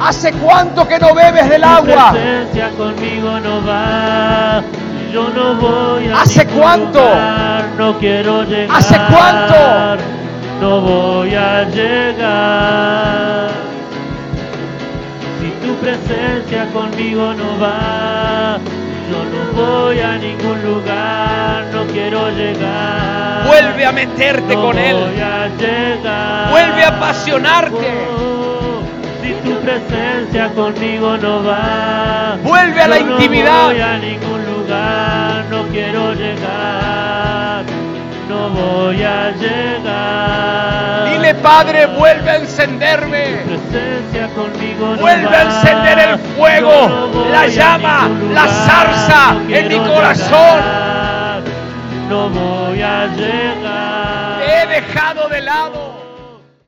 ¿Hace 0.00 0.32
cuánto 0.34 0.86
que 0.88 0.98
no 1.00 1.12
bebes 1.14 1.48
del 1.50 1.62
Tu 1.62 1.68
agua? 1.68 2.12
presencia 2.12 2.70
conmigo 2.70 3.40
no 3.40 3.66
va. 3.66 4.62
Yo 5.12 5.28
no 5.28 5.54
voy 5.56 6.08
a 6.08 6.22
¿Hace 6.22 6.46
cuánto? 6.46 7.00
lugar, 7.00 7.64
no 7.76 7.98
quiero 7.98 8.44
llegar. 8.44 8.76
¿Hace 8.78 8.96
cuánto? 9.10 9.54
No 10.60 10.80
voy 10.80 11.34
a 11.34 11.64
llegar. 11.64 13.50
Presencia 15.82 16.66
conmigo 16.72 17.34
no 17.34 17.58
va, 17.58 18.56
yo 19.10 19.24
no 19.24 19.52
voy 19.60 19.98
a 19.98 20.16
ningún 20.16 20.62
lugar, 20.62 21.64
no 21.72 21.84
quiero 21.92 22.30
llegar. 22.30 23.44
Vuelve 23.48 23.84
a 23.86 23.90
meterte 23.92 24.54
No 24.54 24.62
con 24.62 24.78
Él. 24.78 24.94
voy 24.94 25.20
a 25.20 25.48
llegar. 25.58 26.50
Vuelve 26.50 26.84
a 26.84 26.88
apasionarte. 26.88 27.88
Oh, 28.16 28.82
Si 29.22 29.32
tu 29.48 29.58
presencia 29.58 30.48
conmigo 30.54 31.16
no 31.16 31.42
va, 31.42 32.36
Vuelve 32.44 32.80
a 32.80 32.86
la 32.88 32.98
yo 33.00 33.10
intimidad. 33.10 33.62
No 33.62 33.72
voy 33.72 33.80
a 33.80 33.98
ningún 33.98 34.40
lugar, 34.54 35.44
no 35.50 35.62
quiero 35.72 36.14
llegar, 36.14 37.01
no 38.32 38.48
voy 38.48 39.02
a 39.02 39.30
llegar. 39.32 41.12
Dile, 41.12 41.34
Padre, 41.34 41.86
vuelve 41.86 42.30
a 42.30 42.36
encenderme. 42.36 43.24
Tu 43.44 43.48
presencia 43.48 44.28
conmigo 44.34 44.96
no 44.96 44.96
Vuelve 44.96 45.36
a 45.36 45.42
encender 45.42 45.98
el 46.08 46.18
fuego, 46.34 47.10
no 47.12 47.28
la 47.30 47.46
llama, 47.46 48.08
la 48.32 48.46
zarza 48.48 49.34
no 49.34 49.54
en 49.54 49.68
mi 49.68 49.78
corazón. 49.78 50.58
llegar, 50.60 51.42
No 52.08 52.28
voy 52.30 52.82
a 52.82 53.06
llegar. 53.06 54.38
Te 54.40 54.62
he 54.62 54.66
dejado 54.80 55.28